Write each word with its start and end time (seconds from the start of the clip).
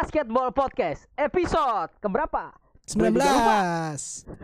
Basketball 0.00 0.48
Podcast 0.48 1.04
episode 1.12 1.92
keberapa? 2.00 2.56
19 2.88 3.20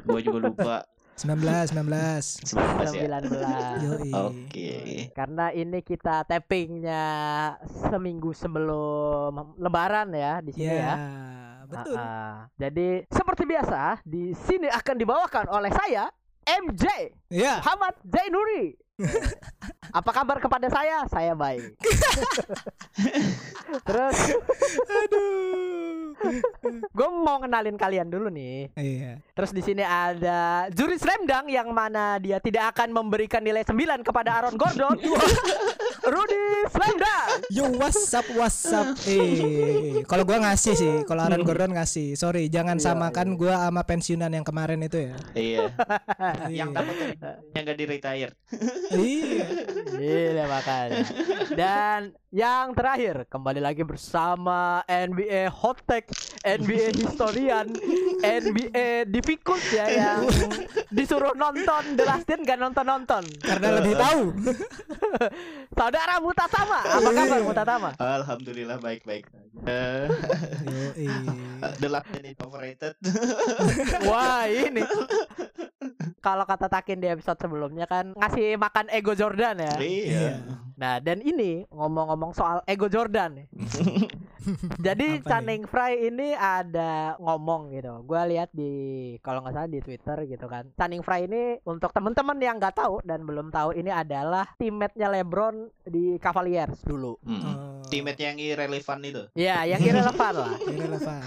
Gue 0.04 0.20
juga 0.20 0.52
lupa. 0.52 0.76
19 1.16 1.72
19 1.72 2.44
19 2.44 2.92
ya. 2.92 3.08
19 3.24 3.88
Yoi. 3.88 4.10
Oke. 4.12 4.72
Karena 5.16 5.48
ini 5.56 5.80
kita 5.80 6.28
tappingnya 6.28 7.04
seminggu 7.88 8.36
sebelum 8.36 9.56
lebaran 9.56 10.12
ya 10.12 10.44
di 10.44 10.52
sini 10.52 10.68
Ya, 10.68 10.92
ya. 10.92 10.94
betul. 11.64 11.96
Ah, 11.96 12.04
ah. 12.04 12.36
Jadi 12.60 13.08
seperti 13.08 13.48
biasa 13.48 14.04
di 14.04 14.36
sini 14.36 14.68
akan 14.68 14.96
dibawakan 15.00 15.48
oleh 15.56 15.72
saya 15.72 16.12
MJ 16.44 17.16
Ya. 17.32 17.64
Muhammad 17.64 17.96
Zainuri. 18.04 18.76
Apa 19.92 20.10
kabar 20.12 20.40
kepada 20.40 20.68
saya? 20.72 21.04
Saya 21.08 21.36
baik. 21.36 21.76
Terus 23.88 24.18
Aduh. 24.88 25.75
Gue 26.96 27.08
mau 27.22 27.38
kenalin 27.38 27.76
kalian 27.76 28.08
dulu 28.08 28.32
nih. 28.32 28.72
Iya. 28.74 29.20
Terus 29.36 29.50
di 29.52 29.62
sini 29.62 29.82
ada 29.84 30.66
juri 30.72 30.96
Slamdang 30.96 31.46
yang 31.52 31.68
mana 31.70 32.16
dia 32.16 32.40
tidak 32.40 32.74
akan 32.76 32.92
memberikan 32.92 33.44
nilai 33.44 33.62
9 33.62 34.00
kepada 34.02 34.40
Aaron 34.40 34.56
Gordon. 34.56 34.96
Rudy 36.12 36.44
Slamdang. 36.70 37.28
Yo 37.52 37.64
what's 37.76 38.10
up 38.14 38.26
what's 38.34 38.64
up. 38.72 38.86
Eh, 39.06 40.02
kalau 40.04 40.26
gua 40.26 40.42
ngasih 40.42 40.74
sih, 40.74 40.94
kalau 41.06 41.24
Aaron 41.24 41.46
Gordon 41.46 41.72
ngasih. 41.72 42.18
Sorry, 42.18 42.50
jangan 42.50 42.76
Iya, 42.76 42.92
samakan 42.92 43.38
gua 43.38 43.68
sama 43.68 43.82
pensiunan 43.86 44.30
yang 44.32 44.42
kemarin 44.42 44.82
itu 44.82 45.10
ya. 45.10 45.14
Iya. 45.34 45.64
Iya. 46.46 46.62
Yang 46.62 46.70
takut 46.74 46.96
yang 47.54 47.62
gak 47.66 47.78
di 47.78 47.86
retire. 47.86 48.32
Iya. 48.92 49.46
Iya 49.96 50.44
makanya. 50.46 51.02
Dan 51.52 52.00
yang 52.30 52.76
terakhir 52.76 53.24
kembali 53.32 53.60
lagi 53.64 53.82
bersama 53.82 54.84
NBA 54.86 55.48
Hot 55.62 55.80
NBA 56.46 56.94
Historian, 56.94 57.66
NBA 58.22 59.10
Difficult 59.10 59.62
ya 59.74 59.86
yang 59.90 60.22
disuruh 60.94 61.34
nonton 61.34 61.98
The 61.98 62.04
Last 62.06 62.26
Dance 62.30 62.46
gak 62.46 62.58
nonton 62.62 62.86
nonton. 62.86 63.22
Karena 63.42 63.82
lebih 63.82 63.94
tahu. 63.98 64.22
Saudara 65.78 66.22
Mutatama, 66.22 66.80
apa 66.86 67.08
kabar 67.10 67.40
Mutatama? 67.42 67.90
Alhamdulillah 67.98 68.78
baik-baik. 68.78 69.26
Eh, 69.66 70.06
Yoi. 70.68 71.06
The 71.82 71.88
last 71.88 72.06
man 72.12 72.24
is 72.28 72.38
overrated. 72.38 72.94
Wah 74.08 74.44
ini. 74.46 74.84
Kalau 76.20 76.44
kata 76.44 76.68
Takin 76.68 77.00
di 77.00 77.08
episode 77.08 77.38
sebelumnya 77.38 77.86
kan 77.88 78.12
ngasih 78.14 78.60
makan 78.60 78.86
ego 78.92 79.16
Jordan 79.16 79.56
ya. 79.62 79.74
Iya. 79.80 80.28
Nah 80.76 81.00
dan 81.00 81.24
ini 81.24 81.64
ngomong-ngomong 81.72 82.36
soal 82.36 82.60
ego 82.68 82.86
Jordan. 82.86 83.48
Jadi 84.86 85.06
Apa 85.06 85.22
nih? 85.22 85.26
Channing 85.26 85.64
Frye 85.66 85.98
ini 86.10 86.28
ada 86.34 87.18
ngomong 87.18 87.74
gitu. 87.74 88.02
Gua 88.06 88.22
lihat 88.26 88.50
di 88.54 88.72
kalau 89.20 89.42
nggak 89.42 89.54
salah 89.54 89.70
di 89.70 89.80
Twitter 89.82 90.16
gitu 90.26 90.46
kan. 90.46 90.70
Channing 90.78 91.02
Frye 91.02 91.26
ini 91.26 91.58
untuk 91.66 91.90
teman-teman 91.90 92.38
yang 92.38 92.56
nggak 92.58 92.76
tahu 92.78 93.02
dan 93.02 93.26
belum 93.26 93.50
tahu 93.50 93.74
ini 93.74 93.90
adalah 93.90 94.46
teammate-nya 94.58 95.08
LeBron 95.10 95.70
di 95.86 96.16
Cavaliers 96.22 96.82
dulu. 96.86 97.18
Mm. 97.26 97.42
Oh, 97.42 97.82
Teammate 97.86 98.22
yang 98.22 98.36
irrelevant 98.38 99.02
itu. 99.06 99.22
Ya, 99.38 99.62
yang 99.62 99.78
irrelevan 99.78 100.34
lah. 100.34 100.52
irrelevant. 100.74 101.22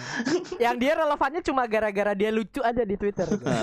Yang 0.59 0.75
dia 0.79 0.93
relevannya 0.99 1.41
cuma 1.43 1.63
gara-gara 1.71 2.11
dia 2.11 2.29
lucu 2.35 2.59
aja 2.59 2.83
di 2.83 2.95
Twitter. 2.99 3.27
gitu. 3.31 3.47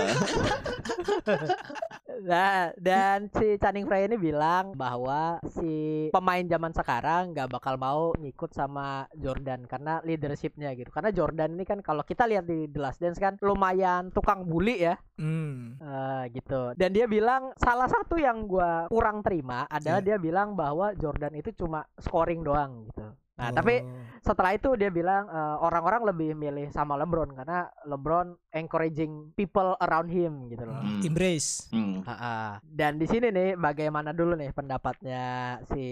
Nah, 2.27 2.73
dan 2.75 3.29
si 3.29 3.61
Channing 3.61 3.85
Frye 3.85 4.09
ini 4.09 4.17
bilang 4.17 4.73
bahwa 4.73 5.37
si 5.53 6.09
pemain 6.09 6.43
zaman 6.43 6.73
sekarang 6.73 7.31
nggak 7.31 7.47
bakal 7.53 7.77
mau 7.77 8.11
ngikut 8.19 8.51
sama 8.57 9.05
Jordan 9.13 9.46
karena 9.63 10.03
leadershipnya 10.03 10.75
gitu. 10.75 10.91
Karena 10.91 11.15
Jordan 11.15 11.55
ini 11.55 11.63
kan 11.63 11.79
kalau 11.79 12.03
kita 12.03 12.27
lihat 12.27 12.43
di 12.43 12.67
The 12.67 12.79
Last 12.83 12.99
Dance 12.99 13.15
kan 13.15 13.39
lumayan 13.39 14.11
tukang 14.11 14.43
bully 14.43 14.83
ya, 14.83 14.99
Hmm. 15.15 15.79
eh, 15.79 16.23
gitu. 16.35 16.75
Dan 16.75 16.91
dia 16.91 17.07
bilang 17.07 17.55
salah 17.55 17.87
satu 17.87 18.19
yang 18.19 18.43
gua 18.43 18.91
kurang 18.91 19.23
terima 19.23 19.63
adalah 19.71 20.03
dia 20.03 20.19
bilang 20.19 20.59
bahwa 20.59 20.91
Jordan 20.99 21.39
itu 21.39 21.55
cuma 21.55 21.87
scoring 21.95 22.43
doang 22.43 22.91
gitu. 22.91 23.07
Nah, 23.37 23.53
tapi 23.53 23.85
Oh. 23.85 23.93
setelah 24.25 24.57
itu 24.57 24.73
dia 24.73 24.89
bilang 24.89 25.29
eh, 25.29 25.55
orang-orang 25.61 26.09
lebih 26.09 26.33
milih 26.33 26.73
sama 26.73 26.97
LeBron 26.97 27.37
karena 27.37 27.69
LeBron 27.85 28.33
encouraging 28.49 29.31
people 29.37 29.77
around 29.77 30.09
him 30.09 30.49
gitu 30.49 30.65
loh. 30.65 30.81
Mm. 30.81 31.05
embrace. 31.05 31.69
Mm. 31.69 32.01
Ha-ha. 32.01 32.57
Dan 32.65 32.97
di 32.97 33.05
sini 33.05 33.29
nih 33.29 33.53
bagaimana 33.53 34.09
dulu 34.09 34.33
nih 34.33 34.49
pendapatnya 34.51 35.23
si 35.69 35.85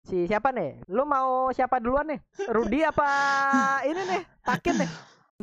si 0.00 0.24
siapa 0.24 0.48
nih? 0.50 0.88
Lu 0.88 1.04
mau 1.04 1.52
siapa 1.52 1.76
duluan 1.76 2.08
nih? 2.08 2.20
Rudy 2.48 2.80
apa 2.82 3.08
ini 3.84 4.00
nih? 4.08 4.22
Takin 4.40 4.74
nih. 4.80 4.90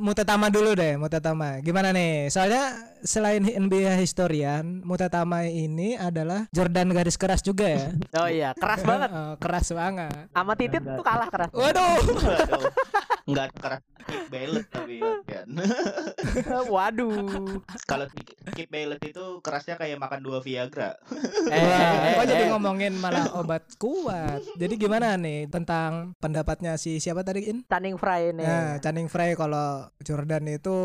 Mutatama 0.01 0.49
dulu 0.49 0.73
deh, 0.73 0.97
Mutatama. 0.97 1.61
Gimana 1.61 1.93
nih? 1.93 2.33
Soalnya 2.33 2.73
selain 3.05 3.45
NBA 3.45 3.93
historian, 4.01 4.81
Mutatama 4.81 5.45
ini 5.45 5.93
adalah 5.93 6.49
Jordan 6.49 6.89
garis 6.89 7.21
keras 7.21 7.45
juga 7.45 7.69
ya. 7.69 7.93
Oh 8.21 8.25
iya, 8.25 8.49
keras 8.57 8.81
banget. 8.81 9.09
Oh, 9.21 9.33
keras 9.37 9.67
banget. 9.69 10.25
Sama 10.33 10.53
Titit 10.57 10.81
tuh 10.81 11.05
kalah 11.05 11.29
keras. 11.29 11.53
Waduh. 11.53 12.01
Waduh. 12.17 12.63
Enggak 13.29 13.53
keras 13.61 13.81
keep 14.05 14.25
balance 14.31 14.69
tapi 14.69 14.95
kan. 15.01 15.47
Waduh. 16.73 17.61
Kalau 17.87 18.05
keep 18.55 18.69
balance 18.69 19.03
itu 19.05 19.23
kerasnya 19.43 19.75
kayak 19.77 19.97
makan 20.01 20.19
dua 20.21 20.39
Viagra. 20.41 20.97
Eh, 21.51 21.57
eh, 21.57 22.13
kok 22.17 22.25
jadi 22.27 22.43
eh. 22.47 22.49
ngomongin 22.51 22.93
malah 22.97 23.31
obat 23.37 23.65
kuat. 23.77 24.41
Jadi 24.57 24.73
gimana 24.75 25.15
nih 25.17 25.47
tentang 25.47 26.13
pendapatnya 26.17 26.75
si 26.75 26.97
siapa 26.97 27.21
tadi 27.21 27.47
In? 27.51 27.63
Channing 27.67 27.97
Frye 27.97 28.33
nih. 28.35 28.45
Nah, 28.45 28.71
Channing 28.79 29.09
Frye 29.09 29.33
kalau 29.37 29.89
Jordan 30.01 30.47
itu 30.49 30.77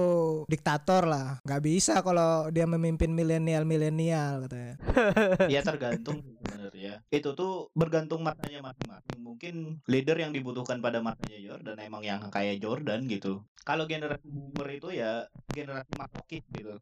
diktator 0.47 1.09
lah, 1.09 1.41
nggak 1.43 1.62
bisa 1.62 2.00
kalau 2.04 2.48
dia 2.53 2.69
memimpin 2.69 3.12
milenial-milenial 3.12 4.47
katanya. 4.47 4.75
ya 5.54 5.60
tergantung 5.65 6.21
sebenarnya. 6.43 7.03
Itu 7.10 7.33
tuh 7.33 7.71
bergantung 7.72 8.22
matanya 8.22 8.62
masing-masing. 8.62 9.19
Mungkin 9.22 9.54
leader 9.87 10.16
yang 10.19 10.33
dibutuhkan 10.33 10.78
pada 10.81 11.00
matanya 11.00 11.38
Jordan 11.41 11.77
emang 11.81 12.03
yang 12.03 12.21
kayak 12.28 12.60
Jordan 12.60 13.05
gitu. 13.12 13.28
Kalau 13.66 13.84
generasi 13.92 14.26
boomer 14.34 14.68
itu 14.78 14.88
ya 15.00 15.06
generasi 15.56 15.92
makokis 15.96 16.44
gitu. 16.52 16.76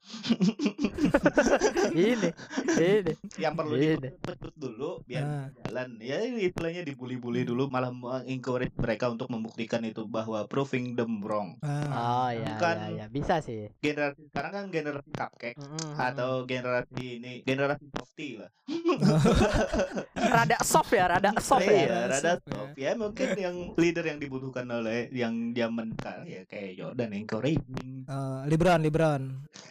ini. 1.95 2.29
Ini. 2.75 3.13
Yang 3.39 3.55
perlu 3.55 3.75
Ini. 3.75 3.95
dipecut 4.11 4.55
dulu 4.55 4.91
biar 5.05 5.23
Nah, 5.25 5.47
jalan. 5.63 5.89
Ya 5.99 6.19
istilahnya 6.21 6.83
dibully-bully 6.83 7.45
dulu 7.45 7.69
malah 7.69 7.95
encourage 8.25 8.75
mereka 8.75 9.09
untuk 9.09 9.31
membuktikan 9.31 9.81
itu 9.83 10.05
bahwa 10.05 10.45
proving 10.45 10.93
them 10.93 11.23
wrong. 11.23 11.57
ah, 11.63 12.27
Oh 12.27 12.31
iya, 12.31 12.55
Bukan. 12.55 12.75
iya, 12.77 12.89
iya. 12.93 13.07
bisa 13.07 13.39
sih. 13.39 13.71
Generasi 13.79 14.27
sekarang 14.27 14.53
kan 14.53 14.65
generasi 14.69 15.11
cupcake 15.11 15.55
Mm-mm. 15.55 15.95
atau 15.95 16.43
generasi 16.45 17.21
ini 17.21 17.33
generasi 17.43 17.87
softy 17.89 18.37
lah. 18.37 18.51
rada 20.35 20.57
soft 20.63 20.91
ya, 20.91 21.05
rada 21.07 21.31
soft 21.39 21.65
Iya, 21.65 21.85
ya. 21.85 21.97
rada 22.09 22.17
soft 22.35 22.43
ya. 22.43 22.51
soft 22.51 22.75
ya 22.75 22.91
mungkin 22.95 23.29
yang 23.37 23.57
leader 23.77 24.05
yang 24.05 24.19
dibutuhkan 24.19 24.67
oleh 24.67 25.07
yang 25.11 25.53
zaman 25.53 25.93
sekarang 25.95 26.27
ya 26.27 26.43
kayak 26.45 26.73
Jordan 26.75 27.11
encouraging. 27.15 28.05
eh, 28.05 28.39
LeBron, 28.65 28.81
LeBron. 28.81 29.23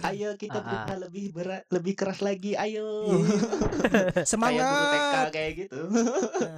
Ayo 0.04 0.36
kita 0.36 0.54
Ah, 0.56 0.86
berusaha 0.86 0.96
lebih 1.00 1.26
berat, 1.32 1.64
lebih 1.68 1.94
keras 1.96 2.22
lagi. 2.22 2.54
Ayo. 2.54 3.10
Iya. 3.84 3.90
kayak 3.90 4.14
TK 4.14 4.28
Semangat. 4.30 5.28
kayak 5.32 5.52
gitu. 5.58 5.80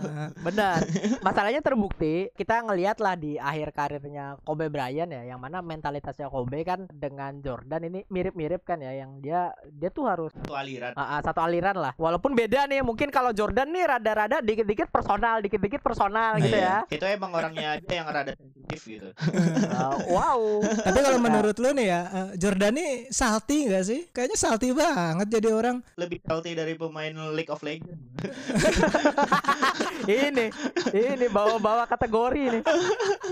Ah, 0.03 0.29
Benar. 0.45 0.79
Masalahnya 1.21 1.61
terbukti 1.61 2.27
kita 2.33 2.59
ngelihat 2.61 2.99
lah 2.99 3.15
di 3.15 3.37
akhir 3.37 3.71
karirnya 3.71 4.35
Kobe 4.41 4.67
Bryant 4.67 5.07
ya, 5.07 5.23
yang 5.25 5.39
mana 5.39 5.61
mentalitasnya 5.61 6.27
Kobe 6.27 6.61
kan 6.61 6.91
dengan 6.91 7.39
Jordan 7.39 7.85
ini 7.85 8.03
mirip-mirip 8.05 8.61
kan 8.61 8.77
ya, 8.77 8.91
yang 8.95 9.19
dia 9.19 9.49
dia 9.71 9.87
tuh 9.89 10.05
harus 10.05 10.35
Itu 10.35 10.51
aliran. 10.51 10.91
ah, 10.93 11.15
ah, 11.15 11.19
satu 11.21 11.39
aliran 11.39 11.75
lah. 11.75 11.95
Walaupun 11.95 12.33
beda 12.33 12.67
nih, 12.67 12.81
mungkin 12.81 13.07
kalau 13.09 13.31
Jordan 13.31 13.69
nih 13.69 13.87
rada-rada 13.89 14.37
dikit-dikit 14.39 14.89
personal, 14.89 15.39
dikit-dikit 15.39 15.79
personal 15.79 16.35
gitu 16.37 16.51
ya. 16.51 16.83
Iya. 16.83 16.91
Itu 16.91 17.05
emang 17.05 17.31
orangnya 17.31 17.79
aja 17.79 17.91
yang 17.93 18.07
rada 18.07 18.35
sensitif 18.35 18.79
gitu. 18.83 19.09
Ah, 19.71 19.91
wow. 20.07 20.39
Tapi 20.63 20.99
kalau 20.99 21.19
menurut 21.19 21.55
lu 21.57 21.69
nih 21.71 21.87
ya, 21.87 22.01
eh, 22.07 22.24
Jordan 22.33 22.73
nih 22.73 23.13
salty 23.13 23.69
gak 23.69 23.85
sih? 23.85 24.01
Kayaknya 24.09 24.37
salty 24.37 24.73
banget 24.73 25.27
jadi 25.29 25.53
orang. 25.53 25.85
Lebih 25.95 26.19
salty 26.25 26.57
dari 26.57 26.73
pemain 26.73 27.13
League 27.31 27.53
of 27.53 27.61
Legends. 27.61 28.01
ini 30.09 30.49
ini 30.93 31.25
bawa-bawa 31.29 31.85
kategori 31.85 32.41
ini. 32.41 32.59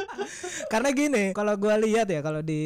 Karena 0.71 0.89
gini, 0.93 1.23
kalau 1.33 1.57
gua 1.57 1.75
lihat 1.81 2.07
ya 2.09 2.21
kalau 2.21 2.45
di 2.45 2.61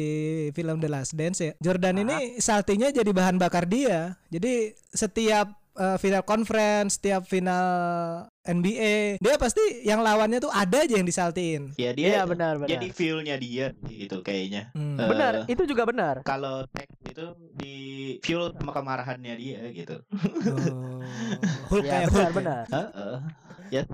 film 0.52 0.78
The 0.78 0.88
Last 0.92 1.16
Dance 1.16 1.40
ya, 1.40 1.52
Jordan 1.58 2.04
ini 2.04 2.36
saltinya 2.38 2.92
jadi 2.92 3.08
bahan 3.08 3.40
bakar 3.40 3.64
dia. 3.64 4.16
Jadi 4.28 4.76
setiap 4.92 5.48
eh, 5.76 5.96
final 5.96 6.24
conference, 6.24 7.00
setiap 7.00 7.24
final 7.24 8.27
NBA, 8.48 9.20
dia 9.20 9.34
pasti 9.36 9.60
yang 9.82 10.00
lawannya 10.00 10.40
tuh 10.40 10.48
ada 10.48 10.80
aja 10.80 10.96
yang 10.96 11.04
disaltiin. 11.04 11.76
Ya 11.76 11.92
dia 11.92 12.08
Iya 12.08 12.22
benar 12.24 12.56
benar. 12.56 12.70
jadi 12.70 12.88
feel-nya 12.88 13.36
dia 13.36 13.76
gitu 13.84 14.20
kayaknya. 14.20 14.72
Hmm. 14.72 14.96
Eh, 14.96 15.04
Benar, 15.04 15.32
itu 15.44 15.62
juga 15.62 15.84
benar. 15.84 16.24
Kalau 16.24 16.64
teks 16.66 16.88
itu 17.04 17.24
di 17.54 17.76
fuel 18.18 18.50
sama 18.52 18.72
kemarahannya 18.72 19.34
dia 19.36 19.60
gitu. 19.70 20.00
Oh. 20.48 21.04
Hulk 21.70 21.84
Ya 21.84 21.92
kayak 21.92 22.08
benar 22.08 22.10
Hulk. 22.10 22.24
ya. 22.24 22.30
benar. 22.32 22.64
Heeh. 22.68 23.16
ya 23.68 23.84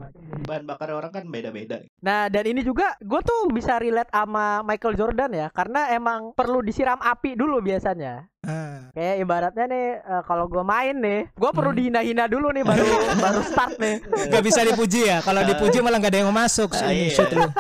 bahan 0.46 0.64
bakar 0.64 0.94
orang 0.94 1.10
kan 1.10 1.26
beda-beda. 1.26 1.82
Nah 1.98 2.30
dan 2.30 2.46
ini 2.46 2.62
juga 2.62 2.94
gue 2.96 3.20
tuh 3.20 3.50
bisa 3.50 3.74
relate 3.74 4.06
sama 4.08 4.62
Michael 4.62 4.94
Jordan 4.94 5.34
ya 5.34 5.50
karena 5.50 5.90
emang 5.90 6.30
perlu 6.30 6.62
disiram 6.62 7.02
api 7.02 7.34
dulu 7.34 7.58
biasanya. 7.58 8.30
Ah. 8.44 8.79
Kayak 8.91 9.14
ibaratnya 9.19 9.64
nih 9.67 9.87
eh, 9.99 10.23
kalau 10.23 10.44
gue 10.46 10.61
main 10.61 10.94
nih, 10.94 11.20
gue 11.31 11.50
perlu 11.50 11.70
Hmm. 11.70 11.79
dihina-hina 11.81 12.25
dulu 12.26 12.49
nih 12.50 12.62
baru 12.62 12.85
baru 13.25 13.41
start 13.43 13.75
nih. 13.76 13.96
Gak 14.29 14.43
bisa 14.43 14.61
dipuji 14.62 15.00
ya. 15.06 15.19
Kalau 15.19 15.43
dipuji 15.43 15.81
malah 15.81 15.99
gak 15.99 16.11
ada 16.11 16.19
yang 16.19 16.29
mau 16.29 16.38
masuk. 16.38 16.70
Ah, 16.73 16.88
Ini 16.88 17.08
iya. 17.08 17.11
shoot 17.11 17.31
lu. 17.31 17.43
Eh, 17.43 17.50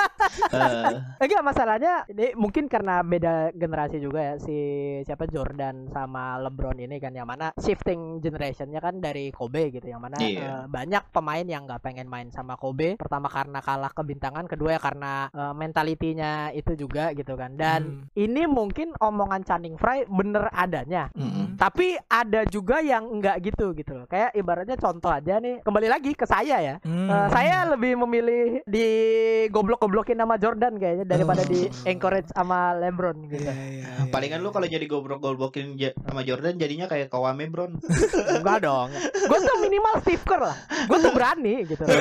Enggak 1.24 1.42
masalahnya 1.42 1.92
ini 2.06 2.32
mungkin 2.34 2.66
karena 2.66 3.00
beda 3.00 3.34
generasi 3.52 3.96
juga 3.98 4.20
ya 4.22 4.34
si 4.36 4.56
siapa 5.02 5.24
Jordan 5.24 5.88
sama 5.88 6.36
LeBron 6.38 6.76
ini 6.78 6.96
kan 6.98 7.10
yang 7.10 7.24
mana 7.24 7.50
shifting 7.56 8.20
generationnya 8.20 8.78
kan 8.78 8.98
dari 8.98 9.30
Kobe 9.30 9.70
gitu 9.70 9.86
yang 9.86 9.98
mana 9.98 10.16
Iya. 10.16 10.38
eh, 10.38 10.64
banyak 10.66 11.10
pemain 11.10 11.42
yang 11.42 11.64
nggak 11.64 11.80
pengen 11.80 12.06
main 12.06 12.28
sama 12.28 12.54
Kobe 12.54 12.94
pertama 12.94 13.26
karena 13.26 13.58
kalah 13.58 13.90
kebintangan 13.90 14.44
kedua 14.44 14.76
ya 14.76 14.80
karena 14.80 15.12
eh, 15.28 15.54
mentalitinya 15.54 16.32
itu 16.50 16.74
juga 16.74 17.10
gitu 17.12 17.34
kan 17.34 17.54
dan 17.54 17.80
Hmm. 17.84 18.06
ini 18.14 18.44
mungkin 18.44 18.92
omongan 18.96 19.42
Channing 19.42 19.74
Frye 19.74 20.04
bener 20.06 20.48
adanya 20.74 21.06
mm-mm. 21.14 21.54
tapi 21.54 21.94
ada 22.04 22.42
juga 22.44 22.82
yang 22.82 23.06
enggak 23.08 23.38
gitu 23.40 23.70
gitu 23.72 23.94
loh 23.94 24.06
kayak 24.06 24.34
ibaratnya 24.34 24.74
contoh 24.74 25.08
aja 25.08 25.38
nih 25.38 25.62
kembali 25.62 25.86
lagi 25.86 26.10
ke 26.12 26.26
saya 26.26 26.58
ya 26.58 26.76
Hmm. 26.82 27.06
Eh, 27.06 27.28
saya 27.30 27.70
lebih 27.70 27.94
memilih 27.96 28.42
di 28.64 28.88
goblok-goblokin 29.48 30.16
sama 30.16 30.34
Jordan 30.36 30.74
kayaknya 30.74 31.06
daripada 31.06 31.40
Oh. 31.40 31.46
di 31.46 31.60
encourage 31.84 32.28
sama 32.28 32.74
LeBron 32.74 33.14
gitu. 33.26 33.40
Iya, 33.40 33.52
iya, 33.52 33.84
iya. 33.84 34.08
Palingan 34.08 34.40
lu 34.40 34.50
kalau 34.50 34.64
jadi 34.64 34.82
goblok-goblokin 34.82 35.76
sama 35.78 36.20
Jordan 36.22 36.56
jadinya 36.56 36.86
kayak 36.86 37.08
Kawame 37.08 37.46
Bron. 37.46 37.78
Enggak 38.36 38.58
dong. 38.60 38.90
Gue 39.22 39.38
tuh 39.38 39.56
minimal 39.60 39.94
Steve 40.00 40.24
Kerr 40.24 40.42
lah. 40.42 40.56
Gue 40.84 40.98
tuh 40.98 41.12
berani 41.12 41.54
gitu. 41.64 41.84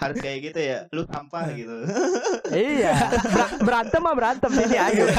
Harus 0.00 0.18
kayak 0.18 0.38
gitu 0.44 0.60
ya. 0.60 0.78
Lu 0.90 1.02
sampah 1.04 1.44
gitu. 1.52 1.76
iya. 2.50 2.94
Ber- 3.24 3.58
berantem 3.62 4.00
mah 4.00 4.14
berantem 4.14 4.50
sini 4.52 4.76
aja. 4.76 5.04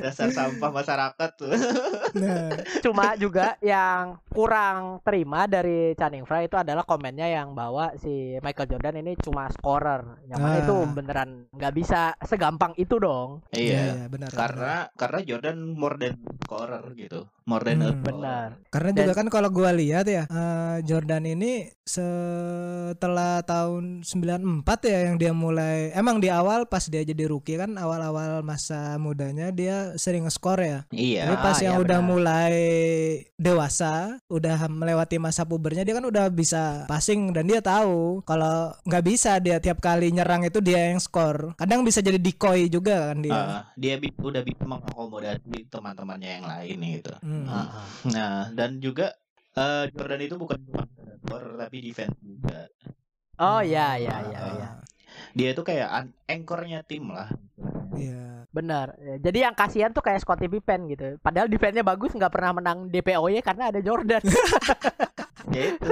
Dasar 0.00 0.28
sampah 0.30 0.70
masyarakat 0.70 1.30
tuh. 1.34 1.50
Nah, 2.14 2.50
Cuma 2.80 3.16
juga 3.16 3.58
yang 3.58 4.18
kurang 4.30 5.00
terima 5.02 5.46
dari 5.46 5.94
Channing 5.94 6.24
Frye 6.24 6.46
itu 6.46 6.54
adalah 6.54 6.84
komennya 6.84 7.26
yang 7.26 7.52
bahwa 7.52 7.94
si 7.98 8.38
Michael 8.40 8.70
Jordan 8.70 9.00
ini 9.00 9.12
cuma 9.18 9.48
scorer. 9.50 10.22
Yang 10.28 10.40
mana 10.40 10.54
Ah. 10.54 10.62
itu 10.62 10.74
beneran 10.94 11.30
nggak 11.50 11.74
bisa 11.74 12.00
segampang 12.22 12.72
itu 12.76 12.96
dong. 12.96 13.42
iya. 13.50 13.98
iya, 13.98 14.06
benar. 14.06 14.30
Karena 14.30 14.76
karena 14.94 15.18
Jordan 15.24 15.58
more 15.74 15.96
than 15.98 16.14
scorer 16.44 16.84
gitu. 16.94 17.26
More 17.44 17.60
than 17.62 17.78
a 17.78 17.92
Hmm. 17.92 18.00
Benar. 18.00 18.48
Karena 18.68 18.90
Dan- 18.90 18.98
juga 18.98 19.12
kan 19.14 19.28
kalau 19.28 19.48
gua 19.48 19.68
lihat 19.70 20.04
ya 20.06 20.24
eh, 20.24 20.76
Jordan 20.82 21.24
ini 21.26 21.68
setelah 21.84 23.40
tahun 23.42 24.00
94 24.00 24.64
ya 24.82 24.98
yang 25.04 25.16
dia 25.16 25.30
mulai 25.30 25.92
emang 25.92 26.18
di 26.18 26.26
awal 26.26 26.64
pas 26.64 26.82
dia 26.82 27.00
jadi 27.00 27.24
rookie 27.24 27.54
kan 27.54 27.70
awal-awal 27.74 28.40
masa 28.40 28.96
mudanya 28.96 29.50
dia 29.50 29.92
sering 29.94 30.24
nge-score 30.24 30.62
ya. 30.62 30.78
Iya. 30.90 31.22
Tapi 31.26 31.36
pas 31.38 31.54
Ah, 31.54 31.62
yang 31.62 31.74
iya 31.74 31.82
udah 31.82 31.98
benar. 31.98 32.08
mulai 32.08 32.56
dewasa, 33.34 33.92
udah 34.26 34.64
melewati 34.66 35.16
masa 35.18 35.44
pubernya 35.44 35.82
dia 35.82 35.92
kan 35.92 36.04
udah 36.04 36.28
bisa 36.28 36.84
passing 36.86 37.28
dan 37.30 37.44
dia 37.44 37.60
tahu 37.60 38.22
kalau 38.22 38.72
nggak 38.82 39.04
bisa 39.04 39.36
dia 39.38 39.58
tiap 39.58 39.78
kali 39.78 40.08
nyerang 40.08 40.42
itu 40.42 40.58
dia 40.58 40.88
yang 40.88 40.98
skor. 40.98 41.52
Kadang 41.54 41.82
bisa 41.82 42.00
jadi 42.00 42.16
decoy 42.16 42.68
juga 42.68 43.12
kan 43.12 43.18
dia. 43.20 43.34
Ah, 43.34 43.62
dia 43.74 43.96
bi- 43.96 44.14
udah 44.14 44.40
bisa 44.40 44.62
mengakomodasi 44.62 45.68
teman-temannya 45.68 46.30
yang 46.32 46.46
lain 46.46 46.78
gitu. 46.94 47.12
Hmm. 47.20 47.32
Ah. 47.44 47.82
Nah, 48.06 48.36
dan 48.52 48.78
juga 48.78 49.14
eh, 49.54 49.84
Jordan 49.90 50.22
itu 50.22 50.36
bukan 50.36 50.58
cuma 50.62 50.84
tapi 51.56 51.76
defense 51.80 52.14
juga. 52.20 52.68
Oh 53.36 53.58
iya 53.58 53.98
iya 53.98 54.16
iya 54.24 54.38
Ah. 54.38 54.52
iya. 54.52 54.68
Dia 55.32 55.48
itu 55.50 55.62
kayak 55.62 55.88
an- 55.88 56.14
anchornya 56.26 56.82
tim 56.82 57.10
lah. 57.10 57.30
Iya. 57.94 58.46
Benar. 58.50 58.94
Ya, 58.98 59.14
Jadi 59.18 59.38
yang 59.42 59.54
kasihan 59.54 59.90
tuh 59.90 60.02
kayak 60.02 60.22
Scottie 60.22 60.46
Pippen 60.46 60.86
gitu. 60.86 61.18
Padahal 61.18 61.50
defense-nya 61.50 61.82
bagus 61.82 62.14
nggak 62.14 62.30
pernah 62.30 62.54
menang 62.54 62.86
DPOY 62.86 63.42
karena 63.42 63.70
ada 63.74 63.80
Jordan. 63.80 64.22
Ya 65.44 65.76
itu. 65.76 65.90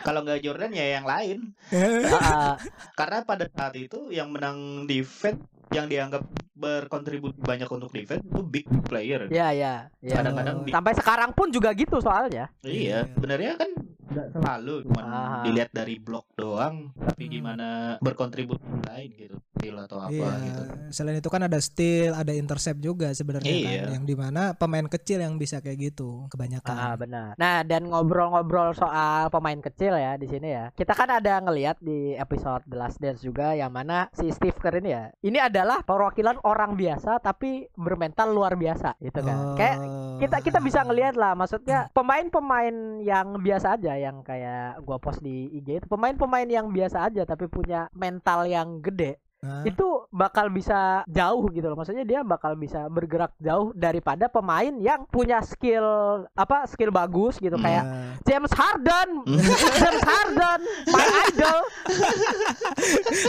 Kalau 0.00 0.24
nggak 0.24 0.40
Jordan 0.40 0.72
ya 0.72 0.96
yang 0.96 1.04
lain. 1.04 1.52
Ah, 2.24 2.56
Karena 2.96 3.20
pada 3.22 3.44
saat 3.46 3.76
itu 3.76 4.08
yang 4.08 4.32
menang 4.32 4.88
defense 4.88 5.44
yang 5.70 5.86
dianggap 5.86 6.24
berkontribusi 6.54 7.38
banyak 7.38 7.66
untuk 7.66 7.90
defense 7.90 8.22
itu 8.22 8.40
big 8.40 8.66
player. 8.86 9.26
Iya 9.26 9.48
iya. 9.50 9.74
iya. 9.98 10.14
Kadang-kadang 10.14 10.62
di- 10.62 10.70
Sampai 10.70 10.94
sekarang 10.94 11.30
pun 11.34 11.50
juga 11.50 11.74
gitu 11.74 11.98
soalnya. 11.98 12.46
Iya, 12.62 13.10
sebenarnya 13.10 13.58
kan 13.58 13.70
nggak 14.04 14.26
selalu 14.32 14.74
cuma 14.84 15.02
Ah. 15.02 15.42
dilihat 15.42 15.70
dari 15.70 15.96
blok 15.96 16.26
doang, 16.34 16.90
tapi 16.94 17.24
Hmm. 17.24 17.32
gimana 17.32 17.66
berkontribusi 17.98 18.62
lain 18.84 19.10
gitu, 19.14 19.36
skill 19.54 19.76
atau 19.78 19.98
apa 19.98 20.12
Iya, 20.12 20.30
gitu. 20.40 20.62
selain 20.90 21.16
itu 21.16 21.28
kan 21.28 21.42
ada 21.42 21.58
steal, 21.58 22.12
ada 22.12 22.30
intercept 22.30 22.78
juga 22.78 23.10
sebenarnya 23.10 23.48
Iya. 23.48 23.68
kan, 23.84 23.92
yang 23.92 24.04
di 24.04 24.14
mana 24.14 24.42
pemain 24.52 24.84
kecil 24.84 25.18
yang 25.18 25.34
bisa 25.34 25.58
kayak 25.58 25.92
gitu 25.92 26.28
kebanyakan. 26.28 26.74
Ah 26.74 26.94
benar. 26.94 27.32
Nah 27.34 27.62
dan 27.62 27.86
ngobrol-ngobrol 27.86 28.72
soal 28.72 29.28
pemain 29.28 29.58
kecil 29.58 29.94
ya 29.94 30.14
di 30.14 30.26
sini 30.26 30.48
ya. 30.48 30.64
Kita 30.70 30.92
kan 30.92 31.10
ada 31.10 31.40
ngelihat 31.40 31.80
di 31.80 32.12
episode 32.14 32.64
The 32.64 32.76
Last 32.76 32.98
Dance 32.98 33.20
juga 33.20 33.52
yang 33.52 33.70
mana 33.70 34.08
si 34.10 34.28
Steve 34.28 34.54
Kerr 34.54 34.78
ini 34.78 34.90
ya. 34.90 35.04
Ini 35.20 35.38
adalah 35.42 35.80
perwakilan 35.80 36.42
orang 36.42 36.74
biasa 36.74 37.18
tapi 37.18 37.66
bermental 37.72 38.30
luar 38.30 38.54
biasa 38.54 38.96
gitu 38.98 39.20
kan. 39.20 39.54
Kayak 39.54 39.76
Oh. 39.80 40.16
kita 40.16 40.36
kita 40.40 40.58
bisa 40.60 40.80
ngelihat 40.82 41.14
lah 41.14 41.34
maksudnya 41.34 41.88
pemain-pemain 41.90 42.74
yang 43.00 43.36
biasa 43.36 43.74
aja 43.74 43.94
yang 44.04 44.20
kayak 44.20 44.84
gua 44.84 45.00
post 45.00 45.24
di 45.24 45.48
IG 45.56 45.80
itu 45.80 45.86
pemain-pemain 45.88 46.48
yang 46.48 46.68
biasa 46.68 47.08
aja 47.08 47.24
tapi 47.24 47.48
punya 47.48 47.88
mental 47.96 48.44
yang 48.44 48.84
gede 48.84 49.24
Hah? 49.44 49.60
itu 49.68 50.08
bakal 50.08 50.48
bisa 50.48 51.04
jauh 51.04 51.44
gitu 51.52 51.68
loh. 51.68 51.76
Maksudnya 51.76 52.08
dia 52.08 52.24
bakal 52.24 52.56
bisa 52.56 52.88
bergerak 52.88 53.36
jauh 53.36 53.76
daripada 53.76 54.32
pemain 54.32 54.72
yang 54.80 55.04
punya 55.04 55.44
skill 55.44 56.24
apa 56.32 56.64
skill 56.64 56.88
bagus 56.88 57.36
gitu. 57.36 57.60
Kayak 57.60 57.84
Nah, 57.84 58.16
James 58.24 58.52
Harden! 58.56 59.08
James 59.84 60.04
Harden! 60.08 60.60
My 60.88 61.04
idol! 61.28 61.60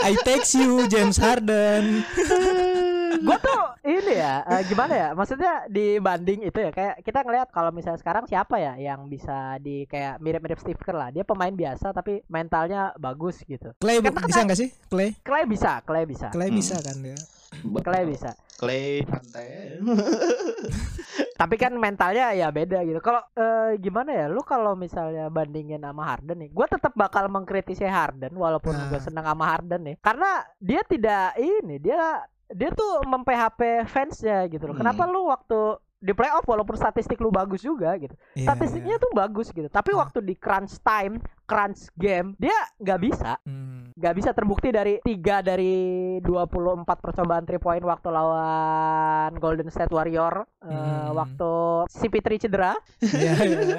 I 0.00 0.12
text 0.24 0.56
you 0.56 0.88
James 0.88 1.20
Harden. 1.20 2.00
gue 3.18 3.38
tuh 3.38 3.62
ini 3.84 4.14
ya 4.14 4.34
eh, 4.44 4.62
gimana 4.64 4.92
ya 4.92 5.08
maksudnya 5.12 5.52
dibanding 5.66 6.42
itu 6.42 6.58
ya 6.58 6.70
kayak 6.70 7.00
kita 7.00 7.20
ngelihat 7.20 7.48
kalau 7.48 7.70
misalnya 7.70 7.96
sekarang 7.96 8.24
siapa 8.24 8.56
ya 8.56 8.74
yang 8.76 9.06
bisa 9.06 9.36
di 9.58 9.84
kayak 9.84 10.18
mirip-mirip 10.18 10.56
Steve 10.56 10.76
Kerr 10.76 10.96
lah 10.96 11.08
dia 11.08 11.22
pemain 11.22 11.50
biasa 11.50 11.90
tapi 11.90 12.20
mentalnya 12.26 12.92
bagus 12.96 13.40
gitu 13.42 13.72
Clay 13.76 13.98
Katakan- 13.98 14.26
bisa 14.26 14.40
nggak 14.42 14.58
sih? 14.58 14.68
Clay? 14.86 15.10
Clay 15.20 15.44
bisa 15.44 15.80
Clay 15.80 16.04
bisa 16.04 16.28
Clay 16.28 16.48
Hmm. 16.48 16.56
bisa 16.56 16.76
kan 16.78 16.96
dia. 16.98 17.18
Clay 17.78 18.04
bisa 18.04 18.30
Clay 18.56 19.04
santai. 19.04 19.78
tapi 21.36 21.54
kan 21.54 21.72
mentalnya 21.74 22.32
ya 22.32 22.48
beda 22.48 22.80
gitu 22.82 22.98
kalau 22.98 23.20
eh, 23.32 23.76
gimana 23.78 24.10
ya 24.10 24.26
lu 24.26 24.40
kalau 24.42 24.72
misalnya 24.74 25.28
bandingin 25.28 25.78
sama 25.78 26.02
Harden 26.06 26.38
nih 26.38 26.50
gue 26.50 26.66
tetap 26.66 26.92
bakal 26.94 27.28
mengkritisi 27.28 27.84
Harden 27.84 28.32
walaupun 28.34 28.72
Nah. 28.72 28.88
gue 28.88 28.98
seneng 28.98 29.24
sama 29.24 29.44
Harden 29.46 29.84
nih 29.84 29.96
karena 29.98 30.30
dia 30.58 30.80
tidak 30.82 31.36
ini 31.36 31.76
dia 31.78 32.24
dia 32.48 32.70
tuh 32.70 33.02
mem-PHP 33.02 33.60
fansnya 33.84 34.46
gitu 34.46 34.64
loh 34.64 34.74
Hmm. 34.74 34.82
kenapa 34.82 35.02
lu 35.04 35.26
waktu 35.26 35.60
di 35.96 36.12
playoff 36.12 36.44
walaupun 36.44 36.76
statistik 36.76 37.16
lu 37.16 37.30
bagus 37.30 37.58
juga 37.60 37.96
gitu 37.96 38.12
Iya, 38.34 38.46
statistiknya 38.46 38.94
iya. 38.94 39.02
tuh 39.02 39.10
bagus 39.12 39.48
gitu 39.48 39.66
tapi 39.66 39.90
Ah. 39.90 40.04
waktu 40.04 40.20
di 40.20 40.34
crunch 40.34 40.76
time 40.78 41.18
crunch 41.42 41.88
game 41.94 42.36
dia 42.36 42.52
nggak 42.76 43.00
bisa 43.00 43.40
Hmm. 43.42 43.90
bisa 43.96 44.30
terbukti 44.30 44.68
dari 44.68 45.00
tiga 45.00 45.40
dari 45.40 45.72
24 46.20 47.00
percobaan 47.00 47.42
3 47.42 47.56
point 47.56 47.80
waktu 47.80 48.12
lawan 48.12 49.32
Golden 49.36 49.66
State 49.66 49.90
Warrior 49.90 50.44
eh, 50.62 50.68
Hmm. 50.68 51.16
waktu 51.16 51.50
CP3 51.88 52.28
cedera 52.38 52.76
Iya, 53.00 53.32
iya. 53.40 53.76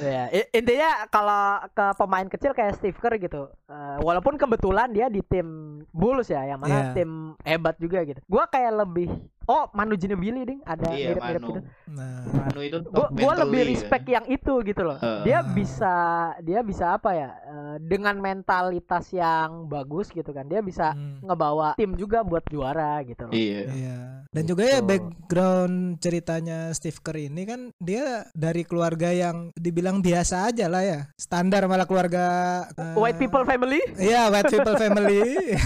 ya 0.00 0.24
i- 0.32 0.50
intinya 0.54 0.90
kalau 1.06 1.44
ke 1.68 1.86
pemain 1.94 2.24
kecil 2.26 2.50
kayak 2.50 2.72
Steve 2.74 2.96
Kerr 2.96 3.20
gitu 3.20 3.52
eh, 3.68 3.98
walaupun 4.00 4.34
kebetulan 4.34 4.88
dia 4.88 5.06
di 5.06 5.20
tim 5.20 5.69
Bulls 6.00 6.28
ya 6.28 6.42
yang 6.44 6.58
mana 6.58 6.90
Iya. 6.90 6.96
tim 6.96 7.10
hebat 7.44 7.76
juga 7.76 8.00
gitu 8.02 8.20
gua 8.24 8.48
kayak 8.48 8.72
lebih 8.80 9.08
oh 9.50 9.66
Manu 9.72 9.94
Ginobili 9.94 10.46
ding 10.46 10.60
ada 10.62 10.86
Iya, 10.88 11.12
mirip-mirip 11.12 11.42
Manu. 11.42 11.48
gitu 11.50 11.60
Nah, 11.90 12.22
Manu 12.24 12.60
itu 12.60 12.78
gua 12.86 13.06
gua 13.10 13.32
lebih 13.36 13.62
respect 13.68 14.04
kan. 14.04 14.14
yang 14.14 14.24
itu 14.28 14.54
gitu 14.62 14.82
loh 14.84 14.94
Heeh. 14.96 15.22
dia 15.24 15.38
bisa 15.42 15.94
dia 16.38 16.60
bisa 16.62 16.94
apa 16.94 17.10
ya 17.12 17.30
eh, 17.34 17.76
dengan 17.82 18.14
mentalitas 18.16 19.10
yang 19.10 19.66
bagus 19.66 20.06
gitu 20.08 20.30
kan 20.30 20.46
dia 20.46 20.60
bisa 20.60 20.94
hmm. 20.94 21.26
ngebawa 21.26 21.74
tim 21.74 21.92
juga 21.94 22.22
buat 22.22 22.46
juara 22.46 23.02
gitu 23.02 23.26
loh 23.26 23.32
Iya. 23.32 23.60
Iya. 23.68 23.96
Dan 24.30 24.44
juga 24.44 24.62
ya 24.62 24.78
Gitu. 24.78 24.86
background 24.86 25.74
ceritanya 25.98 26.70
Steve 26.70 27.00
Kerr 27.00 27.18
ini 27.20 27.42
kan 27.42 27.60
dia 27.76 28.06
dari 28.32 28.62
keluarga 28.62 29.10
yang 29.10 29.50
dibilang 29.54 29.98
biasa 29.98 30.46
aja 30.46 30.66
lah 30.66 30.80
ya. 30.80 31.00
Standar 31.16 31.66
malah 31.66 31.84
keluarga 31.84 32.24
eh, 32.70 32.94
white 32.94 33.16
people 33.16 33.42
family 33.42 33.82
Iya, 33.96 34.28
white 34.28 34.46
people 34.48 34.76
family. 34.76 35.20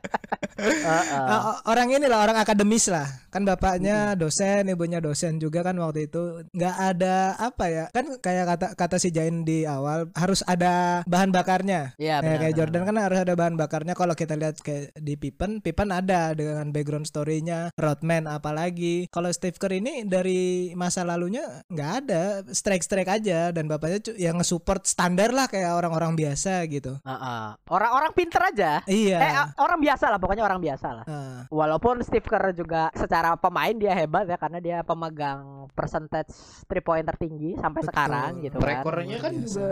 Heeh. 0.60 1.08
Ah, 1.10 1.64
orang 1.64 1.88
ini 1.90 2.04
lah 2.04 2.20
orang 2.20 2.36
akademis 2.36 2.86
lah 2.86 3.08
kan 3.30 3.42
bapaknya 3.42 4.14
dosen 4.14 4.66
ibunya 4.66 4.98
dosen 4.98 5.38
juga 5.38 5.62
kan 5.62 5.78
waktu 5.78 6.06
itu. 6.06 6.44
Nggak 6.52 6.76
ada 6.76 7.16
apa 7.38 7.64
ya 7.66 7.84
kan 7.90 8.18
kayak 8.18 8.44
kata 8.50 8.66
kata 8.74 8.96
si 8.98 9.10
Jain 9.10 9.42
di 9.42 9.64
awal 9.64 10.10
harus 10.14 10.42
ada 10.44 11.02
bahan 11.06 11.30
bakarnya. 11.30 11.94
Iya, 11.96 12.08
Ya, 12.10 12.16
benar, 12.20 12.38
kayak 12.38 12.52
benar, 12.52 12.58
Jordan 12.58 12.82
kan 12.84 12.96
harus 12.98 13.18
ada 13.22 13.34
bahan 13.34 13.54
bakarnya. 13.54 13.94
Kalau 13.94 14.14
kita 14.14 14.34
lihat 14.34 14.58
kayak 14.60 14.90
di 14.98 15.14
Pippen 15.14 15.62
Pippen 15.62 15.94
ada 15.94 16.34
dengan 16.34 16.74
background 16.74 17.06
story-nya 17.06 17.70
Rodman 17.78 18.26
apalagi. 18.26 19.06
Kalau 19.08 19.30
Steve 19.30 19.54
Kerr 19.54 19.78
ini 19.78 20.02
dari 20.02 20.72
masa 20.74 21.06
lalunya 21.06 21.62
nggak 21.70 21.90
ada 22.04 22.22
strike 22.50 22.82
strike 22.82 23.06
aja. 23.08 23.54
Dan 23.54 23.70
bapaknya 23.70 24.02
yang 24.18 24.42
nge-support 24.42 24.84
standar 24.86 25.30
lah 25.30 25.46
kayak 25.46 25.70
orang-orang 25.70 26.18
biasa 26.18 26.66
gitu. 26.66 26.98
Heeh. 27.06 27.46
Orang-orang 27.70 28.10
pinter 28.16 28.42
aja. 28.42 28.82
iya. 28.90 29.18
Eh, 29.20 29.34
orang 29.62 29.78
biasa 29.78 30.10
lah, 30.10 30.18
pokoknya 30.18 30.42
orang 30.42 30.58
biasa 30.58 30.88
lah. 30.90 31.04
Ah, 31.06 31.40
Walaupun 31.52 32.02
Steve 32.02 32.26
Kerr 32.26 32.50
juga 32.56 32.88
secara 32.96 33.19
pemain 33.36 33.72
dia 33.72 33.92
hebat 33.92 34.24
ya 34.24 34.34
karena 34.34 34.58
dia 34.58 34.76
pemegang 34.80 35.40
percentage 35.72 36.32
three 36.64 36.80
point 36.80 37.02
tertinggi 37.02 37.54
sampai 37.54 37.80
Betul. 37.80 37.88
sekarang 37.90 38.30
gitu 38.40 38.56
kan. 38.56 38.82
Rekornya 38.82 39.18
kan 39.18 39.32
Luar 39.32 39.42
biasa. 39.42 39.54
juga 39.54 39.68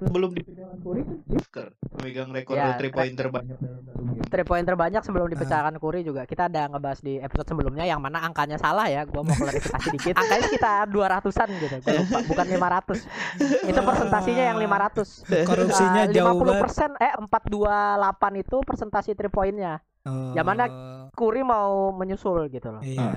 sebelum 0.00 0.30
dipegang 0.32 0.72
Curry 0.78 1.02
kan 1.02 1.18
memegang 1.90 2.30
rekor 2.30 2.54
Ya, 2.54 2.74
three 2.74 2.88
point 2.88 3.12
terbanyak 3.12 3.56
dalam 3.56 3.80
satu 3.82 4.00
game. 4.00 4.24
Three 4.24 4.46
point 4.46 4.64
terbanyak 4.64 5.02
sebelum 5.02 5.26
Ah. 5.26 5.32
dipecahkan 5.34 5.74
Curry 5.76 6.00
juga 6.02 6.22
kita 6.24 6.46
ada 6.46 6.62
ngebahas 6.66 7.00
di 7.00 7.14
episode 7.18 7.48
sebelumnya 7.48 7.84
yang 7.84 7.98
mana 7.98 8.18
angkanya 8.20 8.56
salah 8.56 8.86
ya. 8.86 9.02
Gua 9.02 9.22
mau 9.22 9.34
klarifikasi 9.34 9.88
dikit. 9.90 10.14
Angkanya 10.20 10.42
sekitar 10.44 10.86
200-an 10.86 11.48
gitu. 11.56 11.76
Gua 11.80 11.94
lupa, 11.96 12.18
bukan 12.24 12.46
500. 12.46 13.66
Itu 13.66 13.80
persentasinya 13.80 14.44
yang 14.46 14.58
500. 14.58 15.24
korupsinya 15.44 16.02
Eh, 16.04 16.12
jauh 16.12 16.36
50 16.36 16.46
banget 16.46 16.92
eh 16.98 17.12
428 17.16 18.32
itu 18.38 18.56
persentasi 18.62 19.10
three 19.12 19.28
pointnya. 19.28 19.82
Yang 20.06 20.46
mana 20.46 20.64
Curry 21.18 21.42
mau 21.42 21.90
menyusul 21.90 22.46
gitu 22.52 22.70
loh. 22.70 22.82
Iya. 22.84 23.10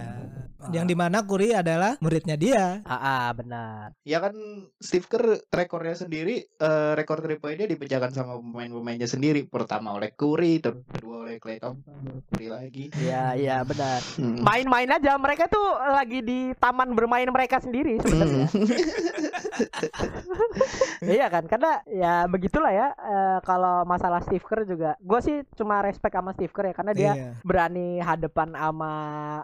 Ah. 0.61 0.69
Yang 0.71 0.85
di 0.87 0.95
mana 0.95 1.17
Kuri 1.21 1.51
adalah 1.51 1.97
muridnya 1.97 2.37
dia. 2.37 2.85
Ah, 2.85 2.93
ah, 2.93 3.27
benar. 3.33 3.97
Ya 4.05 4.21
kan 4.21 4.33
Steve 4.77 5.05
Kerr 5.05 5.41
rekornya 5.49 5.97
sendiri 5.97 6.45
eh, 6.45 6.91
rekor 6.93 7.19
three 7.19 7.37
pointnya 7.37 7.65
dipecahkan 7.65 8.13
sama 8.13 8.37
pemain-pemainnya 8.37 9.05
sendiri. 9.05 9.45
Pertama 9.45 9.97
oleh 9.97 10.13
Curry, 10.13 10.61
terus 10.61 10.85
kedua 10.87 11.25
oleh 11.25 11.41
Klay 11.41 11.57
Thompson, 11.57 12.21
Curry 12.29 12.47
lagi. 12.47 12.85
Iya, 12.93 13.33
iya 13.33 13.57
benar. 13.61 13.99
Hmm. 14.15 14.41
Main-main 14.41 14.89
aja 14.91 15.17
mereka 15.17 15.49
tuh 15.49 15.65
lagi 15.81 16.21
di 16.21 16.53
taman 16.57 16.93
bermain 16.93 17.25
mereka 17.27 17.57
sendiri 17.57 17.97
sebenarnya. 17.97 18.47
iya 21.05 21.25
kan? 21.27 21.43
Karena 21.47 21.81
ya 21.87 22.25
begitulah 22.27 22.71
ya 22.71 22.87
eh, 22.93 23.37
kalau 23.43 23.83
masalah 23.83 24.21
Steve 24.21 24.43
Kerr 24.43 24.63
juga. 24.65 24.93
Gue 25.01 25.19
sih 25.21 25.41
cuma 25.57 25.81
respect 25.81 26.13
sama 26.13 26.31
Steve 26.33 26.53
Kerr 26.53 26.69
ya 26.71 26.75
karena 26.75 26.93
dia 26.93 27.11
Iya. 27.11 27.33
berani 27.43 27.99
hadapan 27.99 28.53
sama 28.53 28.91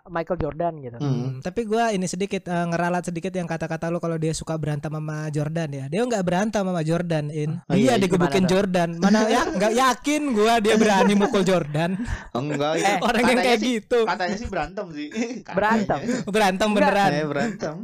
Michael 0.07 0.39
Jordan 0.39 0.73
gitu. 0.79 0.97
Hmm, 0.97 1.06
tapi 1.39 1.61
gua 1.63 1.89
ini 1.89 2.05
sedikit 2.05 2.43
eh, 2.43 2.65
ngeralat 2.65 3.03
sedikit 3.03 3.29
yang 3.29 3.45
kata-kata 3.45 3.87
lu 3.87 3.97
kalau 3.97 4.15
dia 4.15 4.31
suka 4.31 4.55
berantem 4.55 4.89
sama 4.89 5.27
Jordan 5.27 5.69
ya. 5.69 5.85
Dia 5.87 6.01
nggak 6.01 6.21
berantem 6.21 6.61
sama 6.61 6.81
Jordan, 6.81 7.29
In. 7.29 7.59
Oh, 7.61 7.73
dia 7.73 7.83
iya, 7.83 7.93
digebukin? 7.95 8.43
Jordan. 8.43 8.89
Mana 8.97 9.25
ya 9.25 9.45
nggak 9.45 9.73
yakin 9.73 10.21
gua 10.31 10.53
dia 10.57 10.75
berani 10.81 11.13
mukul 11.13 11.41
Jordan. 11.41 11.95
Enggak, 12.31 12.73
Eh, 12.77 12.97
Orang 13.07 13.23
yang 13.23 13.39
kayak 13.39 13.59
sih- 13.59 13.79
gitu. 13.79 13.99
Katanya 14.03 14.35
sih 14.35 14.47
berantem 14.47 14.85
sih. 14.91 15.07
Berantem. 15.57 15.99
Berantem 16.25 16.69
beneran. 16.69 17.11
Eh, 17.11 17.25
berantem. 17.25 17.75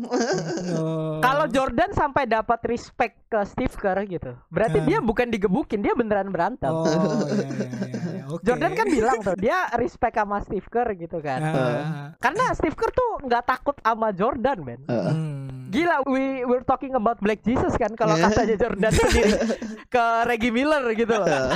Oh. 0.71 1.17
Kalau 1.19 1.45
Jordan 1.47 1.91
sampai 1.91 2.25
dapat 2.25 2.59
respect 2.63 3.15
ke 3.27 3.39
Steve 3.45 3.73
Kerr 3.73 4.05
gitu, 4.05 4.31
berarti 4.47 4.77
Ah. 4.77 4.85
dia 4.85 4.97
bukan 4.99 5.27
digebukin, 5.27 5.79
dia 5.79 5.93
beneran 5.93 6.29
berantem. 6.29 6.69
Oh, 6.69 6.85
iya, 6.85 7.47
iya, 7.49 7.67
iya. 8.09 8.23
Oke. 8.25 8.43
Jordan 8.43 8.71
kan 8.71 8.87
bilang 8.87 9.19
tuh 9.19 9.35
dia 9.35 9.57
respect 9.73 10.15
sama 10.15 10.37
Steve 10.39 10.65
Kerr 10.65 10.89
gitu 10.95 11.17
kan. 11.19 11.39
Ah, 11.39 12.05
Karena 12.17 12.49
Steve 12.51 12.73
Kerr 12.73 12.89
tuh 12.89 13.12
nggak 13.21 13.43
takut 13.45 13.75
sama 13.83 14.09
Jordan, 14.15 14.57
men. 14.63 14.79
Heeh. 14.89 15.13
hmm. 15.13 15.62
Gila, 15.73 16.05
we 16.05 16.23
we're 16.45 16.61
talking 16.61 16.93
about 16.93 17.17
Black 17.17 17.41
Jesus 17.41 17.73
kan 17.73 17.89
kalau 17.93 18.13
katanya 18.13 18.55
Jordan 18.55 18.93
sendiri 18.93 19.33
ke 19.93 20.05
Reggie 20.29 20.53
Miller 20.53 20.85
gitu 20.93 21.09
loh. 21.09 21.49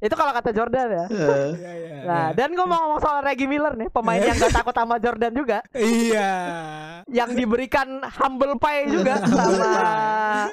Itu 0.00 0.14
kalau 0.14 0.32
kata 0.32 0.50
Jordan 0.50 0.88
ya. 0.88 1.04
Eh, 1.06 1.48
Iya, 1.54 1.72
iya, 1.76 1.98
Nah, 2.04 2.24
iya. 2.28 2.36
dan 2.36 2.52
gue 2.52 2.64
mau 2.64 2.78
ngomong 2.84 3.00
soal 3.00 3.20
Reggie 3.20 3.44
Miller 3.44 3.72
nih, 3.74 3.88
pemain 3.88 4.16
yang 4.16 4.36
gak 4.36 4.52
takut 4.54 4.72
sama 4.72 4.96
Jordan 4.96 5.32
juga, 5.32 5.60
Iya. 5.72 6.32
yang 7.08 7.32
diberikan 7.32 8.00
humble 8.20 8.56
pie 8.56 8.88
juga 8.88 9.24
sama 9.24 9.44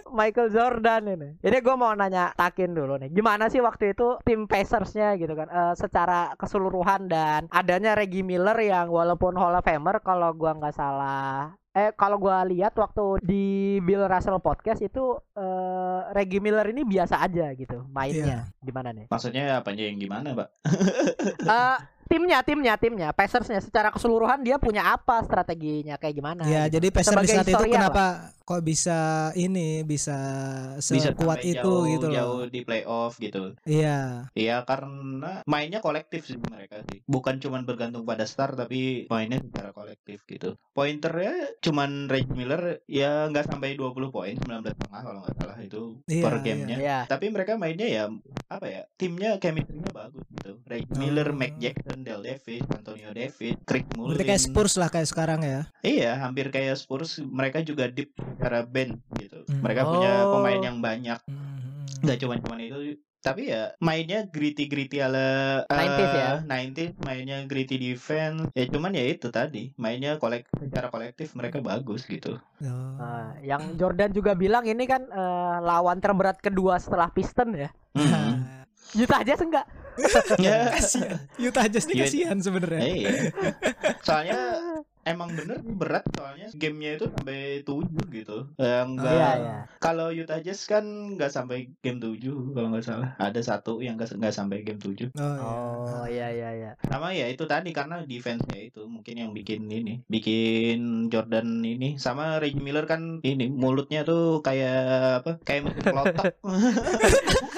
Michael 0.17 0.49
Jordan 0.49 1.01
ini. 1.09 1.29
Jadi 1.39 1.57
gue 1.59 1.75
mau 1.75 1.91
nanya 1.91 2.31
Takin 2.33 2.71
dulu 2.71 2.95
nih, 2.97 3.11
gimana 3.11 3.47
sih 3.47 3.59
waktu 3.59 3.91
itu 3.91 4.19
tim 4.23 4.47
Pacersnya 4.47 5.15
gitu 5.15 5.31
kan, 5.31 5.47
eh, 5.47 5.73
secara 5.75 6.31
keseluruhan 6.35 7.07
dan 7.07 7.47
adanya 7.47 7.95
Reggie 7.95 8.23
Miller 8.23 8.55
yang 8.57 8.87
walaupun 8.87 9.35
Hall 9.35 9.53
of 9.53 9.63
Famer 9.63 9.99
kalau 9.99 10.31
gua 10.31 10.51
nggak 10.53 10.73
salah 10.73 11.55
Eh 11.71 11.95
kalau 11.95 12.19
gua 12.19 12.43
lihat 12.43 12.75
waktu 12.75 13.23
di 13.23 13.79
Bill 13.79 14.03
Russell 14.03 14.43
podcast 14.43 14.83
itu 14.83 15.15
eh, 15.39 15.99
Reggie 16.11 16.43
Miller 16.43 16.67
ini 16.67 16.83
biasa 16.83 17.23
aja 17.23 17.55
gitu 17.55 17.87
mainnya. 17.87 18.51
Gimana 18.59 18.91
nih? 18.91 19.07
Maksudnya 19.07 19.63
apanya 19.63 19.83
yang 19.87 19.97
gimana, 19.99 20.35
Pak? 20.35 20.47
Eh 21.51 21.77
timnya, 22.11 22.43
timnya, 22.43 22.75
timnya, 22.75 23.09
Pacersnya 23.15 23.63
secara 23.63 23.87
keseluruhan 23.87 24.43
dia 24.43 24.59
punya 24.59 24.91
apa 24.91 25.23
strateginya 25.23 25.95
kayak 25.95 26.15
gimana? 26.19 26.43
Ya, 26.43 26.67
gitu. 26.67 26.75
jadi 26.75 26.87
Pacers 26.91 27.07
di 27.07 27.15
Sebagai 27.15 27.35
saat 27.39 27.47
itu 27.47 27.65
kenapa 27.71 28.03
kok 28.51 28.61
bisa 28.61 28.99
ini 29.33 29.81
bisa 29.81 30.17
Bisa 30.75 31.09
sekuat 31.09 31.39
sampai 31.39 31.51
itu 31.53 31.63
jauh, 31.63 31.87
gitu 31.87 32.07
jauh 32.09 32.39
loh. 32.43 32.47
di 32.47 32.59
playoff 32.61 33.15
gitu. 33.15 33.55
Iya. 33.63 34.27
Iya 34.33 34.61
karena 34.63 35.39
mainnya 35.45 35.79
kolektif 35.79 36.25
sih 36.25 36.35
mereka 36.37 36.83
sih. 36.85 36.99
Bukan 37.05 37.39
cuman 37.39 37.63
bergantung 37.63 38.03
pada 38.03 38.23
star 38.23 38.53
tapi 38.53 39.07
mainnya 39.07 39.39
secara 39.39 39.71
kolektif 39.71 40.21
gitu. 40.25 40.59
Pointernya 40.71 41.31
cuman 41.59 42.05
Reggie 42.05 42.33
Miller 42.33 42.83
ya 42.85 43.27
nggak 43.27 43.47
sampai 43.47 43.73
20 43.73 44.09
poin, 44.09 44.35
19 44.35 44.67
setengah 44.67 45.01
kalau 45.01 45.19
nggak 45.21 45.35
salah 45.37 45.57
itu 45.57 45.81
Iya, 46.05 46.23
per 46.23 46.35
gamenya. 46.41 46.77
Iya. 46.77 46.97
Tapi 47.07 47.25
mereka 47.27 47.55
mainnya 47.55 47.87
ya 47.87 48.03
apa 48.47 48.67
ya? 48.67 48.83
Timnya 48.95 49.37
chemistry-nya 49.37 49.91
bagus 49.91 50.25
gitu. 50.29 50.59
Reggie 50.65 50.89
Oh. 50.91 50.99
Miller, 50.99 51.31
Mac 51.31 51.55
Jackson, 51.55 52.01
Del 52.01 52.19
Davis, 52.19 52.65
Antonio 52.67 53.09
Davis, 53.11 53.55
Chris 53.63 53.85
Mullin. 53.93 54.11
Berarti 54.13 54.25
kayak 54.27 54.43
Spurs 54.43 54.73
lah 54.75 54.89
kayak 54.89 55.07
sekarang 55.07 55.39
ya. 55.39 55.69
Iya, 55.81 56.19
hampir 56.19 56.49
kayak 56.49 56.75
Spurs. 56.75 57.21
Mereka 57.21 57.61
juga 57.61 57.87
deep 57.87 58.11
secara 58.41 58.65
band 58.65 58.97
gitu. 59.15 59.45
Hmm. 59.45 59.61
Mereka 59.61 59.81
punya 59.85 60.11
Oh. 60.25 60.31
pemain 60.35 60.59
yang 60.59 60.77
banyak. 60.79 61.19
Hmm. 61.21 61.85
Nggak 62.01 62.17
cuma 62.17 62.33
cuma 62.37 62.57
itu 62.57 62.97
tapi 63.21 63.53
ya 63.53 63.69
mainnya 63.77 64.25
gritty 64.25 64.65
gritty 64.65 64.97
ala 64.97 65.61
90s 65.69 66.09
ya? 66.11 66.31
90s 66.41 66.97
mainnya 67.05 67.45
gritty 67.45 67.77
defense 67.77 68.49
ya 68.51 68.65
cuman 68.65 68.97
ya 68.97 69.05
itu 69.05 69.29
tadi 69.29 69.69
mainnya 69.77 70.17
kolek 70.17 70.49
secara 70.57 70.89
kolektif 70.89 71.37
mereka 71.37 71.61
bagus 71.61 72.09
gitu 72.09 72.41
Oh. 72.65 72.97
Nah, 72.97 73.37
yang 73.41 73.77
Jordan 73.77 74.09
juga 74.09 74.33
bilang 74.33 74.65
ini 74.65 74.89
kan 74.89 75.05
eh, 75.05 75.55
lawan 75.61 76.01
terberat 76.01 76.41
kedua 76.41 76.81
setelah 76.81 77.13
Piston 77.13 77.53
ya. 77.53 77.69
Hmm. 77.93 78.65
Utah 78.97 79.21
Jazz 79.21 79.37
enggak? 79.39 79.69
ya 80.41 80.73
kasihan. 80.73 81.21
Utah 81.37 81.65
Jazz 81.69 81.85
ini 81.85 82.01
kasihan 82.01 82.37
sebenarnya. 82.41 82.81
iya 82.81 83.11
soalnya 84.01 84.33
emang 85.03 85.29
bener 85.31 85.57
berat 85.63 86.05
soalnya 86.11 86.47
gamenya 86.53 86.91
itu 86.95 87.05
sampai 87.09 87.39
7 87.61 87.89
gitu 88.11 88.37
Eh, 88.55 88.81
enggak 88.81 89.09
Iya, 89.11 89.29
iya. 89.35 89.57
kalau 89.77 90.09
Utah 90.09 90.37
Jazz 90.37 90.61
kan 90.63 90.85
nggak 91.11 91.29
sampai 91.29 91.73
game 91.79 91.97
7 91.97 92.21
kalau 92.51 92.67
nggak 92.69 92.83
salah 92.83 93.09
ada 93.17 93.41
satu 93.41 93.79
yang 93.79 93.95
nggak 93.95 94.13
nggak 94.13 94.29
sampai 94.31 94.61
game 94.61 94.77
7 94.77 95.09
Oh, 95.11 95.33
iya. 95.33 95.49
Oh, 95.91 96.05
iya 96.05 96.27
iya 96.29 96.49
iya. 96.53 96.71
sama 96.83 97.11
ya 97.11 97.25
itu 97.25 97.43
tadi 97.43 97.69
karena 97.71 98.03
defense-nya 98.03 98.61
itu 98.61 98.85
mungkin 98.85 99.15
yang 99.15 99.31
bikin 99.31 99.65
ini 99.65 100.05
bikin 100.05 100.79
Jordan 101.07 101.59
ini 101.59 101.97
sama 101.97 102.37
Reggie 102.37 102.61
Miller 102.61 102.85
kan 102.85 103.19
ini 103.21 103.47
mulutnya 103.47 104.01
tuh 104.01 104.39
kayak 104.39 104.77
apa 105.19 105.31
kayak 105.41 105.61
mesin 105.65 105.81
kelotok 105.83 106.25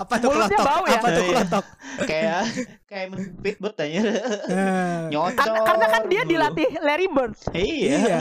Apa 0.00 0.14
tuh 0.16 0.28
kelotok? 0.30 0.64
bau 0.64 0.82
ya? 0.82 0.96
Apa 0.96 1.08
tuh 1.08 1.20
Iya. 1.20 1.30
kelotok? 1.30 1.64
kayak 2.00 2.42
kayak 2.86 3.06
speedboat 3.12 3.76
aja 3.76 4.00
Eh, 4.00 5.00
nyocor 5.08 5.36
Karena, 5.36 5.58
karena 5.62 5.86
kan 5.86 6.02
dia 6.06 6.22
dilatih 6.24 6.68
Larry 6.80 7.08
Bird. 7.08 7.34
iya 7.52 7.96
Iya. 8.00 8.20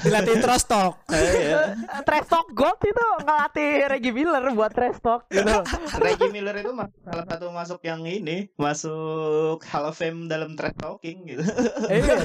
Dilatih 0.00 0.36
trust 0.38 0.66
talk. 0.66 0.94
iya 1.08 1.74
Trash 2.02 2.28
talk 2.28 2.46
gold 2.52 2.78
itu 2.80 3.04
ngelatih 3.20 3.70
Reggie 3.88 4.12
Miller 4.12 4.44
buat 4.50 4.70
trash 4.70 5.00
talk 5.00 5.24
gitu. 5.26 5.48
Reggie 6.04 6.28
Miller 6.28 6.54
itu 6.54 6.70
salah 7.00 7.24
satu 7.24 7.48
masuk 7.50 7.80
yang 7.82 8.04
ini 8.04 8.52
masuk 8.54 9.58
Hall 9.64 9.86
of 9.86 9.96
Fame 9.96 10.26
dalam 10.26 10.52
trash 10.52 10.76
talking 10.76 11.24
gitu 11.26 11.42
Iya. 11.88 12.16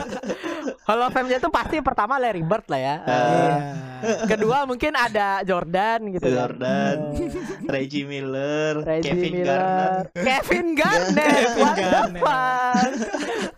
Hall 0.84 1.01
of 1.01 1.12
Fame-nya 1.12 1.39
itu 1.39 1.50
pasti 1.50 1.80
pertama 1.80 2.18
Larry 2.18 2.42
Bird 2.42 2.68
lah 2.68 2.77
ya. 2.77 2.96
Iya. 3.01 3.58
Kedua 4.27 4.65
mungkin 4.65 4.94
ada 4.94 5.42
Jordan 5.42 6.12
gitu 6.12 6.25
kan. 6.25 6.36
Jordan 6.51 6.98
Reggie 7.65 8.04
Miller 8.04 8.25
Reggie 8.27 9.05
Kevin 9.05 9.32
Miller, 9.36 9.62
Garnett 10.08 10.15
Kevin 10.17 10.67
Garnett, 10.79 11.29
Kevin 11.29 11.60
what 11.60 11.75
the 11.75 11.84
Garnett. 11.84 12.22
fuck? 12.22 12.91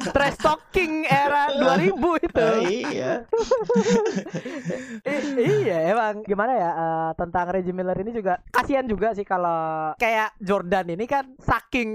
trash 0.08 0.38
talking 0.38 0.94
era 1.06 1.52
2000 1.54 1.94
itu. 2.24 2.48
Eh, 2.58 2.62
iya. 2.90 3.12
I- 5.08 5.36
iya 5.38 5.78
emang 5.92 6.24
gimana 6.24 6.54
ya 6.54 6.70
eh, 6.72 7.12
tentang 7.16 7.46
Reggie 7.50 7.72
Miller 7.72 7.98
ini 7.98 8.12
juga 8.12 8.40
kasihan 8.50 8.84
juga 8.84 9.12
sih 9.12 9.24
kalau 9.24 9.92
kayak 9.96 10.36
Jordan 10.40 10.88
ini 10.90 11.06
kan 11.06 11.36
saking 11.38 11.90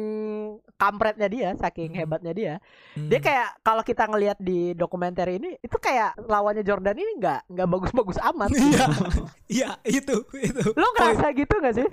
kampretnya 0.74 1.26
dia, 1.26 1.48
saking 1.54 1.94
hebatnya 1.94 2.32
dia. 2.32 2.54
Dia 2.92 3.18
Hmm. 3.18 3.24
kayak 3.24 3.48
kalau 3.62 3.82
kita 3.82 4.04
ngelihat 4.04 4.38
di 4.38 4.72
dokumenter 4.72 5.28
ini 5.30 5.56
itu 5.56 5.76
kayak 5.76 6.18
lawannya 6.22 6.60
Jordan 6.60 6.94
ini 6.94 7.12
nggak 7.16 7.40
nggak 7.48 7.68
bagus-bagus 7.68 8.18
amat. 8.24 8.48
Iya, 8.52 8.86
iya 9.56 9.70
itu 9.84 10.16
itu. 10.36 10.62
Lo 10.72 10.86
ngerasa 10.92 11.26
gitu 11.32 11.54
gak 11.56 11.74
sih? 11.74 11.86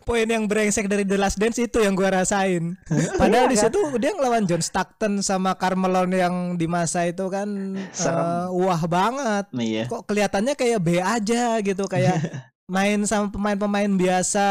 Poin 0.00 0.24
yang 0.24 0.44
brengsek 0.44 0.86
dari 0.86 1.02
The 1.02 1.16
Last 1.16 1.36
Dance 1.36 1.58
itu 1.58 1.78
yang 1.78 1.92
gua 1.92 2.14
rasain. 2.14 2.76
Padahal 3.14 3.46
di 3.46 3.54
Iya 3.54 3.66
kan? 3.66 3.72
situ 3.72 3.80
dia 3.96 4.12
ngelawan 4.12 4.44
John 4.44 4.60
Stockton 4.60 5.20
sama 5.20 5.54
Carmelo 5.54 6.04
yang 6.06 6.54
di 6.54 6.64
masa 6.64 7.04
itu 7.04 7.26
kan 7.26 7.48
Serem. 7.90 8.20
eh, 8.20 8.46
wah 8.54 8.82
banget. 8.84 9.44
Iya. 9.52 9.84
Kok 9.86 10.04
kelihatannya 10.04 10.54
kayak 10.54 10.78
B 10.78 10.88
aja 10.96 11.58
gitu 11.58 11.84
kayak 11.86 12.16
main 12.66 13.02
sama 13.04 13.26
pemain-pemain 13.28 13.90
biasa, 13.90 14.46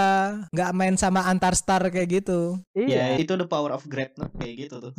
nggak 0.51 0.71
main 0.75 0.95
sama 0.95 1.23
antar 1.25 1.55
star 1.55 1.81
kayak 1.87 2.21
gitu. 2.21 2.59
Ya 2.75 3.15
Iya. 3.15 3.23
itu 3.23 3.33
the 3.33 3.47
power 3.47 3.71
of 3.71 3.87
greatness 3.87 4.27
kayak 4.35 4.67
gitu 4.67 4.75
tuh. 4.79 4.91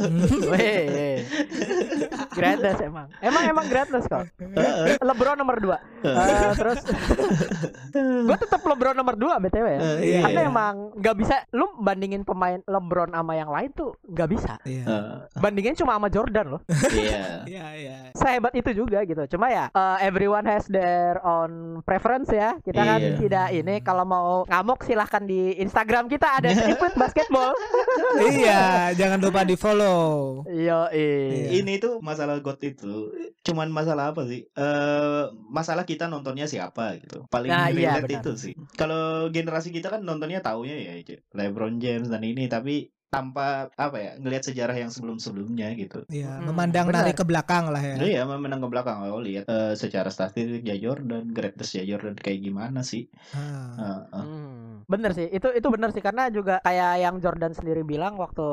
Weh. 0.50 1.22
Greatness 2.32 2.78
emang. 2.80 3.08
Emang 3.20 3.42
emang 3.46 3.66
greatness 3.68 4.08
kok. 4.08 4.26
LeBron 5.00 5.36
nomor 5.36 5.60
2. 5.60 5.76
terus 6.56 6.80
gue 8.28 8.36
tetap 8.38 8.60
LeBron 8.60 8.96
nomor 8.96 9.14
2 9.14 9.44
BTW 9.44 9.66
ya. 9.68 9.80
Eh, 9.80 9.96
iya, 10.02 10.20
Karena 10.24 10.40
iya. 10.42 10.50
emang 10.50 10.74
nggak 10.96 11.16
bisa 11.16 11.36
lu 11.52 11.68
bandingin 11.78 12.24
pemain 12.24 12.58
LeBron 12.64 13.12
sama 13.12 13.32
yang 13.34 13.50
lain 13.52 13.70
tuh 13.72 13.92
nggak 14.08 14.28
bisa. 14.30 14.54
Iya. 14.64 14.84
Eh, 14.84 15.38
Bandingin 15.38 15.76
cuma 15.76 15.96
sama 15.96 16.08
Jordan 16.08 16.58
loh. 16.58 16.62
Iya. 16.94 17.44
Iya, 17.44 17.66
iya. 17.76 17.96
Sehebat 18.16 18.54
itu 18.54 18.70
juga 18.72 19.02
gitu. 19.04 19.20
Cuma 19.36 19.50
ya 19.50 19.68
uh, 19.72 19.98
everyone 20.00 20.46
has 20.46 20.64
their 20.66 21.20
own 21.22 21.82
preference 21.84 22.30
ya. 22.30 22.53
Kita 22.60 22.82
kan 22.82 23.00
Iya. 23.00 23.16
tidak 23.16 23.46
ini 23.52 23.74
kalau 23.80 24.04
mau 24.04 24.28
ngamuk 24.44 24.80
silahkan 24.80 25.20
di 25.20 25.56
Instagram 25.56 26.06
kita 26.06 26.38
ada 26.38 26.48
Tripit 26.54 26.94
Basketball. 26.94 27.52
iya, 28.22 28.62
jangan 28.92 29.18
lupa 29.18 29.42
di 29.42 29.54
follow. 29.54 30.42
Yo 30.46 30.86
Iya. 30.86 31.50
Ini 31.52 31.72
tuh 31.76 31.98
masalah 32.00 32.38
God 32.38 32.60
itu 32.60 33.10
cuman 33.42 33.68
masalah 33.68 34.12
apa 34.12 34.24
sih? 34.24 34.46
Eh 34.48 35.22
masalah 35.48 35.82
kita 35.82 36.06
nontonnya 36.06 36.44
siapa 36.44 36.96
gitu. 36.96 37.26
Paling 37.28 37.50
Nah, 37.50 37.68
iya, 37.68 37.98
relate 37.98 38.08
benar. 38.08 38.20
itu 38.20 38.32
sih. 38.36 38.54
Kalau 38.72 39.04
generasi 39.28 39.68
kita 39.68 39.88
kan 39.88 40.00
nontonnya 40.00 40.40
taunya 40.40 40.74
ya 40.74 40.94
itu 40.94 41.18
LeBron 41.30 41.76
James 41.76 42.06
dan 42.06 42.22
ini 42.22 42.46
tapi 42.46 42.93
tanpa 43.14 43.46
apa 43.72 43.96
ya 43.96 44.10
ngelihat 44.16 44.44
sejarah 44.44 44.76
yang 44.76 44.90
sebelum-sebelumnya 44.90 45.68
gitu. 45.74 46.02
Iya, 46.08 46.30
Hmm, 46.34 46.48
memandang 46.48 46.86
benar. 46.86 47.02
dari 47.02 47.12
ke 47.12 47.22
belakang 47.22 47.64
lah 47.68 47.80
ya. 47.80 47.96
Iya, 47.96 48.20
menang 48.26 48.58
ke 48.58 48.68
belakang 48.68 48.96
oh 49.04 49.18
lihat 49.18 49.44
eh, 49.44 49.74
secara 49.74 50.08
statistik 50.08 50.62
ya 50.62 50.74
Jordan, 50.74 51.30
greatness 51.30 51.72
ya 51.72 51.84
Jordan 51.84 52.14
kayak 52.14 52.40
gimana 52.40 52.80
sih? 52.80 53.06
Ah. 53.30 53.74
Eh, 53.74 54.02
eh. 54.12 54.24
Hmm, 54.24 54.84
bener 54.84 55.12
sih 55.12 55.26
itu 55.26 55.48
itu 55.48 55.68
bener 55.68 55.90
sih 55.90 56.00
karena 56.00 56.28
juga 56.28 56.60
kayak 56.60 56.92
yang 56.98 57.16
Jordan 57.16 57.52
sendiri 57.52 57.80
bilang 57.82 58.14
waktu 58.14 58.44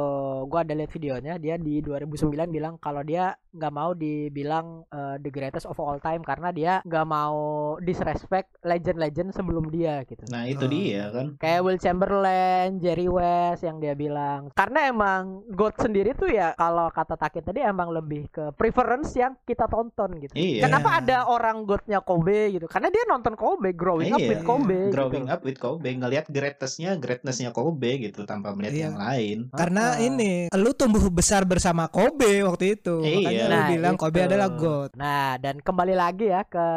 gua 0.46 0.62
ada 0.62 0.72
lihat 0.72 0.88
videonya 0.90 1.36
dia 1.36 1.56
di 1.56 1.82
2009 1.82 2.22
bilang 2.48 2.78
kalau 2.78 3.02
dia 3.02 3.34
nggak 3.52 3.74
mau 3.74 3.92
dibilang 3.92 4.86
uh, 4.88 5.18
the 5.18 5.28
greatest 5.28 5.66
of 5.66 5.76
all 5.76 5.98
time 5.98 6.22
karena 6.22 6.50
dia 6.50 6.74
nggak 6.82 7.04
mau 7.04 7.36
disrespect 7.78 8.56
legend-legend 8.62 9.32
sebelum 9.32 9.68
dia 9.68 10.04
gitu 10.04 10.24
Nah, 10.28 10.46
itu 10.46 10.62
Oh. 10.62 10.70
dia 10.70 11.10
kan. 11.10 11.28
kayak 11.36 11.62
Will 11.62 11.76
Chamberlain, 11.76 12.78
Jerry 12.78 13.08
West 13.08 13.62
yang 13.62 13.80
dia 13.80 13.92
bilang 13.94 14.51
karena 14.54 14.80
emang 14.86 15.22
God 15.48 15.76
sendiri 15.78 16.12
tuh 16.14 16.28
ya 16.28 16.54
kalau 16.54 16.88
kata 16.88 17.14
Takin 17.14 17.44
tadi 17.44 17.60
emang 17.60 17.90
lebih 17.90 18.28
ke 18.28 18.52
preference 18.52 19.14
yang 19.14 19.36
kita 19.42 19.66
tonton 19.66 20.18
gitu 20.20 20.34
Iya. 20.34 20.64
Kenapa 20.64 20.98
ada 20.98 21.26
orang 21.26 21.64
godnya 21.64 22.00
Kobe 22.00 22.52
gitu? 22.52 22.66
Karena 22.66 22.88
dia 22.88 23.04
nonton 23.06 23.34
Kobe, 23.34 23.72
growing 23.72 24.10
up 24.10 24.18
Iya, 24.18 24.30
with 24.30 24.44
Kobe. 24.44 24.80
Growing 24.90 25.26
gitu. 25.26 25.34
up 25.34 25.42
with 25.42 25.58
Kobe, 25.58 25.90
ngelihat 25.92 26.26
greatnessnya, 26.28 26.96
greatnessnya 26.96 27.50
Kobe 27.50 27.92
gitu 28.00 28.24
tanpa 28.24 28.52
melihat 28.52 28.74
Iya. 28.74 28.84
yang 28.84 28.98
lain. 28.98 29.38
Karena 29.52 29.84
Ah. 29.92 30.00
ini 30.00 30.32
lu 30.52 30.72
tumbuh 30.72 31.04
besar 31.10 31.44
bersama 31.44 31.86
Kobe 31.88 32.42
waktu 32.42 32.76
itu. 32.76 33.02
Iya. 33.02 33.18
Makanya 33.18 33.44
lu 33.44 33.52
Nah, 33.54 33.68
bilang 33.70 33.96
Kobe 33.96 34.18
itu. 34.18 34.28
adalah 34.28 34.50
God. 34.50 34.90
Nah, 34.94 35.38
dan 35.38 35.56
kembali 35.58 35.94
lagi 35.94 36.26
ya 36.28 36.42
ke 36.44 36.68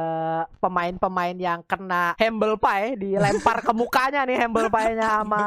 pemain-pemain 0.59 1.37
yang 1.37 1.61
kena 1.63 2.15
humble 2.17 2.57
pie 2.57 2.97
dilempar 2.97 3.61
ke 3.61 3.73
mukanya 3.73 4.25
nih 4.25 4.37
humble 4.39 4.69
pie-nya 4.69 5.07
sama 5.17 5.45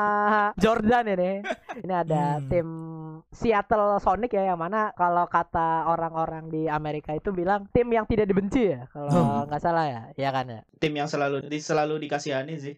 Jordan 0.56 1.06
ini. 1.10 1.32
Ini 1.78 1.94
ada 1.96 2.17
Hmm. 2.18 2.50
tim 2.50 2.97
Seattle 3.30 3.98
Sonic 3.98 4.32
ya 4.32 4.48
yang 4.48 4.60
mana 4.60 4.92
kalau 4.94 5.26
kata 5.26 5.86
orang-orang 5.86 6.48
di 6.48 6.66
Amerika 6.66 7.12
itu 7.12 7.30
bilang 7.30 7.66
tim 7.70 7.88
yang 7.88 8.04
tidak 8.04 8.26
dibenci 8.26 8.74
ya 8.74 8.86
kalau 8.90 9.10
Hmm. 9.10 9.46
nggak 9.46 9.62
salah 9.62 9.86
ya. 9.86 10.02
Iya 10.14 10.30
kan 10.32 10.46
ya? 10.48 10.62
Tim 10.78 10.94
yang 10.94 11.08
selalu 11.08 11.46
di, 11.46 11.58
selalu 11.58 11.98
dikasihani 12.00 12.56
sih. 12.56 12.74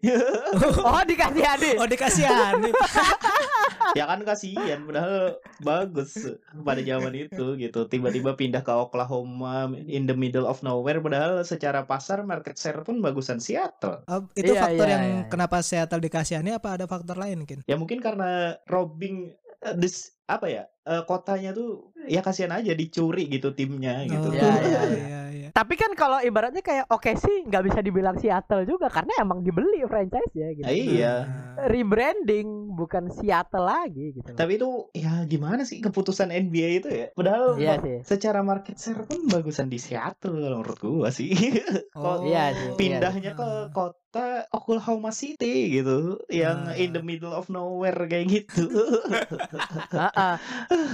Oh, 0.82 1.04
dikasih 1.04 1.44
adik. 1.44 1.76
Oh 1.78 1.86
dikasihani. 1.86 2.72
ya 3.98 4.06
kan 4.06 4.22
kasihan 4.22 4.84
padahal 4.84 5.40
bagus 5.60 6.30
pada 6.54 6.80
zaman 6.80 7.14
itu 7.18 7.58
gitu. 7.58 7.80
Tiba-tiba 7.86 8.34
pindah 8.34 8.62
ke 8.62 8.72
Oklahoma 8.72 9.68
in 9.82 10.06
the 10.06 10.14
middle 10.14 10.46
of 10.46 10.62
nowhere 10.62 11.00
padahal 11.00 11.42
secara 11.42 11.84
pasar 11.84 12.22
market 12.22 12.56
share 12.56 12.82
pun 12.82 13.00
bagusan 13.00 13.40
Seattle. 13.40 14.04
Oh, 14.06 14.24
itu 14.34 14.52
Iya, 14.52 14.62
faktor 14.64 14.86
iya, 14.86 14.94
yang 14.94 15.04
iya. 15.06 15.22
kenapa 15.28 15.58
Seattle 15.60 16.00
dikasihani 16.00 16.52
apa 16.52 16.76
ada 16.76 16.86
faktor 16.86 17.16
lain 17.16 17.42
mungkin? 17.42 17.60
Ya 17.66 17.76
mungkin 17.76 18.00
karena 18.00 18.30
robbing 18.66 19.34
eh, 19.62 19.76
dis 19.76 19.96
apa 20.26 20.46
ya? 20.46 20.64
eh, 20.86 21.04
kotanya 21.06 21.54
tuh 21.54 21.94
ya 22.06 22.20
kasihan 22.20 22.50
aja 22.52 22.74
dicuri 22.74 23.30
gitu 23.30 23.54
timnya 23.54 24.02
gitu. 24.04 24.26
Oh, 24.26 24.34
Iya, 24.34 24.50
iya, 24.60 24.82
iya, 24.90 25.22
iya. 25.30 25.50
Tapi 25.50 25.74
kan 25.74 25.94
kalau 25.94 26.18
ibaratnya 26.18 26.62
kayak 26.62 26.90
oke 26.90 27.14
sih 27.14 27.46
nggak 27.46 27.64
bisa 27.64 27.80
dibilang 27.82 28.18
Seattle 28.18 28.66
juga 28.66 28.90
karena 28.90 29.14
emang 29.18 29.42
dibeli 29.42 29.86
franchise 29.86 30.34
ya 30.34 30.50
gitu. 30.50 30.66
Ah, 30.66 30.74
iya. 30.74 31.14
Nah, 31.26 31.70
Rebranding 31.70 32.74
bukan 32.74 33.10
Seattle 33.10 33.66
lagi 33.66 34.18
gitu. 34.18 34.34
Tapi 34.34 34.58
itu 34.58 34.70
ya 34.94 35.26
gimana 35.26 35.62
sih 35.62 35.78
keputusan 35.78 36.30
NBA 36.30 36.70
itu 36.80 36.90
ya? 36.90 37.08
Padahal 37.14 37.58
Iya 37.58 37.74
sih. 37.82 37.98
secara 38.06 38.42
market 38.42 38.78
share 38.78 39.06
pun 39.06 39.26
bagusan 39.26 39.68
di 39.68 39.78
Seattle 39.78 40.38
kalau 40.38 40.58
menurut 40.62 40.80
gua 40.80 41.10
sih. 41.10 41.30
Oh, 42.00 42.24
Iya 42.24 42.56
sih, 42.56 42.66
iya. 42.66 42.78
Pindahnya 42.80 43.32
ke 43.36 43.50
kota 43.70 44.00
Oklahoma 44.50 45.14
City 45.14 45.70
gitu, 45.70 46.18
yang 46.34 46.74
Ah. 46.74 46.76
in 46.76 46.90
the 46.92 47.04
middle 47.04 47.30
of 47.30 47.46
nowhere 47.48 47.96
kayak 48.10 48.26
gitu. 48.26 48.66
Heeh. 49.94 50.34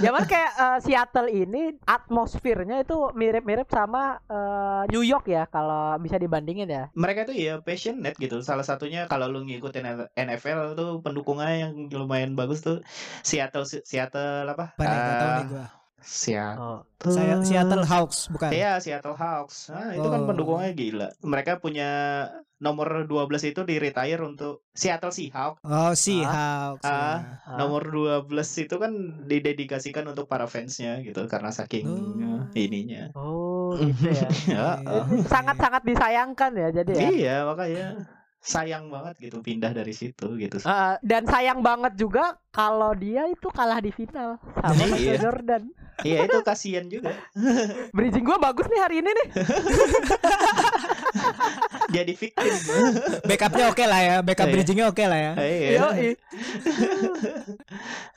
Zaman 0.04 0.22
kayak 0.28 0.52
eh, 0.52 0.78
Seattle 0.84 1.32
ini 1.32 1.72
atmosfernya 1.82 2.84
itu 2.84 3.08
mirip-mirip 3.16 3.64
sama 3.72 4.20
eh, 4.28 4.82
New 4.92 5.00
York 5.00 5.32
ya 5.32 5.48
kalau 5.48 5.96
bisa 5.96 6.20
dibandingin 6.20 6.68
ya. 6.68 6.84
Mereka 6.92 7.24
tuh 7.24 7.36
ya 7.36 7.56
passionate 7.64 8.20
gitu. 8.20 8.44
Salah 8.44 8.68
satunya 8.68 9.08
kalau 9.08 9.32
lu 9.32 9.48
ngikutin 9.48 10.12
NFL 10.12 10.76
tuh 10.76 11.00
pendukungnya 11.00 11.68
yang 11.68 11.88
lumayan 11.88 12.36
bagus 12.36 12.60
tuh 12.60 12.84
Seattle 13.24 13.64
Seattle 13.64 14.44
apa? 14.52 14.76
Nih? 14.76 15.85
Ah. 16.06 16.08
Seattle. 16.08 16.78
Oh. 16.86 17.10
Saya 17.10 17.34
Seattle 17.42 17.82
Hawks 17.82 18.30
bukan? 18.30 18.48
Iya, 18.48 18.78
Seattle 18.78 19.14
Hawks. 19.14 19.68
Nah, 19.68 19.90
itu 19.90 20.06
kan 20.06 20.22
Oh. 20.22 20.26
pendukungnya 20.26 20.70
gila. 20.70 21.08
Mereka 21.20 21.58
punya 21.58 21.90
nomor 22.56 23.04
12 23.04 23.44
itu 23.44 23.60
di 23.62 23.76
retire 23.76 24.22
untuk 24.22 24.64
Seattle 24.70 25.10
Seahawks. 25.10 25.60
Oh, 25.60 25.92
Seahawks. 25.92 26.86
Ah, 26.86 27.42
Ah. 27.42 27.58
Nomor 27.58 27.84
12 27.84 28.30
itu 28.56 28.78
kan 28.78 28.92
didedikasikan 29.26 30.06
untuk 30.06 30.24
para 30.24 30.46
fansnya 30.46 31.02
gitu 31.02 31.26
karena 31.26 31.50
saking 31.50 31.84
Oh. 31.84 32.46
eh, 32.48 32.64
ininya. 32.64 33.10
Oh, 33.12 33.74
gitu 33.76 34.08
ya. 34.08 34.28
Ya, 34.46 34.66
Iya. 34.78 35.02
eh. 35.10 35.26
Sangat-sangat 35.26 35.82
disayangkan 35.84 36.50
ya 36.54 36.68
jadi 36.72 36.92
ya. 36.94 37.08
Iya, 37.10 37.36
makanya 37.44 37.86
sayang 38.46 38.86
banget 38.86 39.18
gitu 39.20 39.42
pindah 39.42 39.74
dari 39.74 39.90
situ 39.90 40.38
gitu. 40.38 40.62
Eh, 40.62 40.94
dan 41.02 41.26
sayang 41.26 41.60
banget 41.60 41.98
juga 41.98 42.38
kalau 42.48 42.94
dia 42.94 43.26
itu 43.26 43.50
kalah 43.50 43.76
di 43.76 43.90
final 43.90 44.38
sama 44.56 44.72
Iya. 44.72 44.86
Michael 44.88 45.18
Jordan. 45.18 45.62
Iya, 45.96 46.28
itu 46.28 46.38
kasihan 46.44 46.84
juga. 46.86 47.10
Bridging 47.96 48.22
gua 48.22 48.36
bagus 48.38 48.68
nih 48.68 48.78
hari 48.78 48.96
ini 49.00 49.10
nih. 49.10 49.28
Jadi 51.88 52.12
victim. 52.12 52.52
Backupnya 53.22 53.66
oke 53.68 53.84
lah 53.84 54.00
ya, 54.00 54.14
backup 54.20 54.46
Iya. 54.46 54.52
bridgingnya 54.52 54.86
oke 54.86 55.04
lah 55.04 55.18
ya. 55.18 55.32
Iya. 55.36 55.80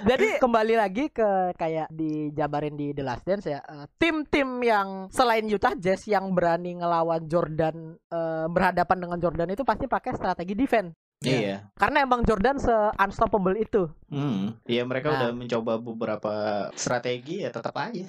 Jadi 0.01 0.27
kembali 0.37 0.73
lagi 0.75 1.09
ke 1.09 1.29
kayak 1.53 1.91
dijabarin 1.91 2.73
di 2.73 2.91
The 2.91 3.03
Last 3.03 3.23
Dance 3.23 3.45
ya. 3.45 3.59
eh, 3.59 3.85
Tim-tim 3.95 4.47
yang 4.61 4.87
selain 5.09 5.45
Utah 5.45 5.75
Jazz 5.75 6.05
yang 6.05 6.31
berani 6.31 6.75
ngelawan 6.75 7.25
Jordan 7.25 7.75
eh, 7.95 8.45
berhadapan 8.47 8.97
dengan 8.99 9.17
Jordan 9.19 9.49
itu 9.49 9.61
pasti 9.61 9.85
pakai 9.85 10.13
strategi 10.13 10.53
defense. 10.53 10.95
Iya. 11.19 11.67
Karena 11.75 11.99
emang 11.99 12.23
Jordan 12.23 12.55
se 12.57 12.71
unstoppable 12.95 13.51
itu. 13.53 13.91
Hmm. 14.07 14.55
Iya, 14.63 14.87
mereka 14.87 15.11
Nah. 15.11 15.15
udah 15.19 15.29
mencoba 15.35 15.73
beberapa 15.75 16.33
strategi 16.73 17.43
ya 17.43 17.51
tetap 17.51 17.75
aja. 17.75 18.07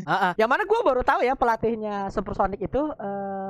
Heeh. 0.00 0.32
Yang 0.38 0.46
mana 0.48 0.62
gue 0.62 0.80
baru 0.80 1.02
tahu 1.02 1.20
ya 1.20 1.34
pelatihnya 1.34 2.06
Supersonic 2.08 2.62
itu 2.62 2.78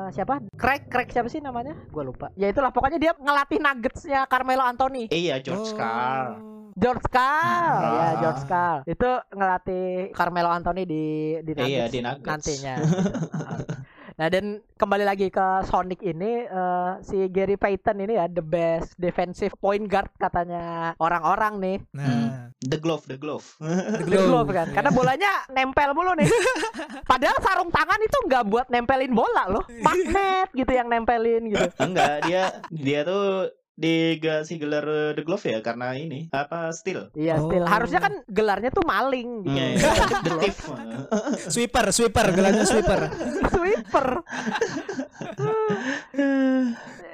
eh, 0.02 0.10
siapa? 0.10 0.34
Craig 0.54 0.86
Craig 0.86 1.08
siapa 1.08 1.26
sih 1.26 1.38
namanya? 1.38 1.74
Gue 1.86 2.02
lupa. 2.02 2.28
Ya 2.34 2.46
itulah 2.46 2.70
pokoknya 2.70 2.98
dia 2.98 3.12
ngelatih 3.14 3.58
Nuggetsnya 3.58 4.26
Carmelo 4.26 4.62
Anthony. 4.62 5.06
Iya, 5.08 5.38
George 5.38 5.70
Oh. 5.70 5.76
Carl. 5.76 6.30
George 6.72 7.04
Karl, 7.06 7.78
Ah. 7.78 7.92
ya 7.92 8.08
George 8.18 8.44
Karl. 8.44 8.80
Itu 8.84 9.04
ngelatih 9.30 9.84
Carmelo 10.10 10.48
Anthony 10.48 10.82
di 10.82 11.04
di 11.38 11.52
Iya, 11.52 11.84
Nuggets 11.84 11.92
di 11.92 12.00
Nuggets. 12.00 12.26
nantinya. 12.26 12.74
nah, 14.22 14.30
dan 14.30 14.62
kembali 14.78 15.02
lagi 15.02 15.34
ke 15.34 15.46
Sonic 15.66 15.98
ini 15.98 16.46
eh, 16.46 16.92
si 17.02 17.26
Gary 17.26 17.58
Payton 17.58 18.06
ini 18.06 18.14
ya 18.14 18.30
the 18.30 18.38
best 18.38 18.94
defensive 18.94 19.50
point 19.58 19.90
guard 19.90 20.06
katanya 20.14 20.94
orang-orang 21.02 21.58
nih. 21.58 21.78
Nah, 21.90 22.54
The 22.62 22.78
glove, 22.78 23.02
the 23.10 23.18
glove. 23.18 23.42
the 23.58 24.06
The 24.06 24.22
glove 24.22 24.46
glove. 24.46 24.50
kan. 24.54 24.66
Karena 24.70 24.90
bolanya 24.94 25.42
nempel 25.50 25.90
mulu 25.98 26.14
nih. 26.14 26.30
Padahal 27.10 27.34
sarung 27.42 27.74
tangan 27.74 27.98
itu 27.98 28.18
nggak 28.30 28.44
buat 28.46 28.66
nempelin 28.70 29.10
bola 29.10 29.50
loh. 29.50 29.66
Magnet 29.82 30.46
gitu 30.54 30.70
yang 30.70 30.86
nempelin 30.86 31.50
gitu. 31.50 31.66
Enggak, 31.82 32.22
dia 32.30 32.62
dia 32.70 33.02
tuh 33.02 33.50
dikasih 33.72 34.56
gelar 34.56 34.84
eh, 34.84 35.10
The 35.16 35.22
Glove 35.22 35.46
ya 35.48 35.58
karena 35.60 35.92
ini 35.92 36.28
apa 36.28 36.68
steel. 36.70 37.08
Iya, 37.12 37.40
Oh. 37.40 37.48
still. 37.48 37.64
Harusnya 37.64 38.00
kan 38.00 38.20
gelarnya 38.26 38.68
tuh 38.68 38.84
maling 38.84 39.42
gitu. 39.42 39.56
Iya, 39.56 39.64
iya. 39.72 39.90
The 40.26 40.32
Thief. 40.38 40.58
Sweeper, 41.54 41.86
sweeper, 41.90 42.26
gelarnya 42.30 42.64
sweeper. 42.64 43.00
Sweeper. 43.54 44.06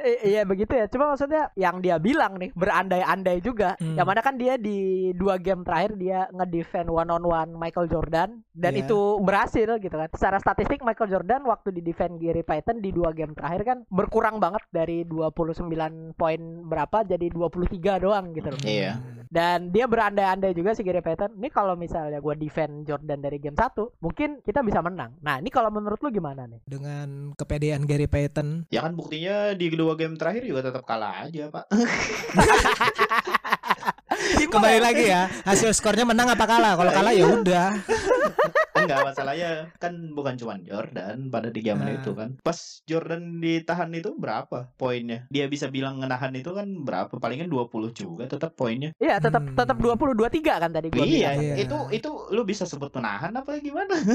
Iya 0.05 0.43
begitu 0.47 0.73
ya. 0.75 0.87
Cuma 0.87 1.11
maksudnya 1.11 1.51
yang 1.59 1.83
dia 1.83 1.99
bilang 1.99 2.39
nih 2.39 2.55
berandai-andai 2.55 3.39
juga. 3.43 3.75
Hmm. 3.79 3.99
Yang 3.99 4.07
mana 4.07 4.21
kan 4.23 4.35
dia 4.39 4.55
di 4.55 5.11
dua 5.15 5.39
game 5.39 5.67
terakhir 5.67 5.99
dia 5.99 6.27
ngedefend 6.31 6.89
one 6.91 7.11
on 7.11 7.25
one 7.25 7.51
Michael 7.55 7.91
Jordan 7.91 8.43
dan 8.55 8.73
Iya. 8.75 8.87
itu 8.87 9.01
berhasil 9.23 9.69
gitu 9.79 9.97
kan. 9.97 10.09
Secara 10.15 10.39
statistik 10.39 10.83
Michael 10.83 11.11
Jordan 11.11 11.43
waktu 11.47 11.75
di 11.75 11.83
defend 11.83 12.19
Gary 12.19 12.43
Payton 12.43 12.83
di 12.83 12.91
dua 12.91 13.11
game 13.15 13.35
terakhir 13.35 13.63
kan 13.67 13.79
berkurang 13.89 14.39
banget 14.39 14.63
dari 14.71 15.03
29 15.07 16.15
poin 16.15 16.41
berapa 16.67 17.03
jadi 17.07 17.27
23 17.31 18.03
doang 18.03 18.35
gitu 18.35 18.49
loh. 18.53 18.61
Iya. 18.63 18.99
Dan 19.29 19.69
dia 19.71 19.85
berandai-andai 19.85 20.57
juga 20.57 20.73
si 20.73 20.81
Gary 20.81 21.05
Payton. 21.05 21.37
Ini 21.37 21.49
kalau 21.53 21.77
misalnya 21.77 22.17
gua 22.19 22.33
defend 22.33 22.89
Jordan 22.89 23.21
dari 23.21 23.37
game 23.37 23.57
1, 23.57 24.01
mungkin 24.01 24.41
kita 24.41 24.65
bisa 24.65 24.81
menang. 24.81 25.21
Nah, 25.21 25.37
ini 25.37 25.53
kalau 25.53 25.69
menurut 25.69 26.01
lu 26.01 26.09
gimana 26.09 26.49
nih? 26.49 26.65
Dengan 26.65 27.37
kepedean 27.37 27.85
Gary 27.85 28.09
Payton. 28.09 28.73
Ya 28.73 28.81
kan 28.81 28.97
buktinya 28.97 29.53
di 29.53 29.69
kedua 29.69 29.88
game 29.95 30.19
terakhir 30.19 30.43
juga 30.45 30.61
tetap 30.69 30.85
kalah 30.85 31.29
aja, 31.29 31.49
Pak. 31.49 31.65
Kembali 34.53 34.79
lagi 34.79 35.05
ya, 35.07 35.29
hasil 35.45 35.71
skornya 35.71 36.03
menang 36.03 36.29
apa 36.29 36.45
kalah? 36.45 36.75
Kalau 36.75 36.91
kalah 36.91 37.13
ya 37.13 37.25
udah. 37.29 37.69
Enggak 38.79 39.03
masalahnya 39.05 39.51
kan 39.77 39.91
bukan 40.15 40.39
cuma 40.39 40.55
Jordan 40.57 41.29
pada 41.29 41.51
di 41.51 41.61
zaman 41.61 41.83
Nah. 41.85 41.97
itu 41.99 42.11
kan. 42.15 42.39
Pas 42.39 42.57
Jordan 42.85 43.37
ditahan 43.37 43.91
itu 43.91 44.15
berapa 44.15 44.71
poinnya? 44.73 45.27
Dia 45.29 45.45
bisa 45.45 45.67
bilang 45.67 45.99
ngenahan 45.99 46.31
itu 46.33 46.51
kan 46.51 46.65
berapa? 46.79 47.11
Palingan 47.13 47.51
20 47.51 47.69
juga 47.93 48.25
tetap 48.25 48.55
poinnya. 48.55 48.95
Iya, 48.97 49.19
tetap 49.19 49.43
Hmm. 49.43 49.55
tetap 49.55 49.77
20 49.77 50.15
23 50.15 50.57
kan 50.57 50.71
tadi 50.71 50.89
gua 50.89 51.03
Iya, 51.03 51.11
bilang. 51.35 51.37
Iya. 51.43 51.55
itu 51.59 51.79
itu 51.93 52.11
lu 52.31 52.43
bisa 52.43 52.65
sebut 52.65 52.89
menahan 52.93 53.35
apa 53.35 53.59
gimana? 53.59 53.93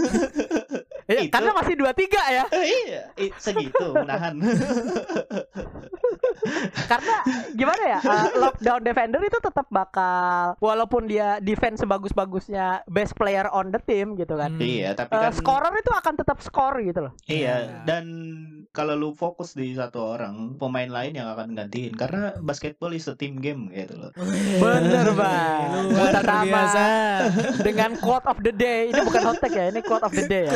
Iya, 1.03 1.27
itu- 1.27 1.35
karena 1.35 1.51
masih 1.51 1.75
23 1.75 2.21
ya. 2.31 2.43
iya, 2.55 3.01
i- 3.19 3.35
segitu 3.35 3.91
menahan. 3.91 4.39
Karena 6.87 7.17
gimana 7.63 7.83
ya? 7.89 7.99
uh, 7.99 8.27
lockdown 8.37 8.81
defender 8.81 9.19
itu 9.19 9.39
tetap 9.39 9.67
bakal 9.69 10.53
walaupun 10.59 11.05
dia 11.05 11.39
defense 11.39 11.79
sebagus-bagusnya 11.79 12.63
best 12.85 13.13
player 13.13 13.47
on 13.49 13.69
the 13.69 13.79
team 13.79 14.13
gitu 14.13 14.35
kan. 14.35 14.51
Hmm. 14.51 14.61
iya, 14.61 14.91
tapi 14.91 15.09
Uh, 15.09 15.21
kan 15.21 15.33
scorer 15.33 15.73
itu 15.73 15.91
akan 15.91 16.13
tetap 16.15 16.37
skor 16.39 16.75
gitu 16.79 16.99
loh. 17.01 17.13
Iya, 17.25 17.53
Ya. 17.53 17.85
dan 17.85 18.05
kalau 18.69 18.93
lu 18.93 19.09
fokus 19.11 19.53
di 19.53 19.71
satu 19.71 20.01
orang, 20.09 20.57
pemain 20.57 20.87
lain 20.87 21.13
yang 21.13 21.29
akan 21.29 21.53
gantiin 21.53 21.93
karena 21.93 22.33
basketball 22.39 22.91
is 22.91 23.05
a 23.05 23.13
team 23.13 23.37
game 23.37 23.69
gitu 23.69 23.93
loh. 23.93 24.11
Bener, 24.57 25.13
Bang. 25.13 25.69
Luar 25.87 26.17
biasa. 26.17 26.85
dengan 27.61 27.93
quote 27.95 28.25
of 28.25 28.41
the 28.41 28.49
day. 28.51 28.89
Ini 28.89 29.01
bukan 29.01 29.21
hot 29.23 29.37
take 29.37 29.53
ya, 29.53 29.65
ini 29.69 29.79
quote 29.79 30.01
of 30.01 30.11
the 30.11 30.25
day 30.25 30.43
ya. 30.43 30.53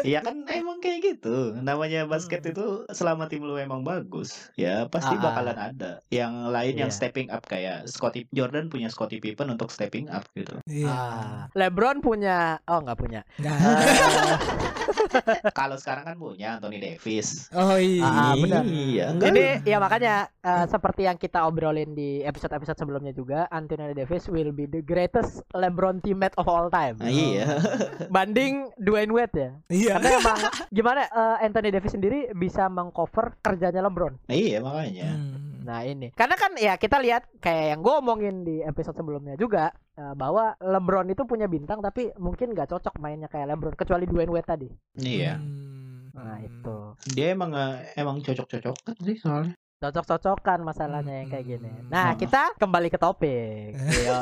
Iya 0.00 0.20
kan 0.20 0.44
emang 0.48 0.78
kayak 0.78 0.98
gitu. 1.02 1.56
Namanya 1.56 2.04
basket 2.04 2.40
Hmm. 2.40 2.52
itu 2.52 2.66
selama 2.90 3.26
tim 3.26 3.40
lu 3.40 3.56
emang 3.56 3.82
bagus, 3.82 4.52
ya 4.54 4.86
pasti 4.86 5.07
Ah, 5.08 5.16
ah. 5.16 5.22
bakalan 5.22 5.58
ada 5.58 5.90
yang 6.10 6.50
lain 6.50 6.74
yang 6.76 6.90
Iya. 6.90 6.96
stepping 6.98 7.28
up 7.30 7.44
kayak 7.44 7.88
Scottie 7.88 8.28
Jordan 8.28 8.68
punya 8.68 8.92
Scottie 8.92 9.22
Pippen 9.22 9.48
untuk 9.48 9.72
stepping 9.72 10.10
up 10.12 10.28
gitu. 10.34 10.60
Iya. 10.68 10.88
Ah, 10.90 11.40
LeBron 11.54 12.02
punya 12.02 12.60
oh 12.66 12.80
nggak 12.84 12.98
punya. 12.98 13.20
Nggak. 13.38 13.56
Kalau 15.58 15.76
sekarang 15.76 16.04
kan 16.04 16.16
punya 16.16 16.58
Anthony 16.58 16.78
Davis. 16.80 17.48
Oh 17.54 17.76
iya. 17.76 18.04
Ah, 18.04 18.34
benar. 18.36 18.62
Iya, 18.64 19.04
enggak. 19.14 19.28
Ini 19.32 19.44
ya 19.64 19.78
makanya 19.80 20.14
eh, 20.42 20.64
seperti 20.68 21.06
yang 21.08 21.18
kita 21.20 21.44
obrolin 21.44 21.92
di 21.92 22.22
episode-episode 22.22 22.78
sebelumnya 22.78 23.12
juga, 23.12 23.46
Anthony 23.52 23.92
Davis 23.94 24.28
will 24.28 24.52
be 24.52 24.68
the 24.68 24.82
greatest 24.84 25.44
LeBron 25.52 26.00
teammate 26.04 26.36
of 26.36 26.46
all 26.48 26.68
time. 26.68 26.96
Nah, 27.00 27.10
iya. 27.10 27.58
Banding 28.14 28.72
Dwayne 28.78 29.12
Wade 29.12 29.36
ya. 29.36 29.50
Iya. 29.68 29.92
Karena 29.98 30.10
emang 30.20 30.38
gimana 30.70 31.00
eh, 31.08 31.36
Anthony 31.44 31.68
Davis 31.72 31.92
sendiri 31.94 32.32
bisa 32.36 32.66
mengcover 32.68 33.36
kerjanya 33.40 33.84
LeBron. 33.86 34.14
Iya 34.28 34.60
makanya. 34.60 35.08
Hmm. 35.14 35.47
Nah 35.68 35.84
ini, 35.84 36.08
karena 36.16 36.32
kan 36.40 36.56
ya 36.56 36.80
kita 36.80 36.96
lihat 36.96 37.28
kayak 37.44 37.76
yang 37.76 37.80
gue 37.84 37.94
omongin 38.00 38.40
di 38.40 38.64
episode 38.64 38.96
sebelumnya 38.96 39.36
juga 39.36 39.68
eh, 40.00 40.16
bahwa 40.16 40.56
LeBron 40.56 41.12
itu 41.12 41.28
punya 41.28 41.44
bintang 41.44 41.84
tapi 41.84 42.08
mungkin 42.16 42.56
nggak 42.56 42.72
cocok 42.72 42.96
mainnya 42.96 43.28
kayak 43.28 43.52
LeBron 43.52 43.76
kecuali 43.76 44.08
Dwayne 44.08 44.32
Wade 44.32 44.48
tadi. 44.48 44.68
Iya. 44.96 45.36
Hmm. 45.36 46.08
Nah 46.16 46.40
itu 46.40 46.76
Dia 47.12 47.36
emang 47.36 47.52
emang 48.00 48.24
cocok-cocokan 48.24 48.96
sih 49.04 49.20
soalnya. 49.20 49.52
Cocok-cocokan 49.78 50.66
masalahnya 50.66 51.22
yang 51.22 51.28
kayak 51.30 51.46
gini. 51.46 51.70
Hmm. 51.70 51.86
Nah 51.86 52.18
kita 52.18 52.50
kembali 52.58 52.90
ke 52.90 52.98
topik. 52.98 53.78
Yo 53.78 54.18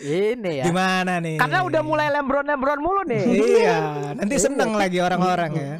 ini 0.00 0.64
ya. 0.64 0.64
Gimana 0.64 1.20
nih? 1.20 1.36
Karena 1.36 1.60
udah 1.68 1.84
mulai 1.84 2.08
lembron-lembron 2.08 2.80
mulu 2.80 3.04
nih. 3.04 3.24
Iya, 3.60 3.78
nanti 4.16 4.34
seneng 4.40 4.72
lagi 4.72 5.04
orang-orang 5.04 5.52
ya. 5.52 5.72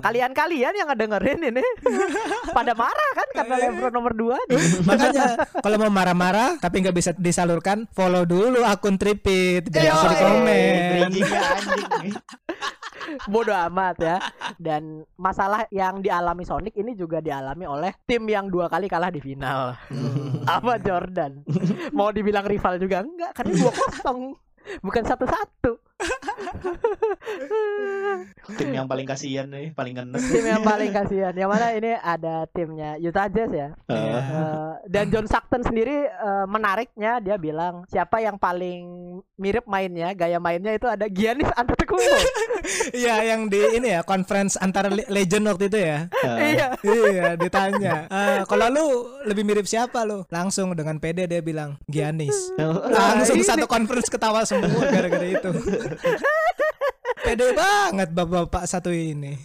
Kalian-kalian 0.00 0.80
yang 0.80 0.88
ngedengerin 0.88 1.40
ini 1.44 1.64
pada 2.56 2.72
marah 2.72 3.10
kan 3.12 3.28
karena 3.36 3.54
Lebron 3.68 3.92
nomor 3.92 4.12
2 4.16 4.88
Makanya 4.88 5.24
kalau 5.64 5.76
mau 5.76 5.92
marah-marah 5.92 6.56
tapi 6.56 6.80
nggak 6.80 6.96
bisa 6.96 7.10
disalurkan, 7.20 7.84
follow 7.92 8.24
dulu 8.24 8.64
akun 8.64 8.96
Tripit, 8.96 9.68
jangan 9.68 10.08
di 10.08 10.16
komen. 10.16 11.10
Bodoh 13.28 13.56
amat 13.68 13.96
ya. 14.00 14.16
Dan 14.60 15.04
masalah 15.16 15.64
yang 15.72 16.04
dialami 16.04 16.44
Sonic 16.44 16.76
ini 16.76 16.92
juga 16.92 17.24
dialami 17.24 17.57
oleh 17.64 17.96
tim 18.04 18.22
yang 18.28 18.46
dua 18.52 18.68
kali 18.68 18.86
kalah 18.86 19.08
di 19.08 19.18
final. 19.18 19.74
Apa 20.44 20.78
Jordan? 20.78 21.42
Mau 21.96 22.12
dibilang 22.12 22.44
rival 22.44 22.76
juga 22.76 23.02
enggak 23.02 23.32
karena 23.34 23.52
dua 23.56 23.72
kosong. 23.72 24.36
Bukan 24.84 25.02
satu-satu. 25.02 25.87
Tim 28.50 28.70
yang 28.72 28.86
paling 28.86 29.04
kasihan 29.04 29.46
nih, 29.46 29.70
paling 29.72 29.92
ngenes. 29.92 30.24
Tim 30.24 30.44
yang 30.46 30.62
paling 30.62 30.90
kasihan. 30.90 31.32
Yang 31.32 31.50
mana 31.50 31.66
ini 31.70 31.92
ada 31.94 32.34
timnya 32.48 32.96
Utah 32.98 33.28
Jazz 33.28 33.50
ya. 33.50 33.68
Eh, 33.84 33.94
Iya. 33.98 34.18
Eh, 34.18 34.72
dan 34.88 35.04
John 35.08 35.26
Stockton 35.26 35.62
sendiri 35.62 36.06
eh, 36.06 36.44
menariknya 36.46 37.18
dia 37.18 37.36
bilang 37.36 37.84
siapa 37.86 38.18
yang 38.18 38.36
paling 38.36 38.86
mirip 39.36 39.66
mainnya 39.66 40.10
gaya 40.12 40.38
mainnya 40.38 40.72
itu 40.72 40.86
ada 40.86 41.06
Giannis 41.06 41.50
Antetokounmpo. 41.52 42.16
Iya, 42.90 43.22
yang 43.24 43.46
di 43.46 43.60
ini 43.72 43.88
ya 43.88 44.02
conference 44.02 44.56
antara 44.56 44.88
le- 44.88 45.06
legend 45.08 45.46
waktu 45.46 45.68
itu 45.68 45.78
ya. 45.80 46.10
eh, 46.18 46.52
iya. 46.52 46.66
iya, 46.82 47.26
ditanya. 47.34 48.04
"Eh, 48.08 48.40
kalau 48.44 48.66
lu 48.68 48.84
lebih 49.24 49.40
mirip 49.42 49.64
siapa 49.64 50.02
lu? 50.02 50.26
Langsung 50.28 50.74
dengan 50.74 50.98
pede 50.98 51.24
dia 51.24 51.38
bilang 51.38 51.78
Giannis. 51.86 52.34
Langsung 52.58 53.36
ini- 53.36 53.46
satu 53.46 53.64
conference 53.64 54.08
ketawa 54.08 54.42
semua 54.42 54.68
gara-gara 54.84 55.22
itu. 55.24 55.50
pede 57.24 57.46
banget 57.52 58.08
bapak-bapak 58.10 58.64
satu 58.64 58.90
ini. 58.90 59.36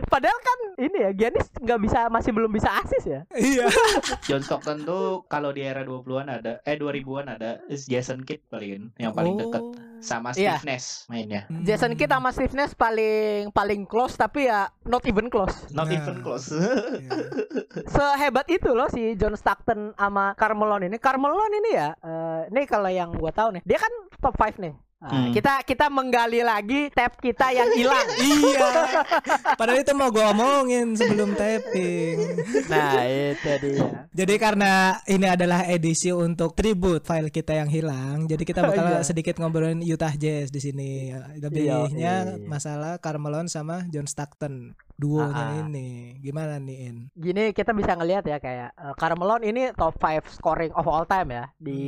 Padahal 0.00 0.40
kan 0.40 0.58
ini 0.80 0.96
ya 0.96 1.10
Giannis 1.12 1.52
nggak 1.54 1.80
bisa 1.84 2.08
masih 2.08 2.32
belum 2.32 2.48
bisa 2.48 2.72
asis 2.72 3.04
ya. 3.04 3.20
Iya. 3.30 3.68
John 4.26 4.40
Stockton 4.40 4.82
tuh 4.82 5.28
kalau 5.28 5.52
di 5.52 5.60
era 5.60 5.84
20-an 5.84 6.26
ada 6.26 6.58
eh 6.64 6.74
2000-an 6.74 7.26
ada 7.28 7.60
Jason 7.68 8.24
Kidd 8.24 8.40
paling 8.48 8.90
yang 8.96 9.12
paling 9.12 9.36
dekat 9.36 9.60
sama 10.00 10.32
Steve 10.32 10.48
Iya. 10.48 10.56
Nash 10.64 11.04
mainnya. 11.06 11.44
Hmm. 11.46 11.62
Jason 11.62 11.92
Kidd 11.94 12.08
sama 12.08 12.32
Steve 12.32 12.56
Nash 12.56 12.72
paling 12.72 13.52
paling 13.52 13.84
close 13.84 14.16
tapi 14.16 14.48
ya 14.48 14.72
not 14.82 15.04
even 15.04 15.28
close. 15.28 15.52
Not 15.70 15.86
Nah. 15.86 16.00
even 16.00 16.24
close. 16.24 16.48
Iya. 16.48 17.10
Sehebat 17.94 18.48
itu 18.48 18.72
loh 18.72 18.88
si 18.88 19.14
John 19.14 19.36
Stockton 19.36 19.92
sama 19.94 20.32
Carmelo 20.32 20.80
ini. 20.80 20.96
Carmelo 20.96 21.38
ini 21.46 21.70
ya, 21.70 21.92
eh, 21.94 22.40
ini 22.48 22.64
kalau 22.64 22.88
yang 22.88 23.12
gua 23.12 23.30
tahu 23.30 23.52
nih, 23.52 23.62
dia 23.62 23.76
kan 23.76 23.92
top 24.18 24.34
5 24.34 24.58
nih. 24.58 24.74
Nah, 25.00 25.08
Hmm. 25.10 25.32
Kita 25.32 25.64
kita 25.64 25.88
menggali 25.88 26.44
lagi 26.44 26.92
tab 26.92 27.16
kita 27.16 27.48
yang 27.50 27.72
hilang. 27.78 28.04
iya. 28.20 28.68
Padahal 29.58 29.80
itu 29.80 29.96
mau 29.96 30.12
gue 30.12 30.20
omongin 30.22 30.92
sebelum 30.92 31.32
tapping. 31.32 32.20
nah 32.68 33.00
itu 33.00 33.48
dia. 33.64 34.04
Jadi 34.12 34.34
karena 34.36 34.72
ini 35.06 35.24
adalah 35.24 35.64
edisi 35.64 36.12
untuk 36.12 36.52
tribute 36.52 37.00
file 37.00 37.32
kita 37.32 37.56
yang 37.56 37.72
hilang, 37.72 38.28
jadi 38.28 38.44
kita 38.44 38.60
bakal 38.60 38.84
Iya. 38.92 39.00
sedikit 39.00 39.40
ngobrolin 39.40 39.80
Utah 39.80 40.12
Jazz 40.12 40.52
di 40.52 40.60
sini. 40.60 41.16
Lebihnya 41.34 42.36
Iya. 42.36 42.44
masalah 42.44 43.00
Carmelo 43.00 43.40
sama 43.46 43.88
John 43.88 44.04
Stockton. 44.04 44.76
Duonya 45.00 45.44
ah. 45.56 45.60
ini. 45.64 46.20
Gimana 46.20 46.60
nih 46.60 46.76
In? 46.92 46.96
Gini 47.16 47.56
kita 47.56 47.72
bisa 47.72 47.96
ngelihat 47.96 48.28
ya 48.28 48.36
kayak 48.36 48.76
uh, 48.76 48.92
Carmelo 49.00 49.40
ini 49.40 49.72
top 49.72 49.96
5 49.96 50.28
scoring 50.36 50.72
of 50.76 50.84
all 50.84 51.08
time 51.08 51.32
ya 51.32 51.44
di 51.56 51.80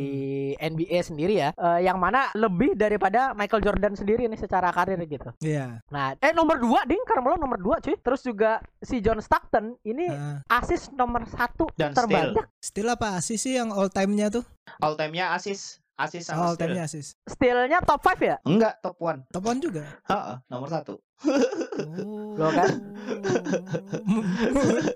NBA 0.56 1.04
sendiri 1.04 1.36
ya. 1.36 1.52
Eh, 1.52 1.84
yang 1.84 2.00
mana 2.00 2.32
lebih 2.32 2.72
daripada 2.72 3.36
Michael 3.36 3.60
Jordan 3.60 3.92
sendiri 3.92 4.24
nih 4.24 4.40
secara 4.40 4.72
karir 4.72 4.96
gitu. 5.04 5.28
Iya. 5.44 5.84
Nah, 5.92 6.16
eh 6.16 6.32
nomor 6.32 6.56
2 6.56 6.88
ding 6.88 7.04
Carmelo 7.04 7.36
nomor 7.36 7.60
2 7.60 7.84
cuy. 7.84 7.96
Terus 8.00 8.24
juga 8.24 8.64
si 8.80 9.04
John 9.04 9.20
Stockton 9.20 9.76
ini 9.84 10.08
Ah, 10.12 10.40
asis 10.60 10.88
nomor 10.94 11.26
satu 11.28 11.66
Dan 11.74 11.92
terbanyak. 11.92 12.46
still 12.62 12.88
apa 12.88 13.18
sih 13.20 13.36
sih 13.36 13.58
yang 13.58 13.74
all 13.74 13.90
time-nya 13.90 14.30
tuh? 14.30 14.44
All 14.78 14.94
time-nya 14.94 15.34
asis, 15.34 15.82
asis 15.98 16.30
sama 16.30 16.54
steal. 16.54 16.60
time-nya 16.64 16.84
asis. 16.86 17.18
Steal-nya 17.26 17.78
top 17.82 18.00
5 18.00 18.22
ya? 18.22 18.36
Enggak, 18.46 18.78
top 18.80 18.96
one. 19.02 19.20
Top 19.28 19.44
one 19.44 19.58
juga. 19.60 19.82
Heeh, 20.08 20.36
nomor 20.48 20.68
satu. 20.70 21.02
Oh. 21.22 22.34
Loh 22.34 22.50
kan? 22.50 22.70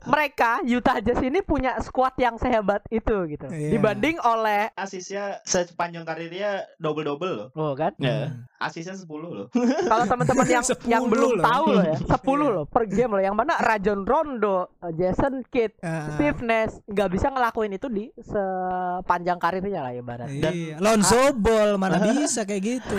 Mereka 0.06 0.64
Utah 0.64 0.98
Jazz 0.98 1.20
ini 1.20 1.40
punya 1.40 1.76
squad 1.80 2.14
yang 2.16 2.36
sehebat 2.36 2.82
itu 2.88 3.12
gitu. 3.28 3.46
Iya. 3.46 3.70
Dibanding 3.72 4.16
oleh 4.20 4.70
Asisnya 4.72 5.38
sepanjang 5.42 6.02
karirnya 6.02 6.64
double-double 6.76 7.32
loh. 7.32 7.48
Oh 7.54 7.72
kan? 7.72 7.92
Ya, 7.98 8.28
Hmm. 8.28 8.48
asisnya 8.58 8.96
10 8.96 9.06
loh. 9.28 9.46
Kalau 9.90 10.04
teman-teman 10.06 10.46
yang 10.48 10.64
yang 10.86 11.04
10 11.04 11.12
belum 11.12 11.30
loh. 11.36 11.44
tahu 11.44 11.64
loh 11.70 11.84
ya, 11.84 11.96
10 12.00 12.16
Iya. 12.40 12.54
loh 12.54 12.64
per 12.64 12.82
game 12.86 13.12
loh. 13.12 13.22
Yang 13.22 13.36
mana 13.36 13.54
Rajon 13.58 14.00
Rondo, 14.02 14.58
Jason 14.92 15.44
Kidd, 15.46 15.76
Ah, 15.78 16.08
Steve 16.10 16.40
Nash 16.40 16.80
nggak 16.84 17.10
bisa 17.10 17.26
ngelakuin 17.28 17.72
itu 17.72 17.86
di 17.86 18.04
sepanjang 18.18 19.36
karirnya 19.36 19.80
lah 19.82 19.92
ibarat. 19.92 20.28
Iya. 20.28 20.78
Lonzo 20.78 21.34
Ball 21.34 21.76
mana 21.76 22.00
bisa 22.08 22.42
kayak 22.42 22.62
gitu. 22.64 22.94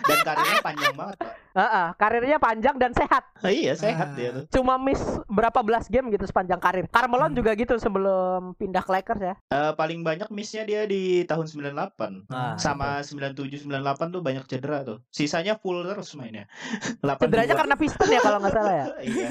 Dan 0.00 0.18
karirnya 0.24 0.56
panjang 0.62 0.94
banget, 0.94 1.16
Pak. 1.18 1.32
Heeh, 1.58 1.86
karirnya 1.92 2.38
panjang 2.38 2.78
dan 2.78 2.94
sehat. 2.94 3.26
Ah, 3.36 3.50
iya, 3.50 3.74
sehat 3.74 4.08
Ah. 4.08 4.14
dia 4.14 4.28
tuh. 4.32 4.44
Cuma 4.52 4.78
miss 4.78 5.02
berapa 5.26 5.58
belas 5.60 5.86
game 5.86 6.06
gitu 6.08 6.22
sepanjang 6.22 6.56
karir. 6.56 6.86
Carmelo 6.86 7.26
Hmm. 7.26 7.34
juga 7.34 7.50
gitu 7.52 7.74
sebelum 7.76 8.54
pindah 8.54 8.78
ke 8.78 8.90
Lakers 8.92 9.18
ya. 9.20 9.34
Eh, 9.48 9.72
paling 9.74 10.00
banyak 10.00 10.28
missnya 10.28 10.62
dia 10.62 10.84
di 10.84 11.22
tahun 11.24 11.50
98. 11.50 12.26
Ah, 12.28 12.54
Sama 12.56 13.02
97 13.02 13.58
98 13.60 14.08
tuh 14.08 14.20
banyak 14.20 14.46
cedera 14.46 14.82
tuh. 14.82 15.02
Sisanya 15.08 15.54
full 15.54 15.82
terus 15.82 16.14
mainnya. 16.14 16.46
82. 17.02 17.26
Cederanya 17.26 17.54
karena 17.56 17.74
Piston 17.74 18.08
ya 18.08 18.20
kalau 18.20 18.38
nggak 18.38 18.54
salah 18.54 18.74
ya. 18.76 18.86
iya. 19.10 19.28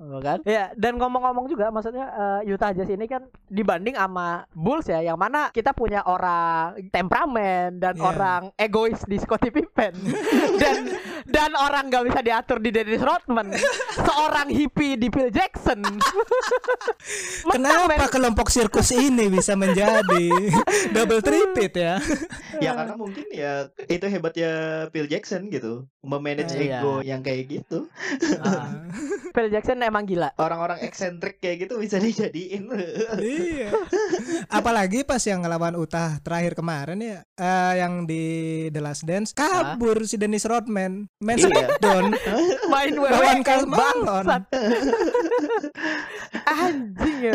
Oh, 0.00 0.18
kan? 0.18 0.38
Ya, 0.42 0.74
dan 0.74 0.96
ngomong-ngomong 0.96 1.46
juga 1.46 1.68
maksudnya 1.68 2.06
eh, 2.42 2.50
Utah 2.50 2.72
Jazz 2.72 2.88
ini 2.88 3.04
kan 3.04 3.22
dibanding 3.46 3.94
sama 3.94 4.42
Bulls 4.50 4.86
ya 4.86 5.04
yang 5.04 5.14
mana 5.14 5.50
kita 5.50 5.70
punya 5.70 6.02
orang 6.02 6.74
temperamen 6.88 7.76
dan 7.76 7.94
Iya. 7.94 8.04
orang 8.04 8.42
egois 8.54 9.04
di 9.04 9.16
Scottie 9.16 9.50
Pippen 9.50 9.94
dan 10.62 10.76
dan 11.28 11.52
orang 11.54 11.86
nggak 11.86 12.04
bisa 12.08 12.20
diatur 12.20 12.58
di 12.58 12.72
Dennis 12.72 12.98
Rodman, 12.98 13.52
seorang 14.08 14.48
hippie 14.48 14.96
di 14.96 15.08
Phil 15.08 15.28
Jackson. 15.28 15.84
Menang, 17.48 17.86
men. 17.86 17.96
Kenapa 17.96 18.06
kelompok 18.08 18.48
sirkus 18.48 18.90
ini 18.90 19.28
bisa 19.28 19.52
menjadi 19.54 20.28
double 20.96 21.20
tripit 21.20 21.72
ya? 21.74 22.00
Ya 22.58 22.74
karena 22.74 22.94
mungkin 22.96 23.24
ya 23.30 23.68
itu 23.86 24.06
hebatnya 24.08 24.50
Phil 24.90 25.06
Jackson 25.06 25.48
gitu. 25.48 25.84
Memanage 26.00 26.56
Iya. 26.56 26.80
ego 26.80 27.04
yang 27.04 27.20
kayak 27.20 27.44
gitu. 27.50 27.86
Ah, 28.40 28.88
Phil 29.30 29.52
Jackson 29.52 29.84
emang 29.84 30.08
gila. 30.08 30.32
Orang-orang 30.36 30.80
eksentrik 30.80 31.38
kayak 31.38 31.68
gitu 31.68 31.76
bisa 31.76 32.00
dijadiin. 32.00 32.72
iya. 33.20 33.70
Apalagi 34.48 35.04
pas 35.04 35.20
yang 35.22 35.44
ngelawan 35.44 35.76
Utah 35.76 36.16
terakhir 36.18 36.56
kemarin 36.56 36.98
ya, 36.98 37.18
eh, 37.36 37.74
yang 37.78 38.08
di 38.08 38.24
The 38.70 38.80
Last 38.80 39.04
Dance 39.04 39.30
kabur 39.32 40.08
si 40.08 40.16
Dennis 40.16 40.48
Rodman, 40.48 41.06
main 41.18 41.34
Iya. 41.34 41.50
smackdown. 41.50 42.04
Main 42.72 42.94
Lawan 42.94 43.40
Karl. 43.42 43.66
Anjing 46.48 47.18
ya. 47.26 47.34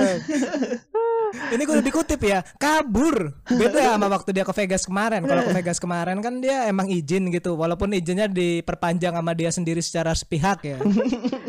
Ini 1.51 1.61
gue 1.65 1.73
udah 1.81 1.85
dikutip 1.85 2.21
ya, 2.23 2.45
kabur. 2.55 3.33
Beda 3.43 3.97
sama 3.97 4.07
waktu 4.07 4.31
dia 4.31 4.45
ke 4.47 4.53
Vegas 4.55 4.87
kemarin. 4.87 5.25
Kalau 5.27 5.43
ke 5.43 5.51
Vegas 5.51 5.79
kemarin 5.83 6.23
kan 6.23 6.39
dia 6.39 6.69
emang 6.69 6.87
izin 6.87 7.27
gitu, 7.33 7.59
walaupun 7.59 7.91
izinnya 7.91 8.31
diperpanjang 8.31 9.17
sama 9.19 9.35
dia 9.35 9.51
sendiri 9.51 9.83
secara 9.83 10.15
sepihak 10.15 10.63
ya. 10.63 10.77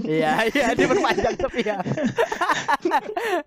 Iya, 0.04 0.36
iya 0.52 0.76
diperpanjang 0.76 1.32
ya. 1.64 1.80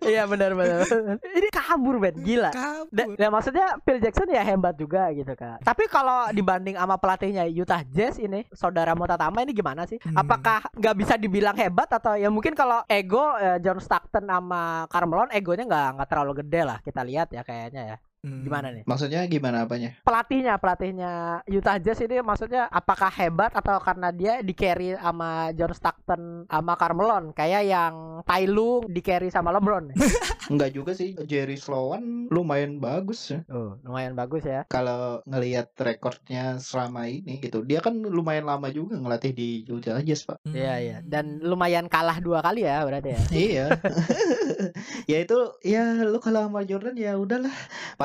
Iya 0.01 0.25
benar 0.25 0.57
benar. 0.57 0.89
Ini 1.21 1.47
kabur 1.53 2.01
Ben, 2.01 2.17
gila. 2.17 2.49
Kabur. 2.49 3.13
Dan 3.13 3.29
maksudnya 3.29 3.77
Phil 3.85 4.01
Jackson 4.01 4.25
ya 4.33 4.41
hebat 4.41 4.73
juga 4.73 5.13
gitu 5.13 5.37
kan. 5.37 5.61
Tapi 5.61 5.85
kalau 5.85 6.33
dibanding 6.33 6.73
sama 6.73 6.97
pelatihnya 6.97 7.45
Utah 7.53 7.85
Jazz 7.93 8.17
ini, 8.17 8.41
saudara 8.57 8.76
Motatama 8.97 9.41
ini 9.41 9.55
gimana 9.55 9.89
sih? 9.89 9.97
Hmm. 9.97 10.13
Apakah 10.13 10.69
nggak 10.77 10.95
bisa 10.97 11.13
dibilang 11.17 11.57
hebat 11.57 11.89
atau 11.89 12.13
ya 12.13 12.29
mungkin 12.29 12.53
kalau 12.53 12.85
ego 12.85 13.33
eh, 13.41 13.57
John 13.63 13.81
Stockton 13.81 14.29
sama 14.29 14.85
Carmelo 14.91 15.25
egonya 15.33 15.65
nggak 15.65 15.87
nggak 15.97 16.09
terlalu 16.09 16.45
gede 16.45 16.61
lah 16.61 16.77
kita 16.85 17.01
lihat 17.01 17.33
ya 17.33 17.41
kayaknya 17.41 17.95
ya. 17.95 17.97
Hmm. 18.21 18.43
Gimana 18.45 18.73
nih? 18.73 18.83
Maksudnya 18.85 19.21
gimana 19.25 19.65
apanya? 19.65 19.97
Pelatihnya 20.01 20.57
pelatihnya 20.57 21.41
Utah 21.49 21.77
Jazz 21.81 22.01
ini 22.01 22.21
maksudnya 22.21 22.69
apakah 22.69 23.09
hebat 23.11 23.51
atau 23.53 23.77
karena 23.81 24.09
dia 24.13 24.39
di 24.41 24.53
carry 24.55 24.95
sama 24.97 25.51
John 25.53 25.73
Stockton 25.73 26.21
sama 26.49 26.73
Carmelo 26.77 27.33
kayak 27.33 27.63
yang 27.65 28.21
Tai 28.23 28.45
Lue 28.45 28.85
di 28.89 29.01
carry 29.01 29.33
sama 29.33 29.53
LeBron. 29.53 29.93
Enggak 30.51 30.71
juga 30.71 30.95
sih. 30.95 31.17
Jerry 31.27 31.59
Sloan 31.59 32.31
lumayan 32.31 32.79
bagus 32.79 33.35
ya. 33.35 33.43
Oh, 33.51 33.75
lumayan 33.83 34.15
bagus 34.15 34.47
ya. 34.47 34.63
Kalau 34.71 35.19
ngelihat 35.27 35.75
rekornya 35.75 36.55
selama 36.61 37.11
ini 37.11 37.43
gitu. 37.43 37.67
Dia 37.67 37.83
kan 37.83 37.99
lumayan 37.99 38.47
lama 38.47 38.71
juga 38.71 38.95
ngelatih 38.95 39.33
di 39.35 39.67
Utah 39.67 39.99
Jazz, 39.99 40.23
Pak. 40.23 40.39
Hmm. 40.47 40.55
Iya 40.55 40.75
iya 40.79 40.97
dan 41.03 41.39
lumayan 41.41 41.87
kalah 41.87 42.19
dua 42.19 42.43
kali 42.43 42.67
ya 42.67 42.83
berarti 42.83 43.09
ya. 43.15 43.21
iya. 43.33 43.65
ya 45.11 45.17
itu 45.23 45.37
ya 45.63 46.03
lu 46.03 46.19
kalau 46.19 46.45
sama 46.47 46.61
Jordan 46.67 46.95
ya 46.99 47.15
udahlah. 47.15 47.53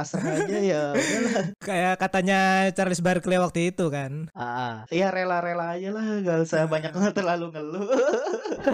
Pasrah 0.03 0.35
aja 0.35 0.59
ya 0.59 0.83
udahlah. 0.99 1.45
Kayak 1.71 1.95
katanya 2.03 2.41
Charles 2.75 2.99
Barkley 2.99 3.39
waktu 3.39 3.71
itu 3.71 3.87
kan. 3.87 4.27
Ah, 4.35 4.43
ah. 4.43 4.75
Ya 4.91 5.15
rela-rela 5.15 5.79
aja 5.79 5.95
lah, 5.95 6.19
gak 6.27 6.39
usah 6.43 6.67
banyak 6.67 6.91
terlalu 7.19 7.55
ngeluh. 7.55 7.87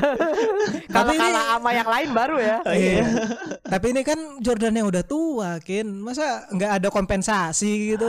Kalau 0.97 1.12
kalah 1.12 1.45
sama 1.61 1.71
yang 1.77 1.88
lain 1.93 2.09
baru 2.17 2.37
ya. 2.41 2.57
Iya. 2.64 3.05
Tapi 3.61 3.87
ini 3.93 4.01
kan 4.09 4.41
Jordan 4.41 4.73
yang 4.73 4.88
udah 4.88 5.05
tua, 5.05 5.61
Kin. 5.61 6.01
Masa 6.01 6.49
nggak 6.49 6.81
ada 6.81 6.88
kompensasi 6.88 7.93
gitu? 7.93 8.09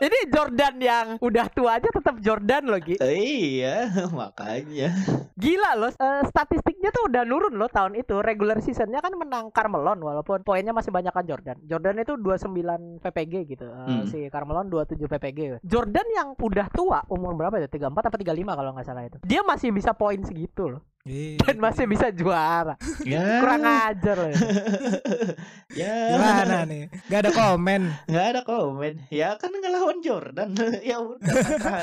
Ini 0.00 0.18
Jordan 0.32 0.74
yang 0.80 1.06
udah 1.20 1.46
tua 1.52 1.76
aja 1.76 1.92
tetap 1.92 2.16
Jordan 2.24 2.72
loh, 2.72 2.80
Gi. 2.80 2.96
iya, 3.04 3.92
makanya. 4.12 4.96
Gila 5.36 5.76
loh, 5.76 5.92
eh, 5.92 6.22
statistiknya 6.24 6.88
tuh 6.88 7.12
udah 7.12 7.22
nurun 7.28 7.56
loh 7.60 7.68
tahun 7.68 8.00
itu. 8.00 8.16
Regular 8.24 8.64
seasonnya 8.64 9.04
kan 9.04 9.12
menang 9.12 9.52
Carmelon 9.52 10.00
walaupun 10.00 10.40
poinnya 10.40 10.72
masih 10.72 10.88
banyak 10.88 11.12
kan 11.12 11.24
Jordan. 11.34 11.56
Jordan 11.66 11.94
itu 11.98 12.14
29 12.14 13.02
PPG 13.02 13.34
gitu. 13.50 13.66
Eh, 13.66 13.82
Hmm. 13.84 14.06
Si 14.06 14.30
Carmelon 14.30 14.70
27 14.70 15.10
PPG. 15.10 15.58
Jordan 15.60 16.06
yang 16.14 16.28
udah 16.38 16.70
tua, 16.70 17.02
umur 17.10 17.34
berapa 17.34 17.58
ya? 17.58 17.66
34 17.66 18.06
apa 18.06 18.16
35 18.16 18.54
kalau 18.54 18.70
nggak 18.70 18.86
salah 18.86 19.02
itu. 19.02 19.18
Dia 19.26 19.42
masih 19.42 19.74
bisa 19.74 19.90
poin 19.92 20.22
segitu 20.22 20.70
loh. 20.70 20.82
Iya. 21.04 21.36
Dan 21.36 21.60
masih 21.60 21.84
bisa 21.84 22.08
juara. 22.08 22.80
Ya, 23.04 23.44
Kurang 23.44 23.60
ajar 23.60 24.16
loh. 24.16 24.30
ya. 24.32 24.40
ya, 25.84 25.94
Gimana 26.10 26.64
nih? 26.64 26.88
Gak 27.06 27.20
ada 27.20 27.30
komen. 27.30 27.82
nggak 28.08 28.26
ada 28.26 28.40
komen. 28.40 28.92
Ya 29.12 29.36
kan 29.36 29.52
ngelawan 29.52 30.00
Jordan. 30.00 30.56
ya 30.82 30.96
udah 30.96 31.28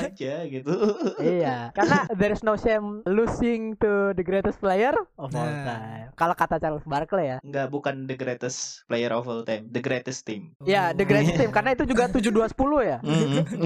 aja 0.02 0.34
gitu. 0.42 0.74
iya, 1.18 1.70
karena 1.70 2.10
there 2.12 2.30
is 2.30 2.42
no 2.42 2.56
shame 2.56 3.06
losing 3.06 3.78
to 3.78 4.10
the 4.12 4.22
greatest 4.22 4.58
player 4.58 4.90
of 5.16 5.30
all 5.30 5.46
Nah. 5.46 5.62
time. 5.64 6.06
Kalau 6.12 6.34
kata 6.34 6.58
Charles 6.58 6.82
Barkley 6.82 7.26
ya. 7.28 7.38
Nggak 7.42 7.66
bukan 7.68 7.94
the 8.04 8.16
greatest 8.16 8.82
player 8.84 9.12
of 9.12 9.22
all 9.24 9.42
time, 9.42 9.70
the 9.70 9.78
greatest 9.78 10.26
team. 10.26 10.50
Ya, 10.60 10.90
the 10.90 11.04
greatest 11.04 11.38
team 11.38 11.54
karena 11.56 11.72
itu 11.72 11.86
juga 11.86 12.10
7210 12.10 12.58
ya. 12.82 12.98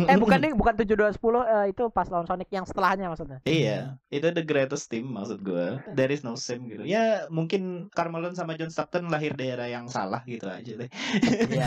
eh 0.04 0.16
bukan 0.20 0.36
nih, 0.38 0.52
bukan 0.52 0.74
7210 0.76 1.16
eh, 1.16 1.66
itu 1.72 1.88
pas 1.88 2.04
lawan 2.06 2.28
Sonic 2.28 2.48
yang 2.50 2.68
setelahnya 2.68 3.08
maksudnya. 3.08 3.40
Iya, 3.42 3.96
itu 4.10 4.28
the 4.28 4.44
greatest 4.44 4.92
team 4.92 5.16
maksud 5.16 5.45
gue. 5.46 5.66
There 5.94 6.11
is 6.11 6.26
no 6.26 6.35
same 6.35 6.66
gitu. 6.66 6.82
Ya 6.82 7.30
mungkin 7.30 7.87
Carmelo 7.94 8.35
sama 8.35 8.59
John 8.59 8.74
Stockton 8.74 9.06
lahir 9.06 9.38
daerah 9.38 9.70
yang 9.70 9.87
salah 9.87 10.26
gitu 10.26 10.50
aja 10.50 10.72
deh. 10.74 10.90
Iya. 11.22 11.66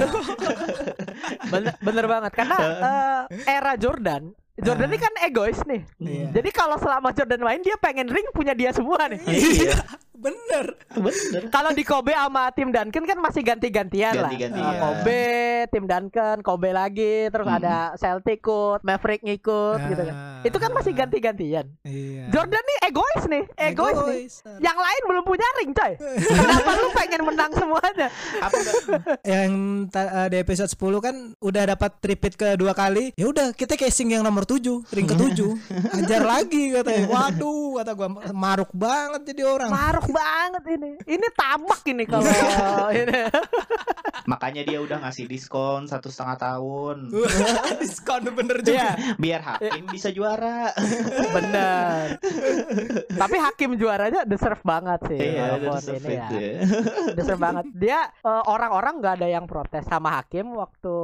bener, 1.53 1.73
bener 1.79 2.05
banget 2.11 2.31
karena 2.35 2.57
eh, 3.31 3.47
era 3.47 3.79
Jordan 3.79 4.35
Jordan 4.59 4.91
ini 4.91 4.99
kan 4.99 5.13
egois 5.23 5.59
nih. 5.63 5.81
Iya. 6.03 6.27
Jadi 6.35 6.49
kalau 6.51 6.75
selama 6.75 7.15
Jordan 7.15 7.41
main 7.43 7.61
dia 7.63 7.79
pengen 7.79 8.11
ring 8.11 8.27
punya 8.35 8.51
dia 8.51 8.75
semua 8.75 9.07
nih. 9.07 9.21
Iya. 9.23 9.79
Bener. 10.19 10.65
Bener. 10.91 11.41
Kalau 11.47 11.71
di 11.71 11.81
Kobe 11.81 12.11
sama 12.11 12.51
tim 12.51 12.69
Duncan 12.69 13.03
kan 13.03 13.17
masih 13.17 13.41
ganti-gantian 13.41 14.11
lah. 14.13 14.27
Ganti-gantian. 14.27 14.73
Kobe, 14.75 15.25
tim 15.71 15.83
Duncan, 15.85 16.37
Kobe 16.39 16.69
lagi, 16.69 17.27
terus 17.27 17.45
Hmm. 17.45 17.57
ada 17.57 17.95
Celtic 17.95 18.39
ikut, 18.39 18.79
Maverick 18.81 19.19
ngikut 19.19 19.79
gitu 19.85 20.01
kan. 20.01 20.15
Ah. 20.15 20.41
Itu 20.41 20.57
kan 20.57 20.71
masih 20.71 20.91
ganti-gantian. 20.91 21.65
Iya. 21.83 22.31
Jordan 22.31 22.59
nih 22.61 22.77
egois 22.85 23.23
nih, 23.25 23.43
egois, 23.57 23.95
nih. 23.97 24.19
Egois. 24.23 24.33
Yang 24.59 24.77
lain 24.77 25.01
belum 25.05 25.23
punya 25.23 25.47
ring, 25.55 25.71
coy. 25.71 25.93
Kenapa 26.39 26.71
lu 26.73 26.87
pengen 26.91 27.21
menang 27.23 27.51
semuanya? 27.51 28.07
Apa 28.39 28.57
yang 29.23 29.51
ta- 29.87 30.11
eh, 30.23 30.27
di 30.29 30.37
episode 30.37 30.69
10 30.69 30.99
kan 30.99 31.15
udah 31.37 31.63
dapat 31.69 31.91
tripit 31.99 32.33
kedua 32.33 32.71
kali 32.71 33.11
ya 33.13 33.27
udah 33.27 33.51
kita 33.51 33.75
casing 33.75 34.11
yang 34.11 34.23
nomor 34.23 34.43
7 34.43 34.59
ring 34.89 35.05
ke 35.05 35.15
7 35.15 35.35
ajar 35.99 36.21
lagi 36.23 36.71
katanya 36.71 37.05
waduh 37.07 37.77
kata 37.77 37.91
gua 37.93 38.07
maruk 38.31 38.71
banget 38.71 39.21
jadi 39.25 39.41
orang 39.45 39.69
Maruk 39.69 40.07
banget 40.11 40.63
ini. 40.75 40.91
Ini 41.05 41.27
tamak 41.33 41.81
ini 41.87 42.03
kalau 42.05 42.27
ini. 43.01 43.21
Makanya 44.29 44.61
dia 44.61 44.79
udah 44.83 45.01
ngasih 45.05 45.25
diskon 45.25 45.89
satu 45.89 46.11
setengah 46.11 46.37
tahun 46.37 46.97
diskon 47.81 48.29
bener 48.29 48.61
Iya, 48.61 48.65
juga 48.67 48.89
biar 49.17 49.41
hakim 49.41 49.83
bisa 49.89 50.09
juara. 50.13 50.69
bener. 51.35 52.19
Tapi 53.09 53.35
Hakim 53.39 53.71
juaranya 53.79 54.27
deserve 54.27 54.61
banget 54.61 54.99
sih. 55.09 55.19
Iya, 55.19 55.57
udah 55.57 55.81
ini 55.81 56.13
ya. 56.13 56.27
ya. 56.29 56.51
Deserve 57.17 57.41
banget. 57.41 57.65
Dia 57.73 57.99
eh, 58.09 58.43
orang-orang 58.45 59.01
nggak 59.01 59.13
ada 59.23 59.27
yang 59.27 59.45
protes 59.49 59.85
sama 59.87 60.19
Hakim 60.21 60.53
waktu 60.53 60.95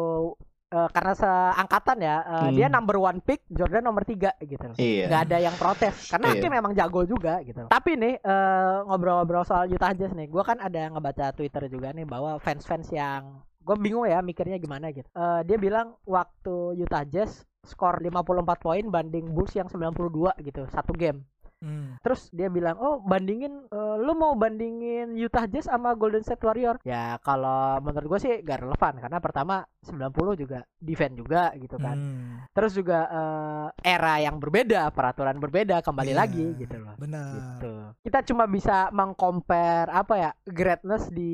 eh, 0.75 0.89
karena 0.91 1.13
seangkatan 1.15 1.97
ya. 1.99 2.15
eh, 2.19 2.39
Hmm. 2.41 2.53
Dia 2.53 2.67
number 2.67 2.97
one 2.97 3.19
pick, 3.19 3.47
Jordan 3.47 3.81
nomor 3.81 4.03
tiga 4.03 4.35
gitu. 4.37 4.59
loh. 4.61 4.75
Iya. 4.75 5.07
Nggak 5.07 5.21
ada 5.23 5.37
yang 5.39 5.55
protes 5.55 5.95
karena 6.07 6.25
Iya. 6.27 6.33
Hakim 6.35 6.51
memang 6.51 6.73
jago 6.73 7.01
juga 7.03 7.39
gitu. 7.41 7.63
Tapi 7.65 7.91
nih 7.95 8.13
eh, 8.17 8.77
ngobrol-ngobrol 8.83 9.43
soal 9.43 9.65
Utah 9.67 9.91
Jazz 9.91 10.11
nih, 10.11 10.27
gua 10.27 10.43
kan 10.43 10.59
ada 10.59 10.89
ngebaca 10.89 11.31
Twitter 11.31 11.65
juga 11.67 11.89
nih 11.89 12.03
bahwa 12.03 12.35
fans-fans 12.37 12.91
yang 12.91 13.39
gue 13.57 13.73
bingung 13.75 14.05
ya 14.05 14.21
mikirnya 14.21 14.57
gimana 14.57 14.91
gitu. 14.91 15.09
Eh, 15.09 15.41
dia 15.43 15.57
bilang 15.57 15.97
waktu 16.03 16.53
Utah 16.75 17.01
Jazz 17.03 17.41
skor 17.61 17.97
54 17.97 18.21
poin 18.59 18.85
banding 18.85 19.25
Bulls 19.27 19.53
yang 19.53 19.65
92 19.65 20.13
gitu 20.39 20.69
satu 20.69 20.93
game. 20.93 21.25
Hmm. 21.57 21.97
Terus 21.99 22.29
dia 22.29 22.45
bilang, 22.45 22.77
"Oh, 22.77 23.01
bandingin 23.01 23.65
eh, 23.65 23.95
lu 23.97 24.13
mau 24.13 24.35
bandingin 24.35 25.15
Utah 25.15 25.45
Jazz 25.45 25.65
sama 25.65 25.95
Golden 25.95 26.21
State 26.21 26.39
Warrior?" 26.39 26.77
Ya, 26.83 27.17
kalau 27.19 27.81
menurut 27.81 28.05
gue 28.07 28.19
sih 28.21 28.33
gak 28.39 28.61
relevan 28.61 28.99
karena 28.99 29.17
pertama 29.17 29.65
90 29.85 30.09
juga 30.35 30.59
defend 30.75 31.13
juga 31.15 31.53
gitu 31.55 31.77
kan. 31.77 31.93
Hmm. 31.93 32.35
Terus 32.51 32.73
juga 32.73 32.99
eh, 33.05 33.67
era 33.87 34.19
yang 34.19 34.35
berbeda, 34.35 34.89
peraturan 34.89 35.37
berbeda 35.37 35.79
kembali 35.79 36.11
Iya, 36.11 36.17
lagi 36.17 36.45
gitu 36.57 36.75
loh. 36.75 36.93
benar 36.95 37.31
Gitu. 37.31 37.71
Kita 38.03 38.19
cuma 38.23 38.45
bisa 38.45 38.89
mengcompare 38.89 39.89
apa 39.89 40.13
ya, 40.15 40.31
greatness 40.43 41.07
di 41.07 41.33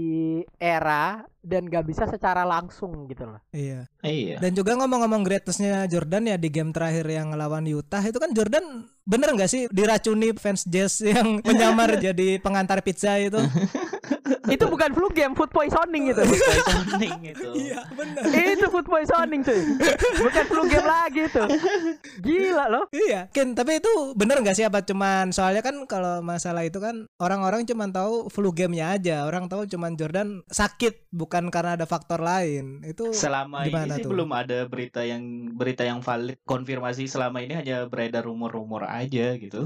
era 0.56 1.22
dan 1.42 1.66
gak 1.66 1.84
bisa 1.84 2.06
secara 2.06 2.46
langsung 2.46 3.08
gitu 3.08 3.26
loh. 3.26 3.42
iya 3.50 3.90
Iya. 4.02 4.38
dan 4.38 4.54
juga 4.54 4.78
ngomong-ngomong 4.78 5.22
greatnessnya 5.22 5.88
Jordan 5.88 6.28
ya 6.28 6.38
di 6.38 6.50
game 6.50 6.70
terakhir 6.70 7.02
yang 7.04 7.34
ngelawan 7.34 7.66
Utah 7.66 7.98
itu 8.00 8.16
kan 8.16 8.30
Jordan 8.30 8.86
bener 9.02 9.34
nggak 9.34 9.50
sih 9.50 9.66
diracuni 9.68 10.38
fans 10.38 10.62
Jazz 10.64 11.02
yang 11.02 11.42
menyamar 11.48 11.98
jadi 12.06 12.38
pengantar 12.38 12.86
pizza 12.86 13.18
itu 13.18 13.42
itu 14.48 14.64
bukan 14.66 14.90
flu 14.92 15.08
game, 15.10 15.34
food 15.34 15.50
poisoning 15.50 16.10
gitu. 16.10 16.22
Poisoning 16.22 17.20
itu. 17.26 17.48
iya 17.58 17.82
bener 17.92 18.24
itu 18.54 18.68
food 18.68 18.86
poisoning 18.86 19.42
cuy. 19.42 19.62
Bukan 20.18 20.44
flu 20.46 20.62
game 20.66 20.86
lagi 20.86 21.24
tuh. 21.28 21.48
Gila 22.20 22.66
loh. 22.68 22.86
Iya, 22.92 23.28
Ken, 23.30 23.54
tapi 23.54 23.78
itu 23.78 23.90
bener 24.14 24.40
nggak 24.40 24.54
sih 24.54 24.64
apa 24.64 24.82
cuman 24.82 25.32
soalnya 25.32 25.62
kan 25.62 25.86
kalau 25.86 26.20
masalah 26.22 26.62
itu 26.62 26.78
kan 26.78 27.10
orang-orang 27.18 27.64
cuman 27.64 27.90
tahu 27.90 28.28
flu 28.28 28.52
gamenya 28.52 28.94
aja, 28.94 29.26
orang 29.26 29.48
tahu 29.48 29.66
cuman 29.66 29.96
Jordan 29.96 30.44
sakit 30.48 31.10
bukan 31.10 31.50
karena 31.50 31.74
ada 31.74 31.86
faktor 31.86 32.20
lain. 32.20 32.84
Itu 32.84 33.12
Selama 33.12 33.64
ini 33.64 33.90
sih 33.90 34.04
tuh? 34.04 34.12
belum 34.12 34.30
ada 34.32 34.66
berita 34.66 35.02
yang 35.02 35.22
berita 35.54 35.82
yang 35.82 36.00
valid 36.00 36.38
konfirmasi 36.44 37.06
selama 37.06 37.42
ini 37.42 37.56
hanya 37.56 37.88
beredar 37.88 38.26
rumor-rumor 38.26 38.86
aja 38.86 39.36
gitu. 39.36 39.64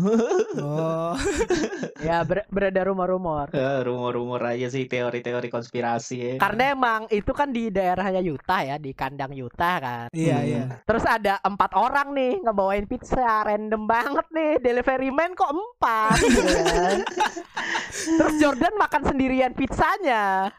oh, 0.60 1.14
Ya 2.08 2.22
ber- 2.24 2.48
beredar 2.48 2.88
rumor-rumor. 2.88 3.52
Eh, 3.52 3.80
rumor-rumor 3.84 4.40
aja 4.42 4.55
sih 4.66 4.86
teori-teori 4.86 5.48
konspirasi 5.48 6.16
ya. 6.16 6.34
Karena 6.38 6.72
emang 6.72 7.02
itu 7.10 7.32
kan 7.32 7.50
di 7.50 7.68
daerahnya 7.68 8.22
Utah 8.22 8.62
ya, 8.62 8.76
di 8.76 8.92
kandang 8.92 9.34
Utah 9.34 9.76
kan. 9.78 10.08
iya 10.12 10.36
Hmm. 10.36 10.48
iya. 10.48 10.64
Terus 10.82 11.04
ada 11.04 11.40
empat 11.40 11.72
orang 11.74 12.12
nih 12.12 12.40
ngebawain 12.40 12.86
pizza, 12.86 13.42
random 13.42 13.84
banget 13.84 14.26
nih. 14.30 14.54
Delivery 14.58 15.10
man 15.10 15.34
kok 15.34 15.50
empat. 15.50 16.18
gitu 16.22 16.42
kan. 16.46 16.98
Terus 18.16 18.34
Jordan 18.38 18.76
makan 18.76 19.02
sendirian 19.04 19.52
pizzanya. 19.52 20.52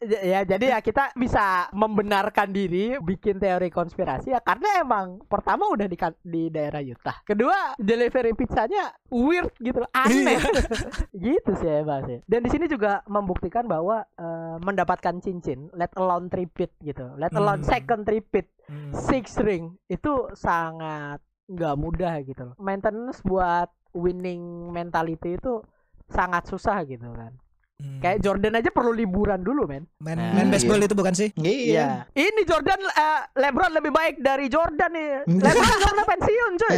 Ya- 0.00 0.22
ya 0.22 0.40
jadi 0.46 0.66
ya 0.70 0.78
kita 0.80 1.12
bisa 1.12 1.68
membenarkan 1.72 2.48
diri 2.48 2.96
bikin 2.98 3.36
teori 3.36 3.68
konspirasi 3.68 4.30
ya 4.30 4.40
karena 4.40 4.80
emang 4.80 5.20
pertama 5.22 5.66
udah 5.66 5.84
di 5.84 5.94
kan- 5.94 6.16
di 6.20 6.48
daerah 6.48 6.80
Utah. 6.80 7.20
Kedua 7.22 7.74
delivery 7.76 8.32
pizzanya 8.32 8.92
weird 9.08 9.50
gitu 9.58 9.82
aneh. 9.90 10.38
gitu 11.26 11.50
sih 11.54 11.70
emang 11.74 12.06
sih. 12.06 12.18
Dan 12.24 12.40
di 12.40 12.50
sini 12.50 12.69
juga 12.70 13.02
membuktikan 13.10 13.66
bahwa 13.66 14.06
eh, 14.14 14.56
mendapatkan 14.62 15.18
cincin, 15.18 15.66
let 15.74 15.90
alone 15.98 16.30
tripit 16.30 16.70
gitu, 16.80 17.10
let 17.18 17.34
alone 17.34 17.66
Hmm. 17.66 17.70
second 17.74 18.02
tripit, 18.06 18.46
Hmm. 18.70 18.94
six 18.94 19.34
ring 19.42 19.74
itu 19.90 20.30
sangat 20.38 21.18
nggak 21.50 21.74
mudah 21.74 22.22
gitu 22.22 22.54
loh. 22.54 22.56
Maintenance 22.62 23.26
buat 23.26 23.66
winning 23.90 24.70
mentality 24.70 25.34
itu 25.34 25.58
sangat 26.06 26.46
susah 26.46 26.86
gitu 26.86 27.10
kan. 27.10 27.34
Hmm. 27.80 28.00
Kayak 28.00 28.18
Jordan 28.20 28.52
aja 28.60 28.68
perlu 28.68 28.92
liburan 28.92 29.40
dulu 29.40 29.64
men. 29.64 29.88
main, 29.98 30.20
Nah, 30.20 30.36
main 30.36 30.48
iya. 30.48 30.52
baseball 30.52 30.80
itu 30.80 30.92
bukan 30.92 31.14
sih? 31.16 31.28
Iya. 31.34 32.04
Ini 32.12 32.42
Jordan 32.44 32.76
eh, 32.84 33.20
LeBron 33.40 33.72
lebih 33.72 33.88
baik 33.88 34.20
dari 34.20 34.52
Jordan 34.52 34.90
nih. 34.92 35.10
LeBron 35.44 35.64
nggak 35.72 35.88
pernah 35.88 36.06
pensiun 36.06 36.52
cuy. 36.60 36.76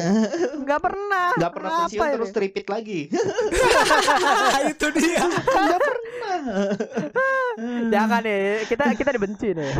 Nggak 0.63 0.81
pernah. 0.81 1.27
Gak 1.35 1.53
pernah 1.53 1.71
Apa 1.75 1.81
pensiun 1.87 2.03
ini? 2.07 2.15
terus 2.15 2.31
tripit 2.31 2.67
lagi. 2.71 3.01
itu 4.73 4.87
dia. 4.95 5.23
Gak 5.43 5.81
pernah. 5.83 6.37
Jangan 7.91 8.21
nih, 8.23 8.41
kita 8.67 8.85
kita 8.95 9.11
dibenci 9.13 9.49
nih. 9.53 9.71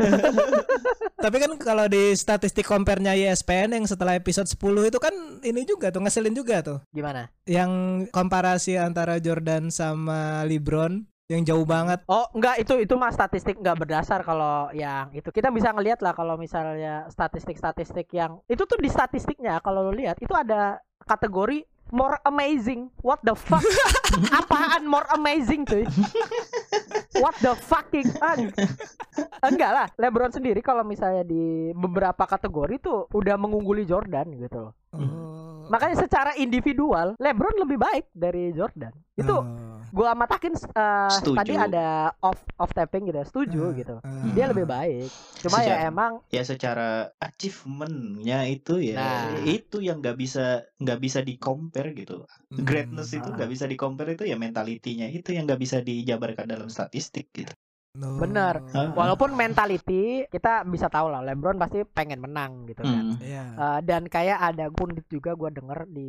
Tapi 1.17 1.37
kan 1.39 1.53
kalau 1.57 1.87
di 1.87 2.13
statistik 2.19 2.67
compare-nya 2.67 3.15
ESPN 3.15 3.79
yang 3.79 3.87
setelah 3.87 4.19
episode 4.19 4.51
10 4.51 4.91
itu 4.91 4.99
kan 4.99 5.15
ini 5.47 5.63
juga 5.63 5.95
tuh 5.95 6.03
ngeselin 6.03 6.35
juga 6.35 6.61
tuh. 6.67 6.79
Gimana? 6.91 7.31
Yang 7.47 7.71
komparasi 8.11 8.75
antara 8.75 9.23
Jordan 9.23 9.71
sama 9.71 10.43
LeBron 10.43 11.07
yang 11.33 11.43
jauh 11.49 11.65
banget. 11.65 12.05
Oh 12.07 12.29
enggak 12.37 12.61
itu 12.61 12.77
itu 12.85 12.95
mah 13.01 13.09
statistik 13.09 13.57
nggak 13.57 13.89
berdasar 13.89 14.21
kalau 14.21 14.69
yang 14.77 15.09
itu. 15.17 15.33
Kita 15.33 15.49
bisa 15.49 15.73
ngelihat 15.73 16.05
lah 16.05 16.13
kalau 16.13 16.37
misalnya 16.37 17.09
statistik-statistik 17.09 18.13
yang 18.13 18.45
itu 18.47 18.63
tuh 18.69 18.77
di 18.77 18.93
statistiknya 18.93 19.65
kalau 19.65 19.89
lo 19.89 19.93
lihat 19.97 20.21
itu 20.21 20.33
ada 20.37 20.77
kategori 21.09 21.65
more 21.89 22.21
amazing. 22.29 22.93
What 23.01 23.25
the 23.25 23.33
fuck? 23.33 23.65
Apaan 24.39 24.85
more 24.85 25.09
amazing 25.17 25.65
tuh 25.65 25.89
what 27.23 27.37
the 27.39 27.55
fucking 27.55 28.09
ah, 28.19 28.35
enggak 29.45 29.71
lah 29.71 29.87
LeBron 30.01 30.33
sendiri 30.33 30.59
kalau 30.65 30.83
misalnya 30.83 31.23
di 31.23 31.71
beberapa 31.77 32.25
kategori 32.25 32.75
tuh 32.81 32.99
udah 33.13 33.37
mengungguli 33.37 33.85
Jordan 33.85 34.35
gitu 34.37 34.71
loh 34.71 34.75
Oh. 34.93 35.65
makanya 35.67 35.97
secara 35.99 36.37
individual 36.37 37.17
LeBron 37.17 37.57
lebih 37.59 37.77
baik 37.77 38.05
dari 38.13 38.53
Jordan 38.53 38.93
itu 39.15 39.33
Oh. 39.33 39.81
gua 39.89 40.13
matakin 40.13 40.53
uh, 40.53 41.09
Setuju. 41.09 41.37
tadi 41.37 41.53
ada 41.55 41.87
off 42.19 42.37
off 42.57 42.71
tapping 42.71 43.07
gitu 43.07 43.21
setuju 43.23 43.63
Ah, 43.63 43.73
gitu 43.73 43.95
ah. 43.99 44.25
dia 44.31 44.47
lebih 44.47 44.65
baik 44.65 45.09
cuma 45.39 45.59
ya 45.59 45.65
Sejak- 45.75 45.81
emang 45.87 46.13
ya 46.29 46.43
secara 46.43 46.89
achievementnya 47.17 48.49
itu 48.49 48.75
ya 48.83 48.97
Nah. 48.97 49.45
itu 49.45 49.79
yang 49.79 49.99
nggak 49.99 50.15
bisa 50.15 50.45
nggak 50.77 50.99
bisa 50.99 51.21
di 51.21 51.37
compare 51.37 51.93
gitu 51.93 52.25
Hmm. 52.49 52.63
greatness 52.63 53.13
itu 53.13 53.25
Ah. 53.25 53.35
nggak 53.35 53.51
bisa 53.51 53.65
di 53.65 53.77
compare 53.77 54.13
itu 54.13 54.25
ya 54.25 54.37
mentalitinya 54.37 55.07
itu 55.07 55.33
yang 55.33 55.45
nggak 55.45 55.59
bisa 55.59 55.81
dijabarkan 55.81 56.47
dalam 56.47 56.69
statistik 56.69 57.33
gitu 57.33 57.53
No. 57.93 58.17
Bener. 58.17 58.65
Ah. 58.73 58.89
walaupun 58.97 59.37
mentality 59.37 60.25
kita 60.33 60.65
bisa 60.65 60.89
tahu 60.89 61.13
lah 61.13 61.21
LeBron 61.21 61.61
pasti 61.61 61.85
pengen 61.85 62.25
menang 62.25 62.65
gitu 62.65 62.81
kan 62.81 63.05
Hmm. 63.05 63.21
Iya. 63.21 63.45
Uh, 63.53 63.79
dan 63.85 64.09
kayak 64.09 64.41
ada 64.41 64.73
pundit 64.73 65.05
juga 65.13 65.37
gua 65.37 65.53
denger 65.53 65.85
di 65.93 66.09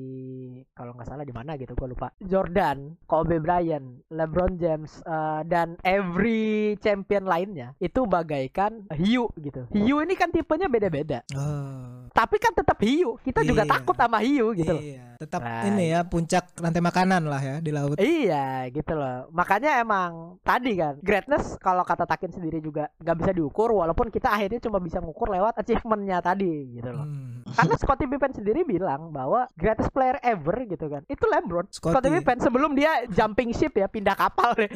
kalau 0.72 0.96
nggak 0.96 1.12
salah 1.12 1.28
di 1.28 1.36
mana 1.36 1.60
gitu 1.60 1.76
gua 1.76 1.92
lupa 1.92 2.08
Jordan, 2.24 2.96
Kobe 3.04 3.44
Bryant, 3.44 4.00
LeBron 4.08 4.56
James 4.56 5.04
uh, 5.04 5.44
dan 5.44 5.76
every 5.84 6.80
champion 6.80 7.28
lainnya 7.28 7.76
itu 7.78 8.08
bagaikan 8.08 8.88
hiu 8.96 9.28
gitu. 9.36 9.68
Hiu 9.76 10.00
ini 10.00 10.16
kan 10.16 10.32
tipenya 10.32 10.72
beda-beda. 10.72 11.28
Oh. 11.36 12.08
Tapi 12.14 12.38
kan 12.38 12.54
tetap 12.54 12.78
hiu. 12.80 13.18
Kita 13.20 13.42
juga 13.42 13.66
Iya. 13.66 13.72
takut 13.74 13.96
sama 13.98 14.22
hiu 14.22 14.54
gitu 14.54 14.70
loh. 14.70 14.84
Iya, 14.86 15.18
tetap 15.18 15.42
Nah, 15.42 15.66
ini 15.66 15.90
ya 15.90 16.06
puncak 16.06 16.46
rantai 16.56 16.78
makanan 16.80 17.26
lah 17.26 17.42
ya 17.42 17.56
di 17.58 17.72
laut. 17.74 17.98
Iya 17.98 18.70
gitu 18.70 18.94
loh 18.94 19.34
Makanya 19.34 19.82
emang 19.82 20.38
tadi 20.46 20.78
kan 20.78 21.02
Greatness 21.02 21.58
kalau 21.58 21.73
kalau 21.74 21.82
kata 21.82 22.06
Takin 22.06 22.30
sendiri 22.30 22.62
juga 22.62 22.94
nggak 23.02 23.18
bisa 23.18 23.32
diukur 23.34 23.74
walaupun 23.74 24.14
kita 24.14 24.30
akhirnya 24.30 24.62
cuma 24.62 24.78
bisa 24.78 25.02
ngukur 25.02 25.34
lewat 25.34 25.58
achievementnya 25.58 26.22
tadi 26.22 26.78
gitu 26.78 26.94
loh. 26.94 27.10
Hmm. 27.10 27.42
Karena 27.50 27.76
Scottie 27.82 28.06
Pippen 28.06 28.34
sendiri 28.34 28.62
bilang 28.62 29.10
bahwa 29.10 29.50
greatest 29.58 29.90
player 29.90 30.22
ever 30.22 30.54
gitu 30.70 30.86
kan. 30.86 31.02
Itu 31.10 31.26
LeBron. 31.26 31.66
Scottie. 31.74 31.98
Scottie 31.98 32.14
Pippen 32.22 32.38
sebelum 32.46 32.72
dia 32.78 33.10
jumping 33.10 33.50
ship 33.58 33.74
ya 33.74 33.90
pindah 33.90 34.14
kapal 34.14 34.54
deh. 34.54 34.70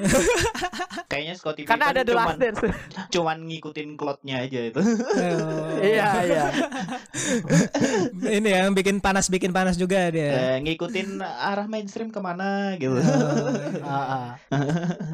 Kayaknya 1.11 1.35
Scottie 1.37 1.69
Karena 1.69 1.93
ada 1.93 2.01
Pippen 2.01 2.09
The 2.09 2.13
cuman, 2.17 2.25
Last 2.25 2.39
Dance. 2.41 2.59
cuman 3.13 3.37
ngikutin 3.45 3.89
klotnya 3.93 4.35
aja 4.41 4.59
itu. 4.73 4.81
Oh. 4.81 5.77
Iya 5.77 6.09
iya. 6.25 6.45
Ini 8.25 8.49
yang 8.49 8.73
bikin 8.73 8.97
panas 9.05 9.29
bikin 9.29 9.53
panas 9.53 9.77
juga 9.77 10.09
dia. 10.09 10.57
Eh, 10.57 10.57
ngikutin 10.65 11.21
arah 11.21 11.69
mainstream 11.69 12.09
ke 12.09 12.17
mana 12.17 12.73
gitu. 12.81 12.97
Ah, 13.87 14.35
ah. 14.51 14.59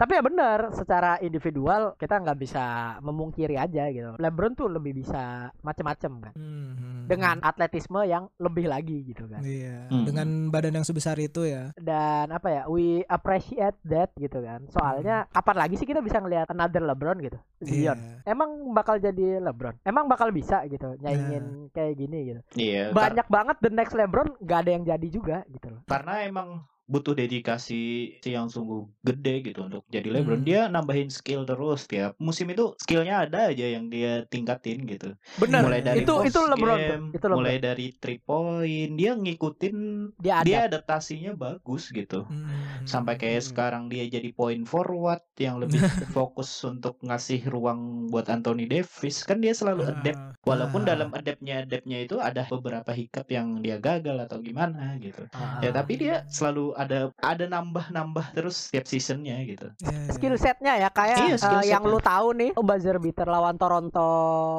Tapi 0.01 0.11
ya 0.17 0.21
benar, 0.25 0.73
secara 0.73 1.21
individual 1.21 1.72
kita 1.93 2.15
nggak 2.17 2.37
bisa 2.37 2.63
memungkiri 2.99 3.55
aja 3.55 3.87
gitu. 3.87 4.15
LeBron 4.15 4.53
tuh 4.53 4.67
lebih 4.67 4.93
bisa 4.95 5.23
macem-macem 5.59 6.11
kan. 6.19 6.33
Hmm. 6.33 7.03
Dengan 7.03 7.39
atletisme 7.39 7.99
yang 8.01 8.31
lebih 8.37 8.65
lagi 8.65 9.03
gitu 9.03 9.25
kan. 9.25 9.39
Iya, 9.39 9.87
Hmm. 9.87 10.03
dengan 10.03 10.27
badan 10.47 10.73
yang 10.73 10.83
sebesar 10.83 11.17
itu 11.17 11.43
ya. 11.43 11.75
Dan 11.75 12.29
apa 12.29 12.47
ya, 12.49 12.63
we 12.65 12.83
appreciate 13.05 13.75
that 13.83 14.13
gitu 14.15 14.39
kan. 14.39 14.63
Soalnya 14.69 15.27
kapan 15.29 15.57
lagi 15.57 15.75
sih 15.75 15.85
kita 15.85 15.99
bisa 15.99 16.17
ngelihat 16.17 16.47
another 16.47 16.81
LeBron 16.81 17.19
gitu. 17.19 17.37
Zion. 17.61 17.95
Iya. 17.95 18.23
Emang 18.25 18.49
bakal 18.71 18.97
jadi 18.97 19.39
LeBron? 19.39 19.79
Emang 19.81 20.05
bakal 20.05 20.29
bisa 20.29 20.63
gitu 20.65 20.95
nyaingin 20.97 21.69
kayak 21.69 21.95
gini 21.95 22.19
gitu. 22.29 22.41
Iya. 22.55 22.89
kar- 22.89 23.11
Banyak 23.11 23.27
banget 23.27 23.57
the 23.59 23.69
next 23.69 23.93
LeBron 23.93 24.11
gak 24.41 24.59
ada 24.61 24.71
yang 24.71 24.83
jadi 24.85 25.07
juga 25.09 25.37
gitu 25.47 25.67
loh. 25.69 25.81
karena 25.85 26.23
emang 26.23 26.63
butuh 26.83 27.13
dedikasi 27.13 27.81
yang 28.21 28.47
sungguh 28.47 28.83
gede 29.01 29.39
gitu 29.43 29.65
untuk 29.65 29.83
jadi 29.87 30.09
LeBron. 30.09 30.41
Hmm. 30.41 30.47
Dia 30.47 30.61
nambahin 30.67 31.07
skill 31.07 31.43
terus 31.43 31.87
tiap 31.87 32.13
musim 32.17 32.47
itu 32.47 32.75
skillnya 32.77 33.23
ada 33.23 33.49
aja 33.49 33.65
yang 33.65 33.87
dia 33.87 34.27
tingkatin 34.27 34.83
gitu. 34.83 35.15
Bener. 35.37 35.63
Mulai 35.63 35.81
dari 35.81 36.03
itu 36.03 36.13
itu 36.21 36.39
LeBron 36.39 36.79
game, 36.79 37.05
Itu 37.11 37.25
LeBron. 37.25 37.37
mulai 37.37 37.55
dari 37.57 37.87
three 37.95 38.19
point, 38.19 38.91
dia 38.93 39.11
ngikutin 39.13 39.75
Dia 40.19 40.43
dia 40.43 40.59
adaptasinya 40.67 41.33
bagus 41.33 41.89
gitu. 41.89 42.27
Hmm. 42.27 42.83
Sampai 42.83 43.15
kayak 43.15 43.39
Hmm. 43.39 43.49
sekarang 43.49 43.83
dia 43.87 44.03
jadi 44.05 44.29
point 44.31 44.63
forward 44.63 45.23
yang 45.35 45.57
lebih 45.57 45.79
fokus 46.15 46.47
untuk 46.63 46.99
ngasih 46.99 47.47
ruang 47.47 48.07
buat 48.07 48.27
Anthony 48.27 48.65
Davis. 48.65 49.23
Kan 49.23 49.39
dia 49.39 49.51
selalu 49.51 49.87
adapt 49.89 50.11
Ah, 50.13 50.35
Walaupun 50.43 50.83
ah. 50.83 50.87
dalam 50.93 51.09
adaptnya 51.09 51.63
adaptnya 51.63 52.03
itu 52.03 52.19
ada 52.19 52.43
beberapa 52.45 52.91
hiccup 52.91 53.25
yang 53.27 53.63
dia 53.63 53.79
gagal 53.79 54.19
atau 54.19 54.37
gimana 54.39 54.99
gitu. 54.99 55.23
Ah. 55.31 55.57
Ya 55.59 55.71
tapi 55.71 55.95
dia 55.95 56.27
selalu 56.27 56.75
ada 56.83 56.99
ada 57.17 57.45
nambah-nambah 57.47 58.25
terus 58.31 58.67
setiap 58.67 58.85
seasonnya 58.85 59.37
gitu. 59.43 59.67
Iya, 59.79 59.97
iya. 59.99 60.11
skill 60.11 60.35
setnya 60.35 60.73
ya 60.77 60.89
kayak 60.89 61.17
Iya, 61.19 61.35
skill 61.35 61.61
eh, 61.61 61.67
yang 61.69 61.83
lu 61.83 61.99
tahu 61.99 62.27
nih 62.33 62.51
oh, 62.53 62.61
buzzer 62.61 62.97
beater 62.97 63.25
lawan 63.25 63.55
Toronto 63.55 64.09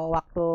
waktu 0.09 0.47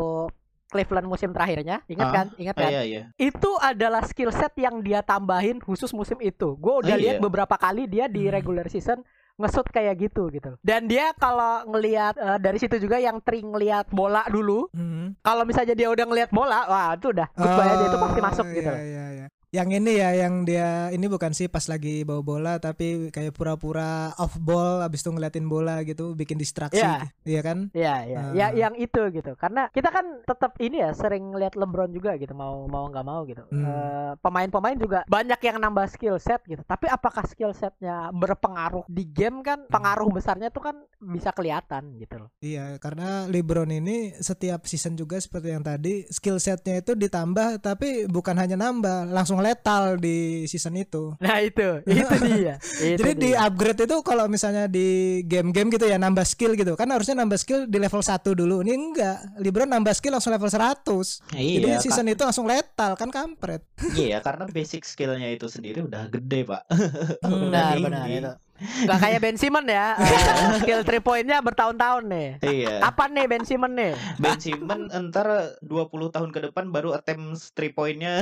Cleveland 0.67 1.03
musim 1.05 1.29
terakhirnya 1.29 1.83
ingat 1.85 2.07
Ah, 2.07 2.13
kan 2.13 2.25
ingat 2.37 2.55
Ah, 2.55 2.61
kan 2.61 2.71
iya 2.71 2.81
iya. 2.81 3.01
itu 3.17 3.51
adalah 3.57 4.03
skill 4.03 4.31
set 4.31 4.55
yang 4.55 4.79
dia 4.79 5.01
tambahin 5.01 5.59
khusus 5.59 5.91
musim 5.91 6.15
itu 6.19 6.55
gue 6.55 6.73
udah 6.77 6.87
Oh, 6.87 6.97
iya. 6.97 7.03
lihat 7.09 7.17
beberapa 7.19 7.55
kali 7.55 7.85
dia 7.85 8.07
di 8.07 8.23
Hmm. 8.23 8.33
regular 8.33 8.67
season 8.67 9.03
ngesut 9.33 9.67
kayak 9.67 9.97
gitu 9.99 10.29
gitu 10.29 10.53
dan 10.61 10.85
dia 10.85 11.11
kalau 11.13 11.65
ngelihat 11.65 12.13
eh, 12.13 12.37
dari 12.37 12.55
situ 12.55 12.77
juga 12.77 12.95
yang 12.97 13.19
tring 13.19 13.49
ngelihat 13.49 13.89
bola 13.89 14.23
dulu 14.27 14.69
Hmm. 14.69 15.17
kalau 15.19 15.43
misalnya 15.43 15.73
dia 15.73 15.87
udah 15.87 16.05
ngelihat 16.05 16.29
bola 16.29 16.63
wah 16.63 16.93
itu 16.93 17.09
udah 17.09 17.27
goodbye 17.33 17.67
aja 17.67 17.83
itu 17.83 17.97
pasti 17.97 18.19
masuk 18.21 18.45
gitu 18.47 18.69
iya, 18.69 18.79
iya, 18.81 19.05
iya. 19.13 19.25
Yang 19.51 19.83
ini 19.83 19.99
ya 19.99 20.09
yang 20.15 20.47
dia 20.47 20.87
ini 20.95 21.11
bukan 21.11 21.35
sih 21.35 21.51
pas 21.51 21.67
lagi 21.67 22.07
bawa 22.07 22.23
bola 22.23 22.53
tapi 22.63 23.11
kayak 23.11 23.35
pura-pura 23.35 24.15
off 24.15 24.39
ball 24.39 24.79
abis 24.79 25.03
itu 25.03 25.11
ngeliatin 25.11 25.43
bola 25.51 25.83
gitu 25.83 26.15
bikin 26.15 26.39
distraksi. 26.39 26.79
Iya. 26.79 27.11
Iya 27.27 27.41
kan? 27.43 27.57
Iya, 27.75 27.95
iya. 28.07 28.19
Ah. 28.23 28.31
Ya 28.31 28.47
yang 28.55 28.79
itu 28.79 29.11
gitu. 29.11 29.35
Karena 29.35 29.67
kita 29.75 29.91
kan 29.91 30.23
tetap 30.23 30.55
ini 30.63 30.79
ya 30.79 30.95
sering 30.95 31.35
lihat 31.35 31.59
LeBron 31.59 31.91
juga 31.91 32.15
gitu, 32.15 32.31
mau 32.31 32.63
mau 32.71 32.87
nggak 32.87 33.03
mau 33.03 33.27
gitu. 33.27 33.43
Hmm. 33.51 33.59
Eh, 33.67 34.11
pemain-pemain 34.23 34.77
juga 34.79 35.03
banyak 35.11 35.43
yang 35.43 35.59
nambah 35.59 35.91
skill 35.91 36.15
set 36.15 36.39
gitu. 36.47 36.63
Tapi 36.63 36.87
apakah 36.87 37.27
skill 37.27 37.51
setnya 37.51 38.07
berpengaruh 38.15 38.87
di 38.87 39.03
game 39.03 39.43
kan? 39.43 39.67
Pengaruh 39.67 40.07
besarnya 40.15 40.47
tuh 40.47 40.63
kan 40.63 40.79
bisa 41.03 41.35
kelihatan 41.35 41.99
gitu 41.99 42.23
loh. 42.23 42.31
Iya, 42.39 42.79
karena 42.79 43.27
LeBron 43.27 43.67
ini 43.67 44.15
setiap 44.15 44.63
season 44.63 44.95
juga 44.95 45.19
seperti 45.19 45.51
yang 45.51 45.65
tadi 45.65 46.07
skill 46.07 46.39
setnya 46.39 46.79
itu 46.79 46.95
ditambah 46.95 47.59
tapi 47.59 48.07
bukan 48.07 48.39
hanya 48.39 48.55
nambah, 48.55 49.11
langsung 49.11 49.40
letal 49.41 49.97
di 49.97 50.17
season 50.45 50.73
itu. 50.75 51.13
Nah 51.17 51.37
itu, 51.37 51.81
itu 51.83 52.15
dia. 52.29 52.55
Itu 52.77 53.01
Jadi 53.01 53.11
di 53.17 53.29
dia. 53.31 53.43
upgrade 53.43 53.83
itu 53.83 53.97
kalau 54.01 54.25
misalnya 54.25 54.65
di 54.65 54.87
game-game 55.23 55.69
gitu 55.69 55.83
ya 55.83 55.97
nambah 55.97 56.23
skill 56.23 56.53
gitu. 56.53 56.73
Kan 56.73 56.87
harusnya 56.87 57.17
nambah 57.17 57.35
skill 57.35 57.65
di 57.65 57.77
level 57.77 57.99
1 57.99 58.21
dulu. 58.31 58.61
Ini 58.61 58.71
enggak. 58.71 59.17
LeBron 59.37 59.67
nambah 59.67 59.91
skill 59.91 60.13
langsung 60.13 60.31
level 60.31 60.47
100. 60.47 60.85
Jadi 61.31 61.67
Iya, 61.67 61.77
season 61.79 62.05
itu 62.05 62.21
langsung 62.21 62.45
letal 62.45 62.93
kan 62.93 63.09
kampret. 63.09 63.65
iya 63.97 64.19
karena 64.19 64.45
basic 64.45 64.83
skillnya 64.83 65.27
itu 65.27 65.45
sendiri 65.45 65.81
udah 65.81 66.07
gede 66.07 66.45
pak. 66.45 66.63
benar 67.25 67.75
benar 67.77 68.05
itu. 68.05 68.33
Gak 68.61 69.01
kayak 69.01 69.19
Ben 69.19 69.41
Simmons 69.41 69.65
ya. 69.65 69.97
eh, 69.97 70.61
skill 70.61 70.85
3 70.85 71.01
pointnya 71.01 71.41
bertahun-tahun 71.41 72.03
nih. 72.05 72.29
Iya. 72.45 72.77
Kapan 72.79 73.09
nih 73.11 73.25
Ben 73.25 73.41
Simmons 73.41 73.73
nih? 73.73 73.93
Ben 74.15 74.37
Simmons 74.37 74.93
entar 74.93 75.25
20 75.65 75.89
tahun 76.13 76.29
ke 76.29 76.39
depan 76.45 76.69
baru 76.69 76.93
attempt 76.93 77.41
three 77.51 77.73
pointnya 77.73 78.21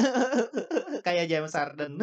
kayak 1.00 1.26
James 1.26 1.52
Harden. 1.52 1.98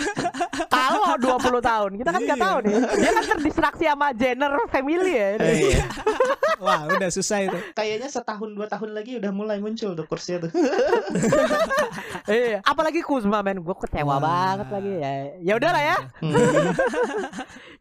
Kalau 0.74 1.16
20 1.16 1.38
tahun, 1.60 1.90
kita 1.96 2.10
kan 2.10 2.20
nggak 2.20 2.38
Iya. 2.38 2.44
tahu 2.44 2.56
nih. 2.62 2.74
Dia 2.94 3.10
kan 3.10 3.24
terdistraksi 3.30 3.84
sama 3.86 4.06
Jenner 4.12 4.52
family 4.68 5.12
ya. 5.12 5.28
ini. 5.36 5.50
Iya. 5.70 5.82
Wah, 6.64 6.86
udah 6.88 7.10
susah 7.10 7.38
itu. 7.42 7.58
Kayaknya 7.72 8.08
setahun 8.08 8.50
dua 8.50 8.66
tahun 8.66 8.90
lagi 8.92 9.18
udah 9.18 9.30
mulai 9.30 9.58
muncul 9.58 9.92
tuh 9.92 10.04
kursnya 10.04 10.42
tuh. 10.42 10.50
Iya, 12.24 12.64
apalagi 12.64 13.04
Kuzma 13.04 13.44
men, 13.44 13.60
gue 13.60 13.76
kecewa 13.76 14.16
Wah. 14.16 14.18
banget 14.18 14.68
lagi 14.72 14.92
ya. 14.96 15.12
Ya 15.44 15.52
udahlah 15.54 15.82
ya, 15.84 15.96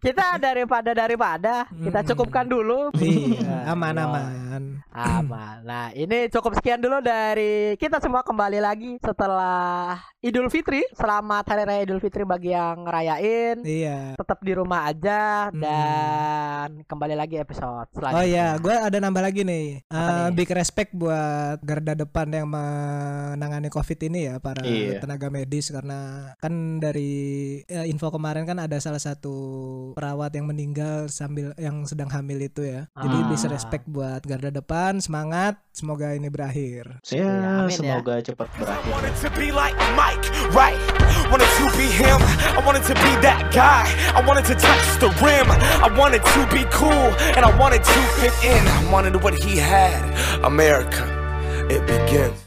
kita 0.03 0.35
daripada 0.35 0.91
daripada 0.91 1.63
kita 1.71 1.99
Hmm. 2.03 2.07
cukupkan 2.11 2.43
dulu. 2.43 2.91
Iya, 2.99 3.71
aman 3.71 3.95
Iya. 3.95 4.03
aman. 4.03 4.63
Aman. 4.93 5.57
Nah, 5.63 5.89
ini 5.91 6.29
cukup 6.29 6.53
sekian 6.53 6.77
dulu 6.77 6.99
dari 6.99 7.73
kita 7.75 7.97
semua 7.97 8.21
kembali 8.21 8.59
lagi 8.59 8.99
setelah 8.99 9.97
Idul 10.19 10.47
Fitri. 10.47 10.83
Selamat 10.93 11.43
Hari 11.43 11.63
Raya 11.63 11.81
Idul 11.81 11.97
Fitri 11.97 12.21
bagi 12.23 12.51
yang 12.51 12.83
ngerayain. 12.83 13.63
Iya. 13.63 14.13
Tetap 14.13 14.39
di 14.39 14.53
rumah 14.53 14.85
aja 14.85 15.49
Hmm. 15.49 15.57
dan 15.57 16.67
kembali 16.85 17.15
lagi 17.15 17.39
episode 17.39 17.87
selanjutnya. 17.89 18.19
Oh 18.19 18.25
iya, 18.25 18.47
gue 18.55 18.75
ada 18.75 18.97
nambah 18.99 19.23
lagi 19.23 19.41
nih. 19.41 19.87
Apa 19.87 19.95
Eh, 19.95 20.27
nih? 20.29 20.35
big 20.35 20.49
respect 20.51 20.91
buat 20.93 21.57
garda 21.59 21.95
depan 21.95 22.27
yang 22.29 22.47
menangani 22.47 23.67
COVID 23.67 23.99
ini 24.03 24.19
ya 24.27 24.35
para 24.37 24.61
Iya. 24.61 24.99
tenaga 24.99 25.27
medis 25.27 25.71
karena 25.71 26.31
kan 26.37 26.53
dari 26.77 27.11
eh, 27.65 27.87
info 27.87 28.11
kemarin 28.11 28.43
kan 28.43 28.59
ada 28.59 28.77
salah 28.77 28.99
satu 28.99 29.35
perawat 29.93 30.33
yang 30.33 30.49
meninggal 30.49 31.07
sambil 31.07 31.53
yang 31.55 31.85
sedang 31.85 32.09
hamil 32.09 32.41
itu 32.41 32.65
ya. 32.65 32.89
Jadi 32.97 33.17
Ah. 33.17 33.27
bisa 33.29 33.45
respect 33.47 33.85
buat 33.85 34.25
garda 34.25 34.49
depan, 34.49 34.97
semangat, 34.99 35.55
semoga 35.71 36.11
ini 36.11 36.27
berakhir. 36.27 36.99
Ya, 37.07 37.63
amin 37.63 37.71
ya. 37.71 37.77
semoga 38.01 38.13
cepat 38.19 38.47
berakhir. 38.57 38.89
wanted 38.89 39.15
to 39.21 39.29
be 39.37 39.53
like 39.53 39.77
Mike, 39.93 40.25
right? 40.51 40.77
Wanted 41.29 41.49
to 41.57 41.65
be 41.77 41.87
him. 41.89 42.19
I 42.53 42.61
wanted 42.61 42.83
to 42.85 42.93
be 42.99 43.11
that 43.21 43.49
guy. 43.49 43.85
I 44.13 44.21
wanted 44.21 44.45
to 44.49 44.55
touch 44.57 44.85
the 44.99 45.09
rim. 45.23 45.47
I 45.81 45.89
wanted 45.93 46.21
to 46.21 46.41
be 46.53 46.61
cool 46.69 47.09
and 47.33 47.41
I 47.45 47.51
wanted 47.57 47.81
to 47.81 47.99
fit 48.19 48.33
in. 48.45 48.61
I 48.65 48.81
wanted 48.91 49.17
what 49.23 49.33
he 49.33 49.57
had. 49.57 49.97
America, 50.43 51.01
it 51.69 51.81
begins. 51.87 52.37